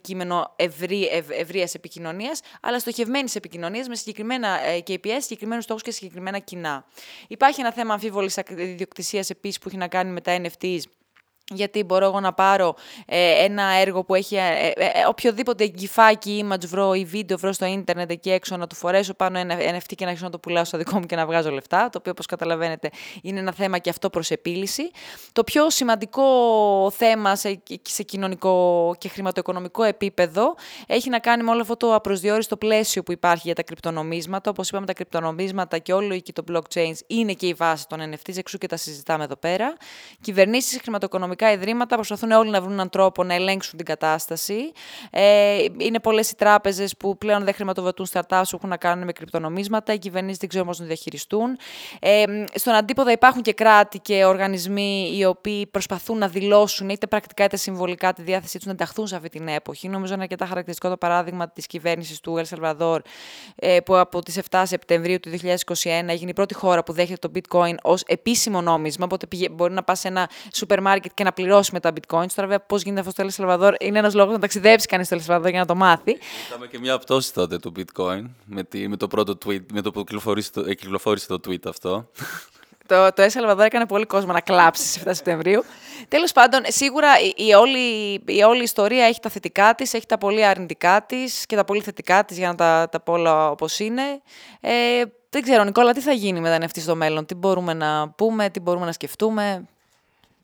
ευρύ, 0.57 1.07
ευ, 1.07 1.31
ευρείας 1.31 1.75
επικοινωνίας, 1.75 2.41
αλλά 2.61 2.79
στοχευμένης 2.79 3.35
επικοινωνίας 3.35 3.89
με 3.89 3.95
συγκεκριμένα 3.95 4.61
ε, 4.61 4.83
KPS, 4.87 5.19
συγκεκριμένους 5.19 5.65
στόχους 5.65 5.83
και 5.83 5.91
συγκεκριμένα 5.91 6.39
κοινά. 6.39 6.85
Υπάρχει 7.29 7.61
ένα 7.61 7.73
θέμα 7.73 7.93
αμφίβολης 7.93 8.37
ιδιοκτησίας 8.57 9.31
επίσης 9.31 9.59
που 9.59 9.69
έχει 9.69 9.77
να 9.77 9.89
κάνει 9.89 10.11
με 10.11 10.21
τα 10.21 10.41
NFTs 10.43 10.81
γιατί 11.55 11.85
μπορώ 11.85 12.05
εγώ 12.05 12.21
να 12.21 12.33
πάρω 12.33 12.75
ε, 13.07 13.45
ένα 13.45 13.63
έργο 13.63 14.05
που 14.05 14.15
έχει 14.15 14.37
ε, 14.37 14.41
ε, 14.41 14.85
ε 14.85 15.07
οποιοδήποτε 15.09 15.65
εγκυφάκι, 15.65 16.45
image 16.49 16.67
βρω 16.67 16.95
ή 16.95 17.05
βίντεο 17.05 17.39
βρω 17.39 17.53
στο 17.53 17.67
ίντερνετ 17.67 18.11
εκεί 18.11 18.31
έξω 18.31 18.57
να 18.57 18.67
του 18.67 18.75
φορέσω 18.75 19.15
πάνω 19.15 19.39
ένα 19.39 19.55
NFT 19.55 19.93
και 19.95 20.05
να 20.05 20.07
αρχίσω 20.07 20.25
να 20.25 20.31
το 20.31 20.39
πουλάω 20.39 20.65
στο 20.65 20.79
δικό 20.79 20.99
μου 20.99 21.07
και 21.07 21.17
να 21.17 21.27
βγάζω 21.27 21.51
λεφτά, 21.51 21.89
το 21.89 21.99
οποίο 21.99 22.13
όπως 22.13 22.27
καταλαβαίνετε 22.27 22.91
είναι 23.23 23.39
ένα 23.39 23.53
θέμα 23.53 23.79
και 23.79 23.91
αυτό 23.91 24.11
προς 24.11 24.31
επίλυση. 24.31 24.91
Το 25.33 25.45
πιο 25.45 25.71
σημαντικό 25.71 26.23
θέμα 26.97 27.37
σε, 27.37 27.63
σε 27.83 28.03
κοινωνικό 28.03 28.95
και 28.99 29.09
χρηματοοικονομικό 29.09 29.83
επίπεδο 29.83 30.55
έχει 30.87 31.11
να 31.11 31.19
κάνει 31.19 31.43
με 31.43 31.51
όλο 31.51 31.61
αυτό 31.61 31.77
το 31.77 31.95
απροσδιόριστο 31.95 32.57
πλαίσιο 32.57 33.03
που 33.03 33.13
υπάρχει 33.13 33.43
για 33.45 33.55
τα 33.55 33.63
κρυπτονομίσματα. 33.63 34.51
Όπως 34.51 34.69
είπαμε 34.69 34.87
τα 34.87 34.93
κρυπτονομίσματα 34.93 35.79
και 35.79 35.93
όλο 35.93 36.15
εκεί 36.15 36.33
το 36.33 36.45
blockchain 36.53 36.93
είναι 37.07 37.33
και 37.33 37.47
η 37.47 37.55
βάση 37.55 37.87
των 37.89 38.01
NFTs, 38.13 38.37
εξού 38.37 38.59
και 38.59 38.67
τα 38.67 38.77
συζητάμε 38.77 39.25
εδώ 39.25 39.37
πέρα. 39.37 39.77
Κυβερνήσεις 40.21 40.81
χρηματοοικονομικά 40.81 41.40
ιδρύματα 41.49 41.95
προσπαθούν 41.95 42.31
όλοι 42.31 42.51
να 42.51 42.61
βρουν 42.61 42.73
έναν 42.73 42.89
τρόπο 42.89 43.25
να 43.25 43.35
ελέγξουν 43.35 43.77
την 43.77 43.87
κατάσταση. 43.87 44.73
Ε, 45.11 45.65
είναι 45.79 46.01
πολλές 46.01 46.31
οι 46.31 46.37
τράπεζες 46.37 46.97
που 46.97 47.19
πλέον 47.19 47.45
δεν 47.45 47.55
χρηματοδοτούν 47.55 48.07
startups 48.13 48.43
που 48.49 48.57
έχουν 48.57 48.69
να 48.69 48.77
κάνουν 48.77 49.05
με 49.05 49.13
κρυπτονομίσματα. 49.13 49.93
Οι 49.93 49.99
κυβερνήσεις 49.99 50.39
δεν 50.39 50.49
ξέρουν 50.49 50.67
πώς 50.67 50.79
να 50.79 50.87
διαχειριστούν. 50.87 51.59
Ε, 52.01 52.25
στον 52.55 52.75
αντίποδα 52.75 53.13
υπάρχουν 53.13 53.43
και 53.43 53.53
κράτη 53.53 53.99
και 53.99 54.25
οργανισμοί 54.25 55.13
οι 55.17 55.25
οποίοι 55.25 55.67
προσπαθούν 55.67 56.19
να 56.19 56.29
δηλώσουν 56.29 56.89
είτε 56.89 57.07
πρακτικά 57.07 57.45
είτε 57.45 57.57
συμβολικά 57.57 58.13
τη 58.13 58.23
διάθεσή 58.23 58.57
τους 58.57 58.67
να 58.67 58.73
ενταχθούν 58.73 59.07
σε 59.07 59.17
αυτή 59.17 59.29
την 59.29 59.49
εποχή. 59.49 59.89
Νομίζω 59.89 60.15
είναι 60.15 60.23
αρκετά 60.23 60.47
χαρακτηριστικό 60.47 60.89
το 60.89 60.97
παράδειγμα 60.97 61.51
της 61.51 61.67
κυβέρνησης 61.67 62.21
του 62.21 62.43
El 62.43 62.57
Salvador, 62.57 62.99
ε, 63.55 63.81
που 63.81 63.97
από 63.97 64.23
τις 64.23 64.37
7 64.51 64.63
Σεπτεμβρίου 64.67 65.21
του 65.21 65.31
2021 65.31 66.11
έγινε 66.11 66.31
η 66.31 66.33
πρώτη 66.33 66.55
χώρα 66.55 66.83
που 66.83 66.93
δέχεται 66.93 67.29
το 67.29 67.33
bitcoin 67.35 67.75
ως 67.83 68.03
επίσημο 68.07 68.61
νόμισμα. 68.61 69.05
Οπότε 69.05 69.27
μπορεί 69.51 69.73
να 69.73 69.83
πας 69.83 69.99
σε 69.99 70.09
ένα 70.09 70.31
σούπερ 70.53 70.81
μάρκετ 70.81 71.11
και 71.15 71.25
να 71.25 71.30
πληρώσει 71.33 71.71
με 71.73 71.81
τα 71.81 71.91
bitcoins. 71.91 72.07
Τώρα, 72.09 72.49
βέβαια, 72.49 72.61
πώς 72.61 72.83
γίνεται 72.83 73.01
αυτό 73.01 73.13
στο 73.13 73.23
Ελσαλβαδόρ, 73.23 73.75
είναι 73.81 73.99
ένας 73.99 74.15
λόγος 74.15 74.33
να 74.33 74.39
ταξιδέψει 74.39 74.87
κανείς 74.87 75.07
στο 75.07 75.15
Ελσαλβαδόρ 75.15 75.51
για 75.51 75.61
να 75.61 75.67
το 75.67 75.75
μάθει. 75.75 76.19
Είχαμε 76.49 76.67
και 76.67 76.79
μια 76.79 76.99
πτώση 76.99 77.33
τότε 77.33 77.59
του 77.59 77.73
bitcoin 77.77 78.25
με, 78.45 78.63
τη, 78.63 78.89
με 78.89 78.97
το 78.97 79.09
πρώτο 79.09 79.39
tweet, 79.47 79.65
με 79.73 79.81
το 79.81 79.91
που 79.91 80.05
κυκλοφόρησε 80.05 81.27
το, 81.29 81.41
το 81.41 81.51
tweet 81.51 81.67
αυτό. 81.69 82.09
Το, 82.91 83.13
το 83.13 83.23
Ελσαλβαδόρ 83.23 83.65
έκανε 83.65 83.87
πολύ 83.87 84.07
κόσμο 84.07 84.33
να 84.33 84.41
κλάψει 84.41 84.87
στι 84.89 85.01
7 85.05 85.11
Σεπτεμβρίου. 85.13 85.65
Τέλος 86.09 86.33
πάντων, 86.33 86.61
σίγουρα 86.67 87.09
η, 87.21 87.47
η, 87.47 87.53
όλη, 87.53 88.13
η 88.27 88.43
όλη 88.43 88.63
ιστορία 88.63 89.05
έχει 89.05 89.21
τα 89.21 89.29
θετικά 89.29 89.75
της, 89.75 89.95
έχει 89.95 90.07
τα 90.07 90.19
πολύ 90.19 90.45
αρνητικά 90.45 91.05
της 91.07 91.47
και 91.47 91.57
τα 91.57 91.65
πολύ 91.65 91.81
θετικά 91.81 92.25
της 92.25 92.39
για 92.39 92.49
να 92.49 92.55
τα, 92.55 92.89
τα 92.91 93.01
πω 93.01 93.13
όλα 93.13 93.51
όπως 93.51 93.79
είναι. 93.79 94.03
Ε, 94.61 95.03
δεν 95.31 95.43
ξέρω, 95.43 95.65
Νικόλα, 95.65 95.93
τι 95.93 96.01
θα 96.01 96.13
γίνει 96.13 96.41
με 96.41 96.59
τα 96.59 96.67
NFT 96.67 96.81
στο 96.81 96.95
μέλλον, 96.95 97.27
τι 97.27 97.35
μπορούμε 97.35 97.75
να 97.75 98.11
πούμε, 98.11 98.51
τι 98.51 98.61
μπορούμε 98.61 98.87
να 98.87 98.93
σκεφτούμε; 98.93 99.69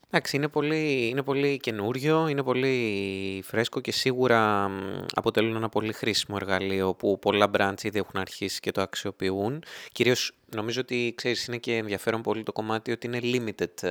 Εντάξει, 0.09 0.35
είναι 0.35 0.47
πολύ, 0.47 1.07
είναι 1.07 1.23
πολύ 1.23 1.57
καινούριο, 1.57 2.27
είναι 2.27 2.43
πολύ 2.43 3.41
φρέσκο 3.45 3.79
και 3.79 3.91
σίγουρα 3.91 4.69
αποτελούν 5.13 5.55
ένα 5.55 5.69
πολύ 5.69 5.93
χρήσιμο 5.93 6.37
εργαλείο 6.41 6.93
που 6.93 7.19
πολλά 7.19 7.49
brands 7.57 7.83
ήδη 7.83 7.99
έχουν 7.99 8.19
αρχίσει 8.19 8.59
και 8.59 8.71
το 8.71 8.81
αξιοποιούν. 8.81 9.63
Κυρίως 9.91 10.31
νομίζω 10.55 10.81
ότι 10.81 11.13
ξέρεις, 11.15 11.45
είναι 11.45 11.57
και 11.57 11.75
ενδιαφέρον 11.75 12.21
πολύ 12.21 12.43
το 12.43 12.51
κομμάτι 12.51 12.91
ότι 12.91 13.07
είναι 13.07 13.19
limited 13.23 13.87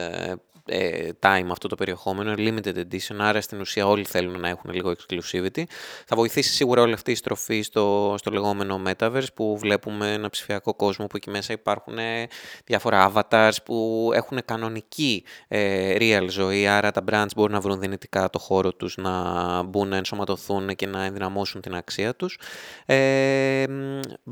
ε, 0.67 0.87
ε, 0.87 1.13
time 1.21 1.47
αυτό 1.51 1.69
το 1.69 1.75
περιεχόμενο, 1.75 2.35
limited 2.37 2.77
edition, 2.77 3.17
άρα 3.19 3.41
στην 3.41 3.61
ουσία 3.61 3.87
όλοι 3.87 4.05
θέλουν 4.05 4.41
να 4.41 4.49
έχουν 4.49 4.71
λίγο 4.73 4.93
exclusivity. 4.93 5.63
Θα 6.07 6.17
βοηθήσει 6.17 6.55
σίγουρα 6.55 6.83
όλη 6.83 6.93
αυτή 6.93 7.11
η 7.11 7.15
στροφή 7.15 7.63
στο, 7.63 8.15
στο 8.19 8.31
λεγόμενο 8.31 8.83
Metaverse 8.87 9.27
που 9.35 9.59
βλέπουμε 9.59 10.13
ένα 10.13 10.31
ψηφιακό 10.31 10.75
κόσμο 10.75 11.07
που 11.07 11.17
εκεί 11.17 11.31
μέσα 11.31 11.53
υπάρχουν 11.53 11.99
ε, 11.99 12.27
διάφορα 12.65 13.13
avatars 13.13 13.57
που 13.65 14.11
έχουν 14.15 14.39
κανονική 14.45 15.25
ε, 15.49 15.97
real 15.99 16.27
ζωή, 16.29 16.67
άρα 16.67 16.91
τα 16.91 17.05
brands 17.11 17.35
μπορούν 17.37 17.53
να 17.53 17.61
βρουν 17.61 17.81
δυνητικά 17.81 18.31
το 18.31 18.39
χώρο 18.39 18.73
τους, 18.73 18.97
να 18.97 19.63
μπουν, 19.63 19.89
να 19.89 19.97
ενσωματωθούν 19.97 20.75
και 20.75 20.87
να 20.87 21.05
ενδυναμώσουν 21.05 21.61
την 21.61 21.75
αξία 21.75 22.15
τους. 22.15 22.39
Ε, 22.87 23.65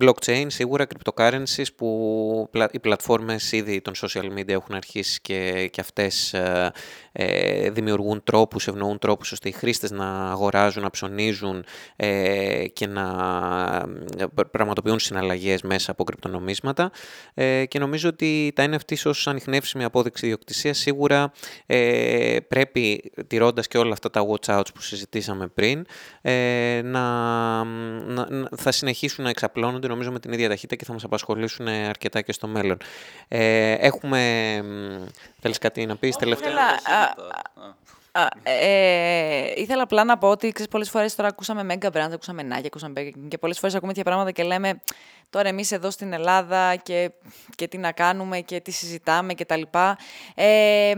blockchain, 0.01 0.47
σίγουρα, 0.47 0.87
cryptocurrencies 0.87 1.66
που 1.77 2.51
οι 2.70 2.79
πλατφόρμες 2.79 3.53
ήδη 3.53 3.81
των 3.81 3.94
social 3.97 4.38
media 4.38 4.49
έχουν 4.49 4.75
αρχίσει 4.75 5.20
και, 5.20 5.68
και 5.73 5.81
αυτές 5.81 6.24
ε, 6.33 6.73
ε, 7.13 7.71
δημιουργούν 7.71 8.23
τρόπους, 8.25 8.67
ευνοούν 8.69 8.99
τρόπους 8.99 9.33
ώστε 9.33 9.49
οι 9.49 9.53
χρήστες 9.53 9.91
να 9.91 10.31
αγοράζουν, 10.31 10.83
να 10.83 10.91
ψωνίζουν 10.91 11.65
ε, 11.97 12.65
και 12.73 12.87
να 12.87 13.05
πραγματοποιούν 14.51 14.99
συναλλαγές 14.99 15.63
μέσα 15.63 15.91
από 15.91 16.05
κρυπτονομίσματα 16.05 16.91
και 17.69 17.79
νομίζω 17.79 18.09
ότι 18.09 18.53
τα 18.55 18.65
NFT 18.71 18.95
ως 19.05 19.27
ανοιχνεύσιμη 19.27 19.85
απόδειξη 19.85 20.25
ιδιοκτησίας 20.25 20.79
σίγουρα 20.79 21.33
πρέπει, 22.49 23.13
τηρώντας 23.27 23.69
και 23.69 23.79
όλα 23.79 23.93
αυτά 23.93 24.11
τα 24.11 24.27
watch 24.29 24.59
outs 24.59 24.75
που 24.75 24.81
συζητήσαμε 24.81 25.47
πριν, 25.47 25.87
να, 26.85 27.65
να, 27.65 28.29
θα 28.57 28.73
συνεχίσουν 28.73 29.25
να 29.25 29.31
εξαπλώνονται 29.31 29.89
νομίζω 29.89 30.13
με 30.13 30.21
την 30.21 30.33
ίδια 30.33 30.49
ταχύτητα 30.49 30.77
και 30.77 30.85
θα 30.85 30.93
μας 30.93 31.05
απασχολήσουν 31.05 31.69
αρκετά 31.69 32.21
και 32.21 32.33
στο 32.33 32.47
μέλλον. 32.47 32.77
έχουμε, 33.29 34.21
θέλεις 35.45 35.59
κάτι 35.59 35.87
να 35.87 35.97
πεις 35.97 36.17
τελευταία; 36.17 36.53
Ε, 38.43 39.53
ήθελα 39.57 39.83
απλά 39.83 40.05
να 40.05 40.19
πω 40.19 40.29
ότι 40.29 40.53
ξέρεις, 40.53 40.71
πολλές 40.71 40.91
φορές 40.91 41.15
τώρα 41.15 41.29
ακούσαμε 41.29 41.75
Mega 41.75 41.87
Brands, 41.87 42.11
ακούσαμε 42.13 42.43
Nike, 42.51 42.67
ακούσαμε 42.67 42.93
Burger 42.97 43.29
και 43.29 43.39
πολλές 43.39 43.59
φορές 43.59 43.75
ακούμε 43.75 43.93
τέτοια 43.93 44.05
πράγματα 44.05 44.31
και 44.31 44.43
λέμε 44.43 44.81
τώρα 45.35 45.49
εμείς 45.49 45.73
εδώ 45.73 45.90
στην 45.90 46.12
Ελλάδα 46.12 46.77
και, 46.77 47.11
και 47.55 47.68
τι 47.68 47.79
να 47.79 47.92
κάνουμε 47.92 48.40
και 48.40 48.61
τι 48.61 48.70
συζητάμε 48.70 49.35
και 49.35 49.44
τα 49.44 49.57
λοιπά. 49.57 49.99
Ε, 50.35 50.92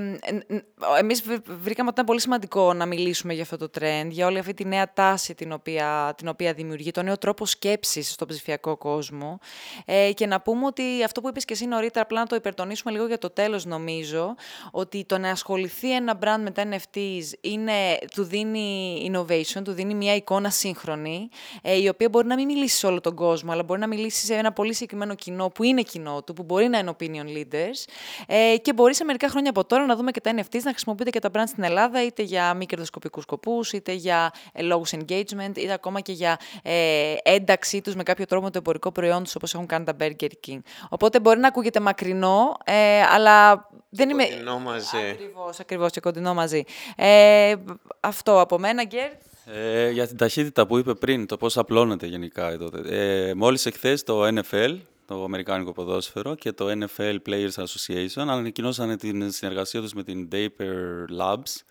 εμείς 0.98 1.22
βρήκαμε 1.46 1.88
ότι 1.88 1.90
ήταν 1.90 2.04
πολύ 2.04 2.20
σημαντικό 2.20 2.72
να 2.72 2.86
μιλήσουμε 2.86 3.32
για 3.32 3.42
αυτό 3.42 3.56
το 3.56 3.70
trend, 3.78 4.06
για 4.08 4.26
όλη 4.26 4.38
αυτή 4.38 4.54
τη 4.54 4.64
νέα 4.64 4.92
τάση 4.92 5.34
την 5.34 5.52
οποία, 5.52 6.14
την 6.16 6.28
οποία 6.28 6.52
δημιουργεί, 6.52 6.90
το 6.90 7.02
νέο 7.02 7.18
τρόπο 7.18 7.46
σκέψης 7.46 8.12
στον 8.12 8.28
ψηφιακό 8.28 8.76
κόσμο 8.76 9.38
ε, 9.84 10.12
και 10.12 10.26
να 10.26 10.40
πούμε 10.40 10.66
ότι 10.66 10.82
αυτό 11.04 11.20
που 11.20 11.28
είπες 11.28 11.44
και 11.44 11.52
εσύ 11.52 11.66
νωρίτερα, 11.66 12.04
απλά 12.04 12.20
να 12.20 12.26
το 12.26 12.36
υπερτονίσουμε 12.36 12.92
λίγο 12.92 13.06
για 13.06 13.18
το 13.18 13.30
τέλος 13.30 13.64
νομίζω, 13.64 14.34
ότι 14.70 15.04
το 15.04 15.18
να 15.18 15.30
ασχοληθεί 15.30 15.94
ένα 15.94 16.18
brand 16.22 16.42
με 16.42 16.50
τα 16.50 16.62
NFTs 16.70 17.22
είναι, 17.40 17.72
του 18.14 18.24
δίνει 18.24 19.10
innovation, 19.12 19.62
του 19.64 19.72
δίνει 19.72 19.94
μια 19.94 20.14
εικόνα 20.14 20.50
σύγχρονη, 20.50 21.28
ε, 21.62 21.80
η 21.80 21.88
οποία 21.88 22.08
μπορεί 22.08 22.26
να 22.26 22.34
μην 22.34 22.46
μιλήσει 22.46 22.76
σε 22.76 22.86
όλο 22.86 23.00
τον 23.00 23.14
κόσμο, 23.14 23.52
αλλά 23.52 23.62
μπορεί 23.62 23.80
να 23.80 23.86
μιλήσει 23.86 24.25
σε 24.26 24.34
ένα 24.34 24.52
πολύ 24.52 24.74
συγκεκριμένο 24.74 25.14
κοινό 25.14 25.48
που 25.48 25.62
είναι 25.62 25.82
κοινό 25.82 26.22
του, 26.22 26.32
που 26.32 26.42
μπορεί 26.42 26.68
να 26.68 26.78
είναι 26.78 26.96
opinion 26.98 27.36
leaders 27.36 27.84
ε, 28.26 28.56
και 28.62 28.72
μπορεί 28.72 28.94
σε 28.94 29.04
μερικά 29.04 29.28
χρόνια 29.28 29.50
από 29.50 29.64
τώρα 29.64 29.86
να 29.86 29.96
δούμε 29.96 30.10
και 30.10 30.20
τα 30.20 30.30
NFTs 30.30 30.62
να 30.62 30.70
χρησιμοποιούνται 30.70 31.10
και 31.10 31.18
τα 31.18 31.30
brand 31.32 31.46
στην 31.46 31.62
Ελλάδα, 31.62 32.04
είτε 32.04 32.22
για 32.22 32.54
μη 32.54 32.66
κερδοσκοπικούς 32.66 33.22
σκοπούς, 33.22 33.72
είτε 33.72 33.92
για 33.92 34.32
ε, 34.52 34.62
λόγους 34.62 34.92
engagement, 34.94 35.56
είτε 35.56 35.72
ακόμα 35.72 36.00
και 36.00 36.12
για 36.12 36.38
ε, 36.62 37.14
ένταξή 37.22 37.80
τους 37.80 37.94
με 37.94 38.02
κάποιο 38.02 38.26
τρόπο 38.26 38.44
με 38.44 38.50
το 38.50 38.58
εμπορικό 38.58 38.92
προϊόν 38.92 39.22
τους, 39.22 39.34
όπως 39.34 39.54
έχουν 39.54 39.66
κάνει 39.66 39.84
τα 39.84 39.96
Burger 40.00 40.30
King. 40.48 40.58
Οπότε 40.88 41.20
μπορεί 41.20 41.38
να 41.38 41.48
ακούγεται 41.48 41.80
μακρινό, 41.80 42.56
ε, 42.64 43.02
αλλά 43.02 43.68
δεν 43.88 44.08
είμαι. 44.10 44.24
Κοντινό 44.24 44.58
μαζί. 44.58 44.96
Ακριβώς, 45.12 45.60
ακριβώς 45.60 45.90
και 45.92 46.00
κοντινό 46.00 46.34
μαζί. 46.34 46.64
Ε, 46.96 47.54
αυτό 48.00 48.40
από 48.40 48.58
μένα, 48.58 48.84
Γκέρτς. 48.84 49.35
Ε, 49.48 49.90
για 49.90 50.06
την 50.06 50.16
ταχύτητα 50.16 50.66
που 50.66 50.78
είπε 50.78 50.94
πριν, 50.94 51.26
το 51.26 51.36
πώς 51.36 51.58
απλώνεται 51.58 52.06
γενικά. 52.06 52.58
Τότε. 52.58 52.80
Ε, 52.88 53.34
μόλις 53.34 53.66
εχθές 53.66 54.02
το 54.02 54.26
NFL, 54.26 54.78
το 55.06 55.24
Αμερικάνικο 55.24 55.72
ποδόσφαιρο 55.72 56.34
και 56.34 56.52
το 56.52 56.66
NFL 56.70 57.16
Players 57.26 57.50
Association 57.54 58.24
ανακοινώσαν 58.28 58.96
την 58.96 59.30
συνεργασία 59.30 59.80
τους 59.80 59.92
με 59.92 60.02
την 60.02 60.28
Daper 60.32 61.20
Labs, 61.20 61.62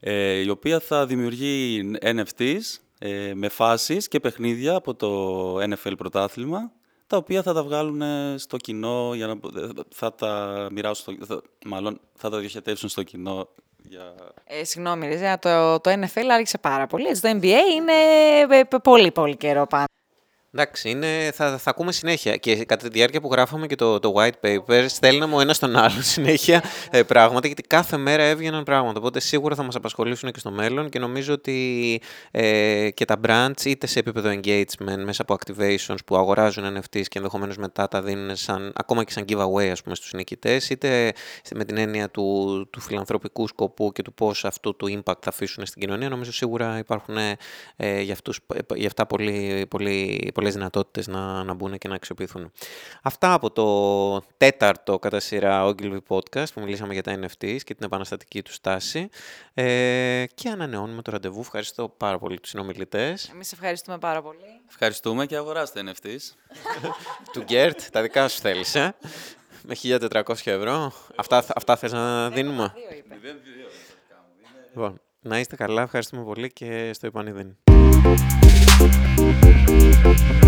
ε, 0.00 0.32
η 0.32 0.48
οποία 0.48 0.80
θα 0.80 1.06
δημιουργεί 1.06 1.82
NFTs 2.02 2.60
ε, 2.98 3.32
με 3.34 3.48
φάσεις 3.48 4.08
και 4.08 4.20
παιχνίδια 4.20 4.74
από 4.74 4.94
το 4.94 5.54
NFL 5.56 5.92
πρωτάθλημα, 5.96 6.72
τα 7.06 7.16
οποία 7.16 7.42
θα 7.42 7.52
τα 7.52 7.62
βγάλουν 7.62 8.02
στο 8.38 8.56
κοινό, 8.56 9.12
για 9.14 9.26
να, 9.26 9.38
θα 9.88 10.14
τα 10.14 10.68
μοιράσουν, 10.72 11.18
στο, 11.24 11.42
μάλλον 11.66 12.00
θα 12.14 12.30
τα 12.30 12.38
διοχετεύσουν 12.38 12.88
στο 12.88 13.02
κοινό 13.02 13.48
για... 13.82 14.14
Ε, 14.44 14.64
συγγνώμη, 14.64 15.06
το, 15.38 15.80
το 15.80 15.90
NFL 15.90 16.24
άρχισε 16.30 16.58
πάρα 16.58 16.86
πολύ. 16.86 17.20
το 17.20 17.28
NBA 17.28 17.58
είναι 17.76 17.92
ε, 18.50 18.62
πολύ 18.82 19.10
πολύ 19.10 19.36
καιρό 19.36 19.66
πάνω. 19.66 19.84
Εντάξει, 20.52 20.90
είναι, 20.90 21.30
θα, 21.34 21.58
θα 21.58 21.70
ακούμε 21.70 21.92
συνέχεια. 21.92 22.36
Και 22.36 22.64
κατά 22.64 22.82
τη 22.82 22.88
διάρκεια 22.88 23.20
που 23.20 23.28
γράφαμε 23.32 23.66
και 23.66 23.74
το, 23.74 23.98
το 23.98 24.14
white 24.16 24.46
paper, 24.46 24.84
στέλναμε 24.88 25.34
ο 25.34 25.40
ένας 25.40 25.58
τον 25.58 25.76
άλλο 25.76 26.02
συνέχεια 26.14 26.62
ε, 26.90 27.02
πράγματα, 27.02 27.46
γιατί 27.46 27.62
κάθε 27.62 27.96
μέρα 27.96 28.22
έβγαιναν 28.22 28.62
πράγματα. 28.64 28.98
Οπότε 28.98 29.20
σίγουρα 29.20 29.54
θα 29.54 29.62
μας 29.62 29.74
απασχολήσουν 29.74 30.30
και 30.30 30.38
στο 30.38 30.50
μέλλον 30.50 30.88
και 30.88 30.98
νομίζω 30.98 31.32
ότι 31.32 32.00
ε, 32.30 32.90
και 32.94 33.04
τα 33.04 33.20
brands, 33.26 33.64
είτε 33.64 33.86
σε 33.86 33.98
επίπεδο 33.98 34.30
engagement, 34.30 35.02
μέσα 35.04 35.22
από 35.22 35.36
activations 35.40 35.98
που 36.06 36.16
αγοράζουν 36.16 36.76
NFTs 36.76 37.02
και 37.02 37.18
ενδεχομένως 37.18 37.56
μετά 37.56 37.88
τα 37.88 38.02
δίνουν 38.02 38.36
σαν, 38.36 38.72
ακόμα 38.74 39.04
και 39.04 39.12
σαν 39.12 39.24
giveaway 39.28 39.66
ας 39.66 39.82
πούμε, 39.82 39.94
στους 39.94 40.12
νικητές, 40.12 40.70
είτε 40.70 41.12
με 41.54 41.64
την 41.64 41.76
έννοια 41.76 42.10
του, 42.10 42.68
του 42.70 42.80
φιλανθρωπικού 42.80 43.48
σκοπού 43.48 43.92
και 43.92 44.02
του 44.02 44.14
πώς 44.14 44.44
αυτό 44.44 44.74
το 44.74 44.86
impact 44.90 45.20
θα 45.20 45.28
αφήσουν 45.28 45.66
στην 45.66 45.80
κοινωνία, 45.80 46.08
νομίζω 46.08 46.32
σίγουρα 46.32 46.78
υπάρχουν 46.78 47.16
ε, 47.76 48.00
για, 48.00 48.12
αυτούς, 48.12 48.40
για 48.74 48.86
αυτά 48.86 49.06
πολύ, 49.06 49.66
πολύ 49.68 50.32
πολλές 50.40 50.54
δυνατότητες 50.54 51.06
να, 51.06 51.44
να 51.44 51.54
μπουν 51.54 51.78
και 51.78 51.88
να 51.88 51.94
αξιοποιηθούν. 51.94 52.52
Αυτά 53.02 53.32
από 53.32 53.50
το 53.50 54.26
τέταρτο 54.36 54.98
κατά 54.98 55.20
σειρά 55.20 55.66
Ogilvy 55.66 55.98
Podcast 56.08 56.52
που 56.54 56.60
μιλήσαμε 56.60 56.92
για 56.92 57.02
τα 57.02 57.18
NFTs 57.20 57.58
και 57.64 57.74
την 57.74 57.84
επαναστατική 57.84 58.42
του 58.42 58.52
στάση 58.52 59.08
ε, 59.54 60.24
και 60.34 60.48
ανανεώνουμε 60.48 61.02
το 61.02 61.10
ραντεβού. 61.10 61.40
Ευχαριστώ 61.40 61.88
πάρα 61.88 62.18
πολύ 62.18 62.40
τους 62.40 62.50
συνομιλητές. 62.50 63.28
Εμείς 63.28 63.52
ευχαριστούμε 63.52 63.98
πάρα 63.98 64.22
πολύ. 64.22 64.60
Ευχαριστούμε 64.68 65.26
και 65.26 65.36
αγοράστε 65.36 65.82
NFTs. 65.86 66.34
του 67.32 67.42
Γκέρτ, 67.42 67.80
τα 67.92 68.02
δικά 68.02 68.28
σου 68.28 68.40
θέλεις, 68.40 68.74
ε; 68.74 68.94
Με 69.62 69.74
1400 69.82 70.34
ευρώ. 70.44 70.92
Αυτά, 71.16 71.44
αυτά 71.54 71.76
θες 71.76 71.92
να 71.92 72.30
δίνουμε; 72.30 72.72
Λοιπόν, 74.74 75.00
να 75.20 75.38
είστε 75.38 75.56
καλά, 75.56 75.82
ευχαριστούμε 75.82 76.24
πολύ 76.24 76.52
και 76.52 76.90
στο 76.92 77.06
επανειδήν. 77.06 77.56
Thank 80.02 80.39